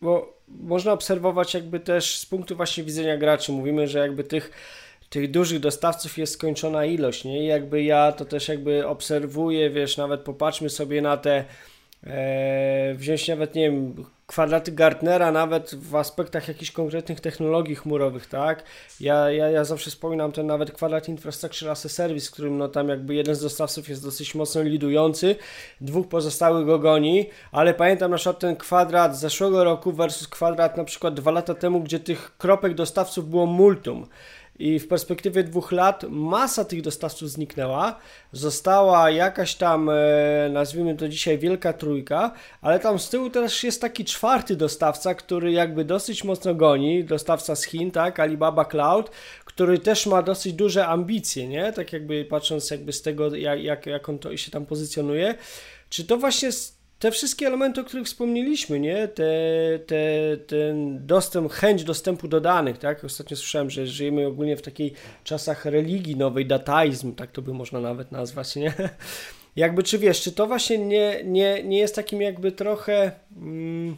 [0.00, 4.50] bo można obserwować jakby też z punktu właśnie widzenia graczy, mówimy, że jakby tych
[5.12, 7.42] tych dużych dostawców jest skończona ilość, nie?
[7.42, 11.44] I jakby ja to też jakby obserwuję, wiesz, nawet popatrzmy sobie na te
[12.04, 18.62] e, wziąć nawet, nie wiem, kwadraty Gartnera nawet w aspektach jakichś konkretnych technologii chmurowych, tak?
[19.00, 22.88] Ja, ja, ja zawsze wspominam ten nawet kwadrat Infrastructure as a Service, którym no tam
[22.88, 25.36] jakby jeden z dostawców jest dosyć mocno lidujący,
[25.80, 30.76] dwóch pozostałych go goni, ale pamiętam na przykład ten kwadrat z zeszłego roku versus kwadrat
[30.76, 34.06] na przykład dwa lata temu, gdzie tych kropek dostawców było multum
[34.58, 37.98] i w perspektywie dwóch lat masa tych dostawców zniknęła.
[38.32, 39.94] Została jakaś tam, e,
[40.52, 45.52] nazwijmy to dzisiaj wielka trójka, ale tam z tyłu też jest taki czwarty dostawca, który
[45.52, 49.10] jakby dosyć mocno goni, dostawca z Chin, tak, Alibaba Cloud,
[49.44, 51.72] który też ma dosyć duże ambicje, nie?
[51.72, 55.34] Tak jakby patrząc jakby z tego, jak, jak, on to się tam pozycjonuje.
[55.88, 56.50] Czy to właśnie
[57.02, 59.08] te wszystkie elementy, o których wspomnieliśmy, nie?
[59.08, 59.24] Te,
[59.86, 63.04] te, ten dostęp, chęć dostępu do danych, tak?
[63.04, 64.92] Ostatnio słyszałem, że żyjemy ogólnie w takich
[65.24, 68.72] czasach religii nowej, dataizm, tak to by można nawet nazwać, nie?
[69.56, 73.96] Jakby, czy wiesz, czy to właśnie nie, nie, nie jest takim jakby trochę mm,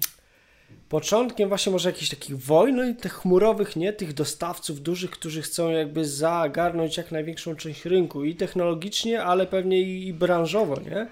[0.88, 3.92] początkiem właśnie może jakichś takich wojen, no tych chmurowych, nie?
[3.92, 9.80] Tych dostawców dużych, którzy chcą jakby zagarnąć jak największą część rynku i technologicznie, ale pewnie
[9.80, 11.06] i, i branżowo, nie?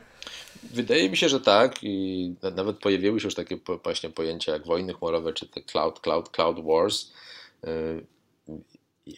[0.63, 4.95] Wydaje mi się, że tak i nawet pojawiły się już takie właśnie pojęcia jak wojny
[4.95, 7.13] chmurowe czy te cloud, cloud, cloud wars.
[7.65, 8.07] Y,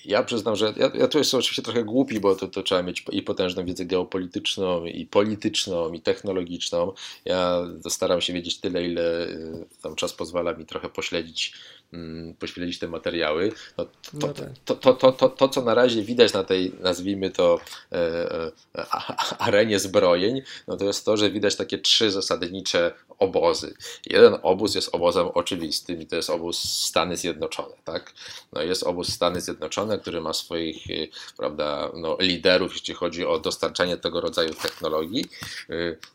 [0.05, 3.05] ja przyznam, że ja, ja tu jestem oczywiście trochę głupi, bo to, to trzeba mieć
[3.13, 6.93] i potężną wiedzę geopolityczną, i polityczną, i technologiczną.
[7.25, 11.55] Ja staram się wiedzieć tyle, ile y, tam czas pozwala mi trochę pośledzić
[12.39, 13.53] poświęcić te materiały.
[13.79, 14.47] No, to, no tak.
[14.65, 17.61] to, to, to, to, to, co na razie widać na tej, nazwijmy to,
[17.93, 17.97] e,
[18.75, 18.87] e,
[19.39, 23.75] arenie zbrojeń, no to jest to, że widać takie trzy zasadnicze obozy.
[24.07, 27.75] Jeden obóz jest obozem oczywistym i to jest obóz Stany Zjednoczone.
[27.85, 28.13] Tak?
[28.53, 31.07] No jest obóz Stany Zjednoczone, który ma swoich e,
[31.37, 35.25] prawda, no, liderów, jeśli chodzi o dostarczanie tego rodzaju technologii.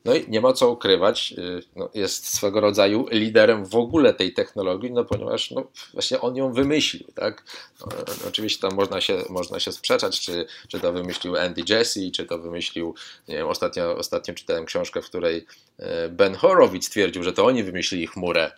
[0.06, 1.34] No i nie ma co ukrywać,
[1.76, 5.64] no, jest swego rodzaju liderem w ogóle tej technologii, no ponieważ no,
[5.94, 7.44] właśnie on ją wymyślił, tak?
[7.80, 7.88] No,
[8.28, 12.38] oczywiście tam można się, można się sprzeczać, czy, czy to wymyślił Andy Jesse, czy to
[12.38, 12.96] wymyślił,
[13.28, 15.46] nie wiem, ostatnio, ostatnio czytałem książkę, w której
[15.80, 18.52] e, Ben Horowitz twierdził, że to oni wymyślili chmurę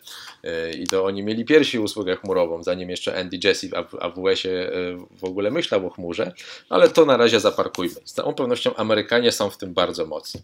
[0.44, 4.72] e, i to oni mieli pierwsi usługę chmurową, zanim jeszcze Andy Jesse w AWS-ie e,
[5.10, 6.32] w ogóle myślał o chmurze,
[6.68, 7.94] ale to na razie zaparkujmy.
[8.04, 10.42] Z całą pewnością Amerykanie są w tym bardzo mocni.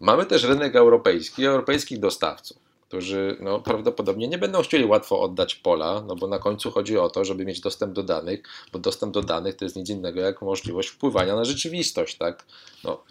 [0.00, 6.04] Mamy też rynek europejski, europejskich dostawców którzy no, prawdopodobnie nie będą chcieli łatwo oddać pola,
[6.06, 8.42] no bo na końcu chodzi o to, żeby mieć dostęp do danych,
[8.72, 12.16] bo dostęp do danych to jest nic innego jak możliwość wpływania na rzeczywistość.
[12.16, 12.44] Tak?
[12.84, 13.04] No,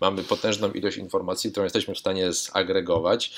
[0.00, 3.36] mamy potężną ilość informacji, którą jesteśmy w stanie zagregować,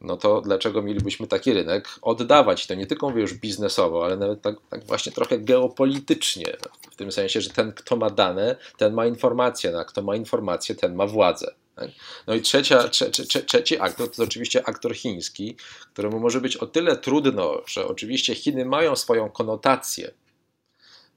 [0.00, 2.66] no to dlaczego mielibyśmy taki rynek oddawać?
[2.66, 6.56] To nie tylko mówię już biznesowo, ale nawet tak, tak właśnie trochę geopolitycznie,
[6.90, 10.74] w tym sensie, że ten, kto ma dane, ten ma informacje, a kto ma informacje,
[10.74, 11.54] ten ma władzę.
[11.78, 11.90] Tak?
[12.26, 15.56] No i trzecia, trze, trze, trzeci aktor to jest oczywiście aktor chiński,
[15.92, 20.10] któremu może być o tyle trudno, że oczywiście Chiny mają swoją konotację.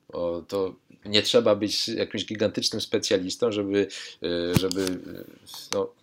[0.09, 0.75] Bo to
[1.05, 3.87] nie trzeba być jakimś gigantycznym specjalistą, żeby,
[4.23, 5.25] y, żeby y,
[5.73, 5.93] no,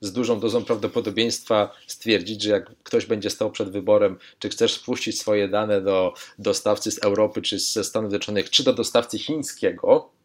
[0.00, 5.20] z dużą dozą prawdopodobieństwa stwierdzić, że jak ktoś będzie stał przed wyborem, czy chcesz wpuścić
[5.20, 10.15] swoje dane do dostawcy z Europy czy ze Stanów Zjednoczonych, czy do dostawcy chińskiego,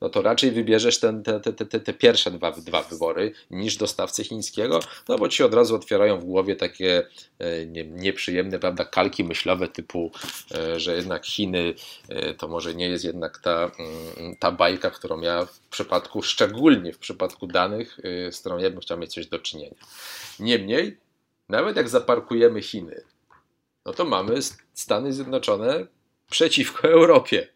[0.00, 4.24] no to raczej wybierzesz ten, te, te, te, te pierwsze dwa, dwa wybory niż dostawcy
[4.24, 7.06] chińskiego, no bo ci od razu otwierają w głowie takie
[7.38, 10.10] e, nie, nieprzyjemne prawda, kalki myślowe typu,
[10.54, 11.74] e, że jednak Chiny
[12.08, 13.70] e, to może nie jest jednak ta,
[14.18, 18.00] mm, ta bajka, którą ja w przypadku, szczególnie w przypadku danych,
[18.30, 19.76] z którą ja bym chciał mieć coś do czynienia.
[20.40, 20.96] Niemniej,
[21.48, 23.02] nawet jak zaparkujemy Chiny,
[23.86, 24.34] no to mamy
[24.74, 25.86] Stany Zjednoczone
[26.30, 27.55] przeciwko Europie.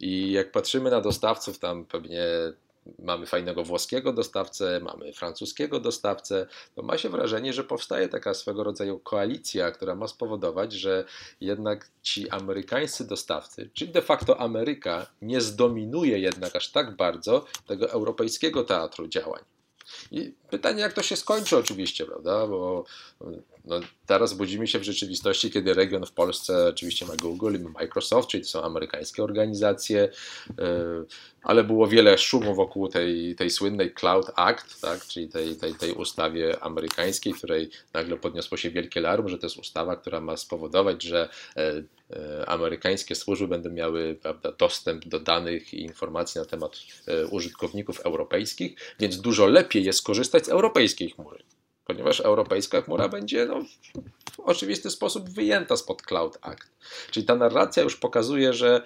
[0.00, 2.26] I jak patrzymy na dostawców, tam pewnie
[2.98, 8.64] mamy fajnego włoskiego dostawcę, mamy francuskiego dostawcę, to ma się wrażenie, że powstaje taka swego
[8.64, 11.04] rodzaju koalicja, która ma spowodować, że
[11.40, 17.90] jednak ci amerykańscy dostawcy, czyli de facto Ameryka, nie zdominuje jednak aż tak bardzo tego
[17.90, 19.42] europejskiego teatru działań.
[20.10, 22.46] I pytanie, jak to się skończy, oczywiście, prawda?
[22.46, 22.84] Bo
[23.64, 28.28] no, teraz budzimy się w rzeczywistości, kiedy region w Polsce oczywiście ma Google i Microsoft,
[28.28, 30.08] czyli to są amerykańskie organizacje,
[30.58, 30.68] e,
[31.42, 35.06] ale było wiele szumu wokół tej, tej słynnej Cloud Act, tak?
[35.06, 39.56] czyli tej, tej, tej ustawie amerykańskiej, której nagle podniosło się wielkie larum, że to jest
[39.56, 45.74] ustawa, która ma spowodować, że e, e, amerykańskie służby będą miały prawda, dostęp do danych
[45.74, 46.76] i informacji na temat
[47.30, 51.44] użytkowników europejskich, więc dużo lepiej jest korzystać z europejskiej chmury
[51.84, 53.60] ponieważ europejska chmura będzie no,
[54.32, 56.70] w oczywisty sposób wyjęta spod Cloud Act.
[57.10, 58.82] Czyli ta narracja już pokazuje, że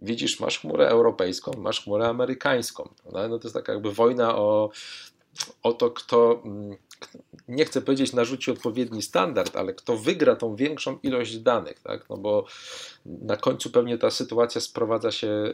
[0.00, 2.88] widzisz, masz chmurę europejską, masz chmurę amerykańską.
[3.12, 4.70] No to jest taka jakby wojna o,
[5.62, 6.76] o to, kto, mm,
[7.48, 12.08] nie chcę powiedzieć narzuci odpowiedni standard, ale kto wygra tą większą ilość danych, tak?
[12.10, 12.46] No bo
[13.06, 15.52] na końcu pewnie ta sytuacja sprowadza się e,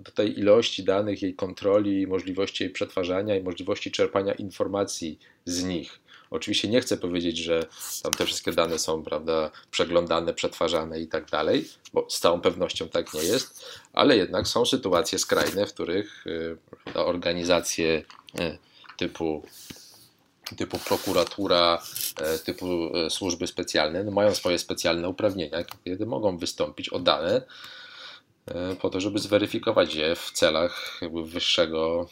[0.00, 6.00] do tej ilości danych, jej kontroli, możliwości jej przetwarzania i możliwości czerpania informacji z nich.
[6.30, 7.66] Oczywiście nie chcę powiedzieć, że
[8.02, 12.88] tam te wszystkie dane są prawda, przeglądane, przetwarzane i tak dalej, bo z całą pewnością
[12.88, 18.04] tak nie jest, ale jednak są sytuacje skrajne, w których y, prawda, organizacje
[18.40, 18.58] y,
[18.96, 19.42] typu
[20.56, 21.82] typu prokuratura,
[22.36, 22.66] y, typu
[23.10, 27.42] służby specjalne no mają swoje specjalne uprawnienia, kiedy mogą wystąpić o dane
[28.80, 32.08] po to, żeby zweryfikować je w celach wyższego,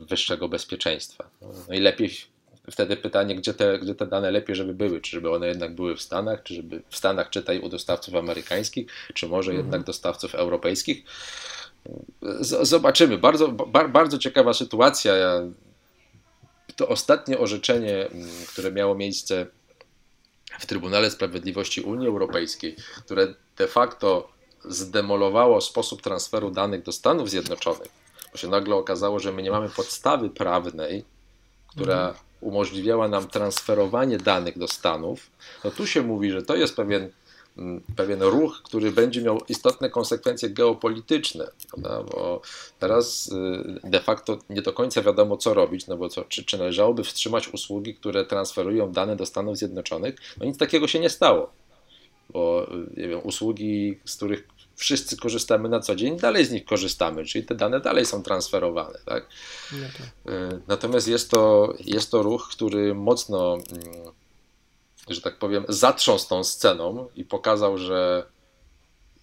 [0.00, 1.24] wyższego bezpieczeństwa.
[1.68, 2.33] No i lepiej
[2.70, 5.96] wtedy pytanie, gdzie te, gdzie te dane lepiej, żeby były, czy żeby one jednak były
[5.96, 9.66] w Stanach, czy żeby w Stanach czytaj u dostawców amerykańskich, czy może mhm.
[9.66, 11.04] jednak dostawców europejskich.
[12.40, 13.18] Z, zobaczymy.
[13.18, 15.14] Bardzo, bar, bardzo ciekawa sytuacja.
[16.76, 19.46] To ostatnie orzeczenie, mm, które miało miejsce
[20.60, 24.28] w Trybunale Sprawiedliwości Unii Europejskiej, które de facto
[24.64, 27.88] zdemolowało sposób transferu danych do Stanów Zjednoczonych,
[28.32, 31.04] bo się nagle okazało, że my nie mamy podstawy prawnej,
[31.68, 35.30] która mhm umożliwiała nam transferowanie danych do Stanów,
[35.64, 37.10] no tu się mówi, że to jest pewien,
[37.58, 42.02] mm, pewien ruch, który będzie miał istotne konsekwencje geopolityczne, prawda?
[42.02, 42.40] bo
[42.78, 43.32] teraz
[43.84, 47.04] y, de facto nie do końca wiadomo, co robić, no bo co, czy, czy należałoby
[47.04, 50.14] wstrzymać usługi, które transferują dane do Stanów Zjednoczonych?
[50.40, 51.50] No nic takiego się nie stało
[52.28, 52.66] bo
[52.96, 57.44] y, wiem, usługi, z których wszyscy korzystamy na co dzień, dalej z nich korzystamy, czyli
[57.44, 58.98] te dane dalej są transferowane.
[59.04, 59.28] Tak?
[59.72, 60.32] No tak.
[60.34, 63.62] Y, natomiast jest to, jest to ruch, który mocno, mm,
[65.08, 68.26] że tak powiem, zatrząsł tą sceną i pokazał, że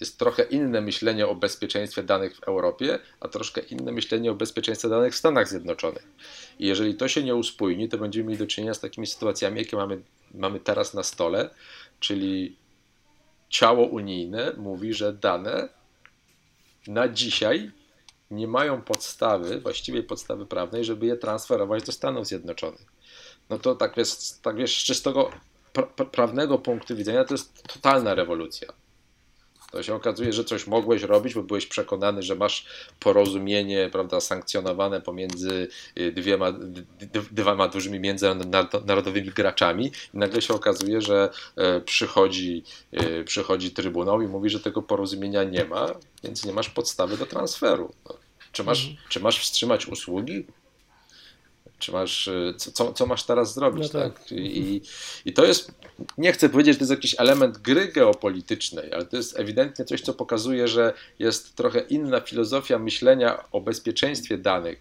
[0.01, 4.89] jest trochę inne myślenie o bezpieczeństwie danych w Europie, a troszkę inne myślenie o bezpieczeństwie
[4.89, 6.07] danych w Stanach Zjednoczonych.
[6.59, 9.77] I jeżeli to się nie uspójni, to będziemy mieli do czynienia z takimi sytuacjami, jakie
[9.77, 10.01] mamy,
[10.33, 11.49] mamy teraz na stole,
[11.99, 12.55] czyli
[13.51, 15.69] ciało unijne mówi, że dane
[16.87, 17.71] na dzisiaj
[18.31, 22.85] nie mają podstawy, właściwej podstawy prawnej, żeby je transferować do Stanów Zjednoczonych.
[23.49, 25.31] No to tak jest, tak wiesz, z czystego
[25.73, 28.67] pra prawnego punktu widzenia to jest totalna rewolucja.
[29.71, 32.65] To się okazuje, że coś mogłeś robić, bo byłeś przekonany, że masz
[32.99, 35.67] porozumienie, prawda, sankcjonowane pomiędzy
[35.99, 36.53] y, dwiema,
[37.31, 44.27] dwoma dużymi międzynarodowymi graczami i nagle się okazuje, że e, przychodzi, e, przychodzi Trybunał i
[44.27, 45.87] mówi, że tego porozumienia nie ma,
[46.23, 47.93] więc nie masz podstawy do transferu.
[48.09, 48.15] No,
[48.51, 49.07] czy masz, mhm.
[49.09, 50.45] czy masz wstrzymać usługi?
[51.81, 53.93] Czy masz, y, co, co masz teraz zrobić?
[53.93, 54.19] No tak.
[54.19, 54.31] tak?
[54.31, 54.81] I,
[55.25, 55.71] I to jest,
[56.17, 60.01] nie chcę powiedzieć, że to jest jakiś element gry geopolitycznej, ale to jest ewidentnie coś,
[60.01, 64.79] co pokazuje, że jest trochę inna filozofia myślenia o bezpieczeństwie danych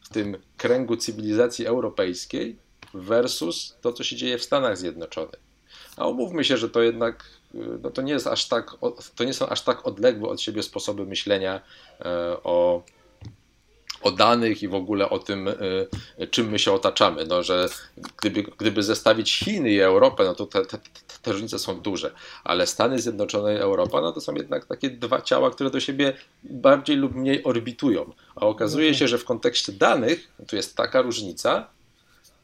[0.00, 2.56] w tym kręgu cywilizacji europejskiej
[2.94, 5.40] versus to, co się dzieje w Stanach Zjednoczonych.
[5.96, 7.24] A umówmy się, że to jednak
[7.54, 8.70] y, no to nie jest aż tak,
[9.16, 11.60] to nie są aż tak odległe od siebie sposoby myślenia
[12.00, 12.04] e,
[12.44, 12.82] o
[14.04, 17.26] o danych i w ogóle o tym, y, czym my się otaczamy.
[17.26, 17.68] No, że
[18.22, 20.78] gdyby, gdyby zestawić Chiny i Europę, no to te, te,
[21.22, 22.12] te różnice są duże,
[22.44, 26.12] ale Stany Zjednoczone i Europa, no to są jednak takie dwa ciała, które do siebie
[26.44, 28.12] bardziej lub mniej orbitują.
[28.36, 28.98] A okazuje mhm.
[28.98, 31.66] się, że w kontekście danych tu jest taka różnica,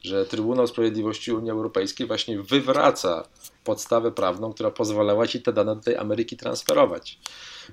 [0.03, 3.25] że Trybunał Sprawiedliwości Unii Europejskiej właśnie wywraca
[3.65, 7.19] podstawę prawną, która pozwalała ci te dane do tej Ameryki transferować.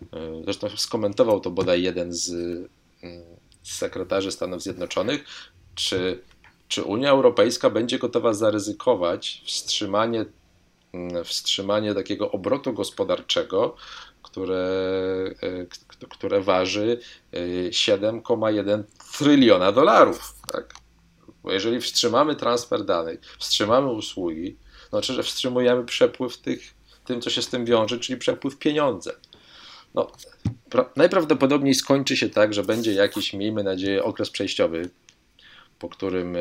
[0.02, 0.08] Y,
[0.44, 2.70] zresztą skomentował to bodaj jeden z y,
[3.74, 5.24] sekretarzy Stanów Zjednoczonych,
[5.76, 6.22] czy,
[6.68, 10.26] czy Unia Europejska będzie gotowa zaryzykować wstrzymanie,
[10.94, 13.76] mm, wstrzymanie takiego obrotu gospodarczego,
[14.22, 14.66] które,
[15.42, 17.00] e, które waży
[17.70, 18.84] 7,1 e,
[19.18, 20.34] tryliona dolarów.
[20.52, 20.74] Tak?
[21.44, 24.58] Bo jeżeli wstrzymamy transfer danych, wstrzymamy usługi,
[24.90, 26.74] znaczy, że wstrzymujemy przepływ tych,
[27.06, 29.14] tym, co się z tym wiąże, czyli przepływ pieniądze.
[29.98, 30.12] No,
[30.96, 34.90] najprawdopodobniej skończy się tak, że będzie jakiś, miejmy nadzieję, okres przejściowy,
[35.80, 36.40] po którym e,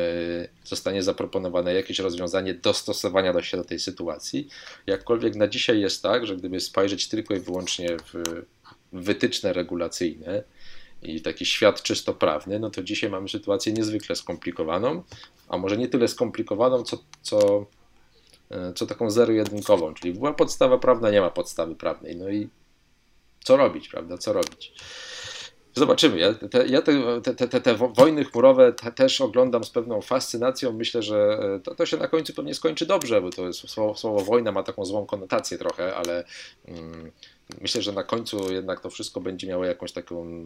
[0.63, 4.47] zostanie zaproponowane jakieś rozwiązanie dostosowania do się do tej sytuacji.
[4.87, 8.23] Jakkolwiek na dzisiaj jest tak, że gdyby spojrzeć tylko i wyłącznie w
[8.93, 10.43] wytyczne regulacyjne
[11.03, 15.03] i taki świat czysto prawny, no to dzisiaj mamy sytuację niezwykle skomplikowaną,
[15.49, 17.65] a może nie tyle skomplikowaną, co, co,
[18.51, 22.15] e, co taką zero-jedynkową, czyli była podstawa prawna, nie ma podstawy prawnej.
[22.15, 22.49] No i
[23.47, 24.17] co robić, prawda?
[24.17, 24.73] Co robić?
[25.73, 26.19] Zobaczymy.
[26.19, 30.73] Ja te, ja te, te, te, te wojny chmurowe te, też oglądam z pewną fascynacją.
[30.73, 33.95] Myślę, że e, to, to się na końcu pewnie skończy dobrze, bo to jest słowo,
[33.95, 36.23] słowo wojna ma taką złą konotację trochę, ale
[36.65, 37.11] mm,
[37.61, 40.45] myślę, że na końcu jednak to wszystko będzie miało jakąś taką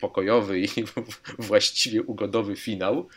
[0.00, 0.68] pokojowy i
[1.50, 3.08] właściwie ugodowy finał,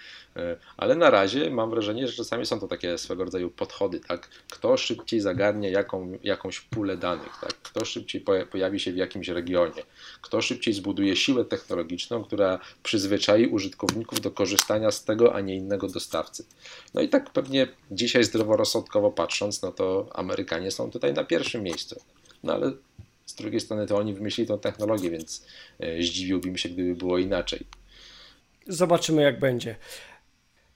[0.78, 4.30] ale na razie mam wrażenie, że czasami są to takie swego rodzaju podchody, tak?
[4.50, 7.54] Kto szybciej zagarnie jaką, jakąś pulę danych, tak?
[7.62, 9.84] Kto szybciej pojawi się w jakimś regionie,
[10.22, 15.88] kto szybciej zbuduje siłę technologiczną, która przyzwyczai użytkowników do korzystania z tego, a nie innego
[15.88, 16.46] dostawcy.
[16.94, 22.02] No i tak pewnie dzisiaj zdroworozsądkowo patrząc, no to Amerykanie są tutaj na pierwszym miejscu.
[22.44, 22.72] No ale
[23.26, 25.46] z drugiej strony to oni wymyślili tą technologię, więc
[25.80, 27.60] e, zdziwiłbym się, gdyby było inaczej.
[28.68, 29.76] Zobaczymy, jak będzie.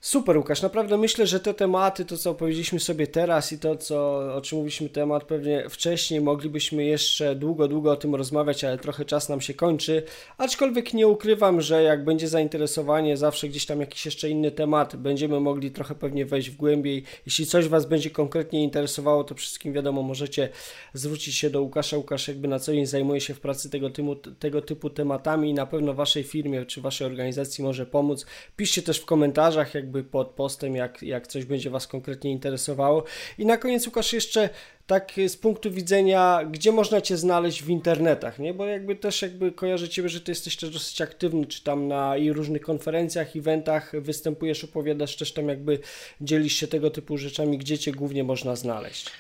[0.02, 0.62] Super, Łukasz.
[0.62, 4.58] Naprawdę myślę, że te tematy, to co opowiedzieliśmy sobie teraz i to, co, o czym
[4.58, 9.42] mówiliśmy temat pewnie wcześniej, moglibyśmy jeszcze długo, długo o tym rozmawiać, ale trochę czas nam
[9.42, 10.04] się kończy.
[10.38, 15.40] Aczkolwiek nie ukrywam, że jak będzie zainteresowanie, zawsze gdzieś tam jakiś jeszcze inny temat, będziemy
[15.40, 17.04] mogli trochę pewnie wejść w głębiej.
[17.26, 20.50] Jeśli coś Was będzie konkretnie interesowało, to wszystkim wiadomo, możecie
[20.94, 21.98] zwrócić się do Łukasza.
[21.98, 25.54] Łukasz jakby na co dzień zajmuje się w pracy tego typu, tego typu tematami i
[25.54, 28.26] na pewno Waszej firmie czy Waszej organizacji może pomóc.
[28.56, 33.04] Piszcie też w komentarzach, jak jakby pod postem, jak, jak coś będzie Was konkretnie interesowało.
[33.38, 34.50] I na koniec, Łukasz, jeszcze
[34.88, 38.54] tak z punktu widzenia, gdzie można Cię znaleźć w internetach, nie?
[38.54, 42.18] Bo jakby też jakby kojarzę Ciebie, że Ty jesteś też dosyć aktywny, czy tam na
[42.18, 45.80] i różnych konferencjach, eventach występujesz, opowiadasz, też tam jakby
[46.22, 49.12] dzielisz się tego typu rzeczami, gdzie Cię głównie można znaleźć.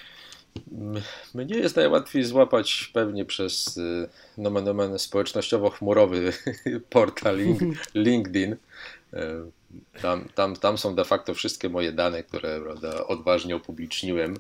[1.33, 6.33] Mnie jest najłatwiej złapać pewnie przez y, nomen omen społecznościowo-chmurowy
[6.89, 7.37] portal
[7.95, 8.55] LinkedIn.
[10.01, 14.37] Tam, tam, tam są de facto wszystkie moje dane, które prawda, odważnie upubliczniłem,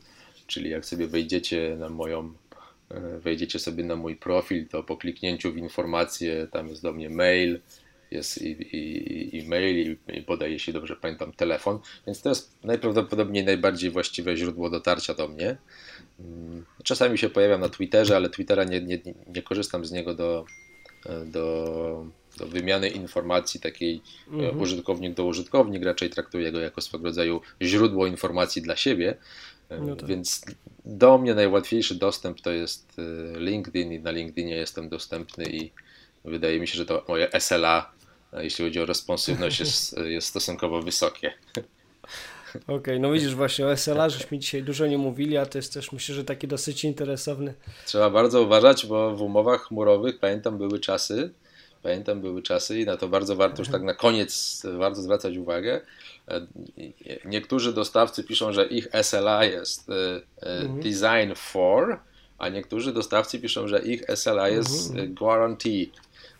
[0.47, 2.33] czyli jak sobie wejdziecie na moją,
[2.91, 7.09] e, wejdziecie sobie na mój profil, to po kliknięciu w informacje tam jest do mnie
[7.09, 7.59] mail,
[8.11, 12.63] jest i, i, i mail i, i podaje się, dobrze pamiętam, telefon, więc to jest
[12.63, 15.57] najprawdopodobniej najbardziej właściwe źródło dotarcia do mnie.
[16.19, 20.45] Mm, czasami się pojawiam na Twitterze, ale Twittera nie, nie, nie korzystam z niego do,
[21.05, 22.05] e, do
[22.45, 24.61] wymiany informacji takiej e, mhm.
[24.61, 29.17] użytkownik do użytkownik, raczej traktuję go jako swego rodzaju źródło informacji dla siebie.
[29.69, 30.09] E, no tak.
[30.09, 30.41] Więc
[30.85, 32.93] do mnie najłatwiejszy dostęp to jest
[33.35, 35.71] e, LinkedIn i na LinkedInie jestem dostępny i
[36.25, 37.91] wydaje mi się, że to moje SLA,
[38.33, 41.33] jeśli chodzi o responsywność, jest, jest stosunkowo wysokie.
[42.55, 45.73] Okej, okay, no widzisz właśnie o SLA żeśmy dzisiaj dużo nie mówili, a to jest
[45.73, 47.53] też myślę, że taki dosyć interesowny.
[47.85, 51.33] Trzeba bardzo uważać, bo w umowach chmurowych pamiętam były czasy,
[51.83, 55.81] pamiętam były czasy i na to bardzo warto już tak na koniec bardzo zwracać uwagę.
[56.27, 56.47] E,
[57.25, 59.93] niektórzy dostawcy piszą, że ich SLA jest e,
[60.41, 60.79] e, mhm.
[60.79, 61.99] design for,
[62.37, 65.13] a niektórzy dostawcy piszą, że ich SLA jest mhm.
[65.13, 65.89] guaranteed.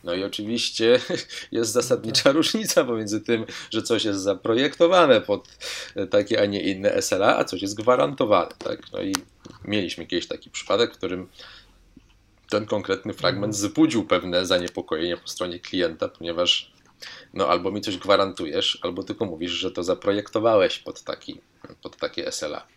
[0.04, 1.00] No i oczywiście
[1.52, 2.34] jest zasadnicza tak.
[2.34, 5.48] różnica pomiędzy tym, że coś jest zaprojektowane pod
[6.10, 8.52] takie, a nie inne SLA, a coś jest gwarantowane.
[8.58, 8.92] Tak?
[8.92, 9.14] No i
[9.66, 11.28] mieliśmy kiedyś taki przypadek, w którym
[12.50, 16.72] ten konkretny fragment wzbudził pewne zaniepokojenie po stronie klienta, ponieważ
[17.34, 21.42] no albo mi coś gwarantujesz, albo tylko mówisz, że to zaprojektowałeś pod, taki,
[21.82, 22.68] pod takie SLA.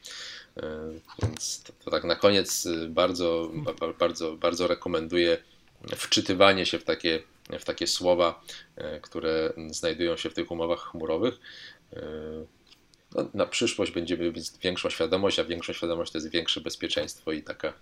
[0.56, 0.92] E,
[1.22, 3.50] więc to, to tak na koniec bardzo,
[3.98, 5.38] bardzo, bardzo rekomenduję
[5.96, 7.22] wczytywanie się w takie,
[7.60, 8.44] w takie słowa,
[8.76, 11.38] e, które znajdują się w tych umowach chmurowych.
[13.14, 17.42] No, na przyszłość będziemy mieć większą świadomość, a większą świadomość to jest większe bezpieczeństwo i
[17.42, 17.72] taka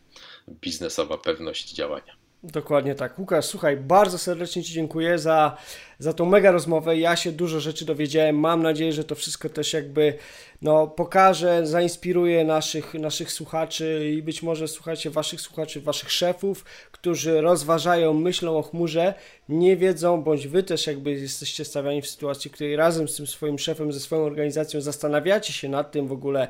[0.50, 2.16] biznesowa pewność działania.
[2.42, 3.18] Dokładnie tak.
[3.18, 5.56] Łukasz, słuchaj, bardzo serdecznie Ci dziękuję za,
[5.98, 6.98] za tą mega rozmowę.
[6.98, 8.38] Ja się dużo rzeczy dowiedziałem.
[8.38, 10.14] Mam nadzieję, że to wszystko też jakby
[10.62, 17.40] no, pokaże, zainspiruje naszych, naszych słuchaczy i być może słuchacie Waszych słuchaczy, Waszych szefów, którzy
[17.40, 19.14] rozważają, myślą o chmurze,
[19.48, 23.26] nie wiedzą, bądź Wy też jakby jesteście stawiani w sytuacji, w której razem z tym
[23.26, 26.48] swoim szefem, ze swoją organizacją zastanawiacie się nad tym w ogóle,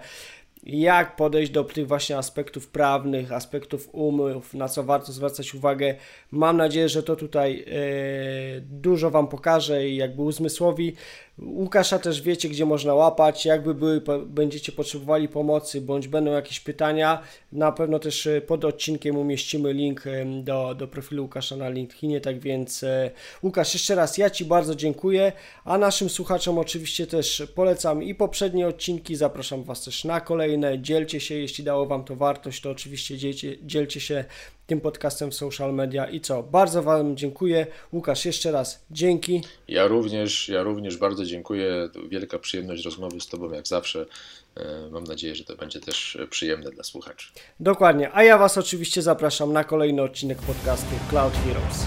[0.63, 5.95] jak podejść do tych właśnie aspektów prawnych, aspektów umów, na co warto zwracać uwagę.
[6.31, 10.95] Mam nadzieję, że to tutaj e, dużo Wam pokaże i jakby uzmysłowi.
[11.43, 17.23] Łukasza też wiecie, gdzie można łapać, jakby były, będziecie potrzebowali pomocy, bądź będą jakieś pytania.
[17.53, 22.21] Na pewno też e, pod odcinkiem umieścimy link e, do, do profilu Łukasza na LinkedInie,
[22.21, 22.85] tak więc
[23.43, 25.33] Łukasz, jeszcze raz ja Ci bardzo dziękuję,
[25.65, 31.21] a naszym słuchaczom oczywiście też polecam i poprzednie odcinki, zapraszam Was też na kolejne, dzielcie
[31.21, 34.25] się, jeśli dało Wam to wartość, to oczywiście dzielcie, dzielcie się
[34.71, 36.43] tym podcastem w social media i co?
[36.43, 37.67] Bardzo Wam dziękuję.
[37.93, 39.43] Łukasz, jeszcze raz dzięki.
[39.69, 41.89] Ja również, ja również bardzo dziękuję.
[42.09, 44.07] Wielka przyjemność rozmowy z Tobą jak zawsze.
[44.57, 47.33] E, mam nadzieję, że to będzie też przyjemne dla słuchaczy.
[47.61, 48.11] Dokładnie.
[48.13, 51.87] A ja Was oczywiście zapraszam na kolejny odcinek podcastu Cloud Heroes.